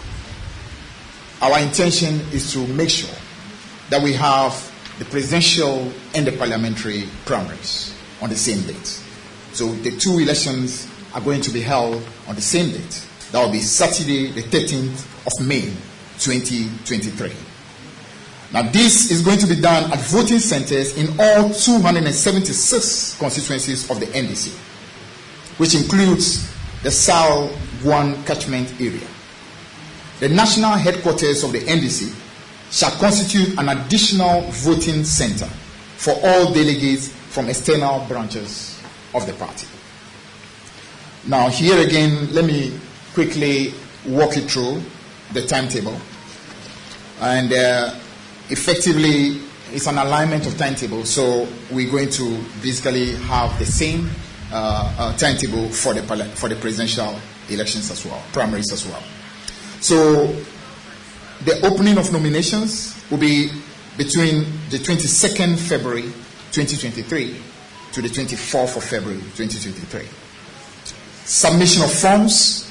our 1.43 1.59
intention 1.59 2.21
is 2.33 2.53
to 2.53 2.65
make 2.69 2.89
sure 2.89 3.15
that 3.91 4.01
we 4.01 4.13
have 4.13 4.73
the 5.01 5.05
presidential 5.07 5.93
and 6.15 6.27
the 6.27 6.33
parliamentary 6.33 7.09
primaries 7.25 7.95
on 8.23 8.31
the 8.31 8.37
same 8.37 8.63
date. 8.63 9.03
So 9.53 9.67
the 9.67 9.91
two 9.97 10.21
elections 10.21 10.89
are 11.15 11.21
going 11.21 11.41
to 11.43 11.51
be 11.51 11.61
held 11.61 12.07
on 12.29 12.37
the 12.37 12.41
same 12.41 12.71
date. 12.71 13.07
That 13.33 13.45
will 13.45 13.53
be 13.53 13.61
Saturday, 13.61 14.31
the 14.31 14.43
13th 14.43 15.27
of 15.27 15.47
May, 15.47 15.63
2023. 16.21 17.56
Now, 18.57 18.63
this 18.63 19.11
is 19.11 19.21
going 19.21 19.37
to 19.41 19.47
be 19.47 19.61
done 19.61 19.93
at 19.93 20.01
voting 20.01 20.39
centers 20.39 20.97
in 20.97 21.09
all 21.21 21.51
276 21.51 23.19
constituencies 23.19 23.91
of 23.91 24.01
the 24.01 24.07
NDC, 24.07 24.49
which 25.59 25.75
includes 25.75 26.51
the 26.83 26.91
South 26.91 27.53
Guan 27.83 28.25
catchment 28.25 28.73
area. 28.81 29.07
The 30.21 30.31
national 30.31 30.71
headquarters 30.71 31.45
of 31.45 31.53
the 31.53 31.59
NDC 31.59 32.15
shall 32.71 32.93
constitute 32.93 33.59
an 33.59 33.69
additional 33.69 34.41
voting 34.51 35.05
center 35.05 35.45
for 35.99 36.15
all 36.25 36.51
delegates 36.55 37.09
from 37.09 37.51
external 37.51 38.07
branches 38.09 38.83
of 39.15 39.27
the 39.27 39.35
party. 39.35 39.67
Now, 41.27 41.51
here 41.51 41.87
again, 41.87 42.33
let 42.33 42.47
me 42.47 42.81
quickly 43.13 43.75
walk 44.07 44.35
you 44.35 44.49
through 44.49 44.81
the 45.35 45.43
timetable. 45.47 46.01
And 47.21 47.53
uh, 47.53 47.95
effectively, 48.51 49.41
it's 49.73 49.87
an 49.87 49.99
alignment 49.99 50.47
of 50.47 50.57
timetable. 50.57 51.05
So 51.05 51.49
we're 51.71 51.91
going 51.91 52.11
to 52.11 52.45
basically 52.63 53.15
have 53.15 53.59
the 53.59 53.67
same 53.67 54.09
uh, 54.53 54.95
uh, 54.99 55.17
timetable 55.17 55.69
for 55.71 55.95
the 55.95 56.03
for 56.37 56.49
the 56.49 56.57
presidential 56.57 57.19
elections 57.49 57.91
as 57.91 58.05
well, 58.05 58.23
primaries 58.33 58.73
as 58.73 58.87
well. 58.87 59.03
So 59.81 60.27
the 61.45 61.61
opening 61.65 61.99
of 61.99 62.13
nominations 62.13 63.01
will 63.11 63.19
be 63.19 63.51
between 63.97 64.45
the 64.71 64.79
22nd 64.79 65.59
February 65.59 66.03
2023 66.53 67.37
to 67.93 68.03
the 68.03 68.09
24th 68.09 68.77
of 68.77 68.85
February 68.85 69.21
2023. 69.37 70.07
Submission 71.25 71.83
of 71.83 71.93
forms 71.93 72.71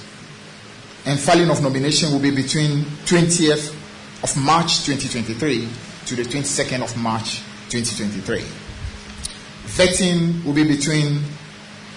and 1.06 1.20
filing 1.20 1.50
of 1.50 1.62
nomination 1.62 2.12
will 2.12 2.20
be 2.20 2.32
between 2.32 2.84
20th 3.06 3.85
of 4.26 4.36
March 4.38 4.86
2023 4.86 5.70
to 6.08 6.16
the 6.16 6.24
22nd 6.24 6.82
of 6.82 6.98
March 6.98 7.44
2023. 7.70 8.40
Vetting 9.68 10.44
will 10.44 10.54
be 10.54 10.64
between 10.64 11.22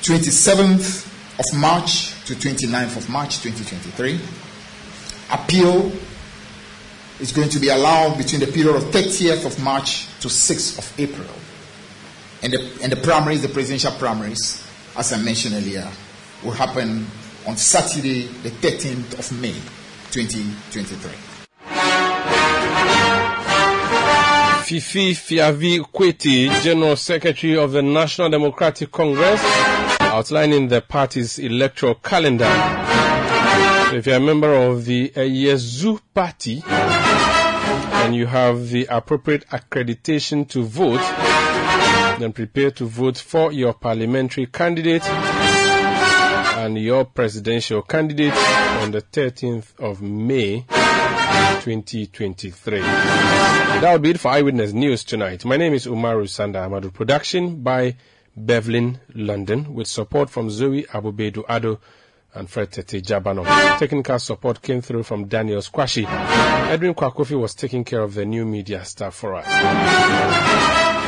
27th 0.03 1.07
of 1.39 1.59
March 1.59 2.23
to 2.27 2.35
29th 2.35 2.99
of 2.99 3.09
March 3.09 3.39
2023. 3.39 4.21
Appeal 5.33 5.91
is 7.19 7.33
going 7.33 7.49
to 7.49 7.59
be 7.59 7.71
allowed 7.71 8.19
between 8.19 8.43
the 8.43 8.47
period 8.47 8.77
of 8.77 8.83
30th 8.93 9.47
of 9.47 9.59
March 9.65 10.09
to 10.21 10.29
6th 10.29 10.79
of 10.79 11.01
April. 11.01 11.35
And 12.43 12.53
the, 12.53 12.79
and 12.83 12.93
the 12.93 12.97
primaries, 12.97 13.41
the 13.41 13.49
presidential 13.49 13.93
primaries, 13.93 14.63
as 14.99 15.15
I 15.15 15.23
mentioned 15.23 15.55
earlier, 15.55 15.91
will 16.45 16.53
happen 16.53 17.07
on 17.47 17.57
Saturday, 17.57 18.27
the 18.43 18.51
13th 18.51 19.19
of 19.19 19.41
May, 19.41 19.55
2023. 20.11 21.28
Fifi 24.69 25.13
Fiavi 25.15 25.79
Kwetey, 25.81 26.63
General 26.63 26.95
Secretary 26.95 27.57
of 27.57 27.73
the 27.73 27.81
National 27.83 28.29
Democratic 28.29 28.93
Congress, 28.93 29.41
outlining 30.01 30.69
the 30.69 30.83
party's 30.83 31.39
electoral 31.39 31.95
calendar. 31.95 32.45
So 33.91 33.97
if 33.97 34.07
you're 34.07 34.17
a 34.17 34.21
member 34.21 34.53
of 34.53 34.85
the 34.85 35.11
uh, 35.17 35.21
Yezu 35.21 35.99
party 36.13 36.63
and 36.67 38.15
you 38.15 38.27
have 38.27 38.69
the 38.69 38.87
appropriate 38.91 39.47
accreditation 39.49 40.47
to 40.51 40.63
vote, 40.65 41.01
then 42.21 42.35
prepare 42.35 42.71
to 42.73 42.85
vote 42.85 43.17
for 43.17 43.51
your 43.53 43.73
parliamentary 43.73 44.45
candidate 44.47 45.07
and 45.09 46.77
your 46.77 47.07
presidential 47.07 47.81
candidate 47.81 48.35
on 48.83 48.91
the 48.91 49.01
13th 49.01 49.79
of 49.79 50.03
May 50.03 50.67
2023. 51.61 52.81
That 52.81 53.93
will 53.93 53.99
be 53.99 54.11
it 54.11 54.21
for 54.21 54.29
Eyewitness 54.29 54.73
News 54.73 55.05
tonight. 55.05 55.45
My 55.45 55.57
name 55.57 55.75
is 55.75 55.87
Umaru 55.87 56.25
Sanda 56.27 56.67
Amadu. 56.67 56.93
Production 56.93 57.63
by 57.63 57.97
Bevlin 58.37 58.99
London 59.15 59.75
with 59.75 59.87
support 59.87 60.31
from 60.31 60.51
Zoe 60.51 60.85
Abubedu 60.85 61.45
Ado 61.49 61.79
and 62.35 62.49
Fred 62.49 62.71
Tete 62.73 63.03
Jabano. 63.03 63.45
Technical 63.79 64.19
support 64.19 64.63
came 64.63 64.81
through 64.81 65.03
from 65.03 65.27
Daniel 65.27 65.61
Squashi. 65.61 66.07
Edwin 66.07 66.95
Kwakofi 66.95 67.39
was 67.39 67.55
taking 67.55 67.85
care 67.85 68.03
of 68.03 68.15
the 68.15 68.25
new 68.25 68.45
media 68.45 68.85
staff 68.85 69.15
for 69.15 69.35
us. 69.35 71.08